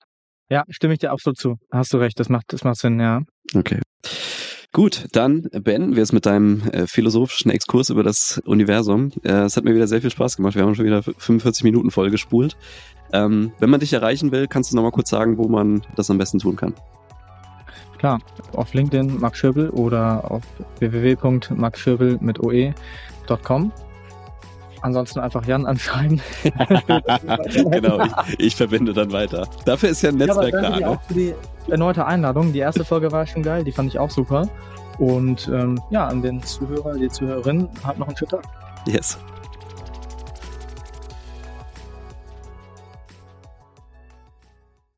ja, 0.49 0.63
stimme 0.69 0.93
ich 0.93 0.99
dir 0.99 1.11
absolut 1.11 1.37
zu. 1.37 1.57
Hast 1.71 1.93
du 1.93 1.97
recht, 1.97 2.19
das 2.19 2.29
macht, 2.29 2.53
das 2.53 2.63
macht 2.63 2.77
Sinn, 2.77 2.99
ja. 2.99 3.21
Okay. 3.53 3.81
Gut, 4.71 5.07
dann 5.13 5.49
beenden 5.51 5.95
wir 5.95 6.03
es 6.03 6.11
mit 6.11 6.25
deinem 6.27 6.61
äh, 6.69 6.85
philosophischen 6.85 7.49
Exkurs 7.49 7.89
über 7.89 8.03
das 8.03 8.39
Universum. 8.45 9.11
Äh, 9.23 9.41
es 9.41 9.57
hat 9.57 9.63
mir 9.63 9.73
wieder 9.73 9.87
sehr 9.87 10.01
viel 10.01 10.11
Spaß 10.11 10.37
gemacht. 10.37 10.55
Wir 10.55 10.61
haben 10.61 10.75
schon 10.75 10.85
wieder 10.85 11.01
45 11.01 11.63
Minuten 11.63 11.89
voll 11.89 12.11
gespult. 12.11 12.55
Ähm, 13.11 13.51
wenn 13.59 13.71
man 13.71 13.79
dich 13.79 13.93
erreichen 13.93 14.31
will, 14.31 14.47
kannst 14.47 14.71
du 14.71 14.75
noch 14.75 14.83
mal 14.83 14.91
kurz 14.91 15.09
sagen, 15.09 15.37
wo 15.37 15.47
man 15.47 15.81
das 15.95 16.11
am 16.11 16.19
besten 16.19 16.37
tun 16.37 16.55
kann. 16.55 16.75
Klar, 17.99 18.19
auf 18.53 18.73
LinkedIn 18.73 19.19
Max 19.19 19.37
Schöbel 19.37 19.69
oder 19.71 20.31
auf 20.31 20.43
www.maxschöbel 20.79 22.17
mit 22.21 22.39
oe.com. 22.41 23.71
Ansonsten 24.81 25.19
einfach 25.19 25.45
Jan 25.45 25.65
anschreiben. 25.65 26.21
genau, 27.53 28.01
ich, 28.01 28.39
ich, 28.39 28.55
verbinde 28.55 28.93
dann 28.93 29.11
weiter. 29.11 29.45
Dafür 29.65 29.89
ist 29.89 30.01
ja 30.01 30.09
ein 30.09 30.15
Netzwerk 30.15 30.53
ja, 30.53 30.61
da. 30.61 30.79
Ne? 30.79 30.87
Auch 30.87 31.01
für 31.01 31.13
die 31.13 31.35
erneute 31.67 32.05
Einladung. 32.05 32.53
Die 32.53 32.59
erste 32.59 32.85
Folge 32.85 33.11
war 33.11 33.27
schon 33.27 33.43
geil, 33.43 33.65
die 33.65 33.73
fand 33.73 33.89
ich 33.89 33.99
auch 33.99 34.09
super. 34.09 34.47
Und 34.97 35.49
ähm, 35.53 35.81
ja, 35.89 36.07
an 36.07 36.21
den 36.21 36.41
Zuhörer, 36.41 36.97
die 36.97 37.09
Zuhörerin, 37.09 37.67
habt 37.83 37.99
noch 37.99 38.07
einen 38.07 38.15
schönen 38.15 38.31
Tag. 38.31 38.43
Yes. 38.87 39.17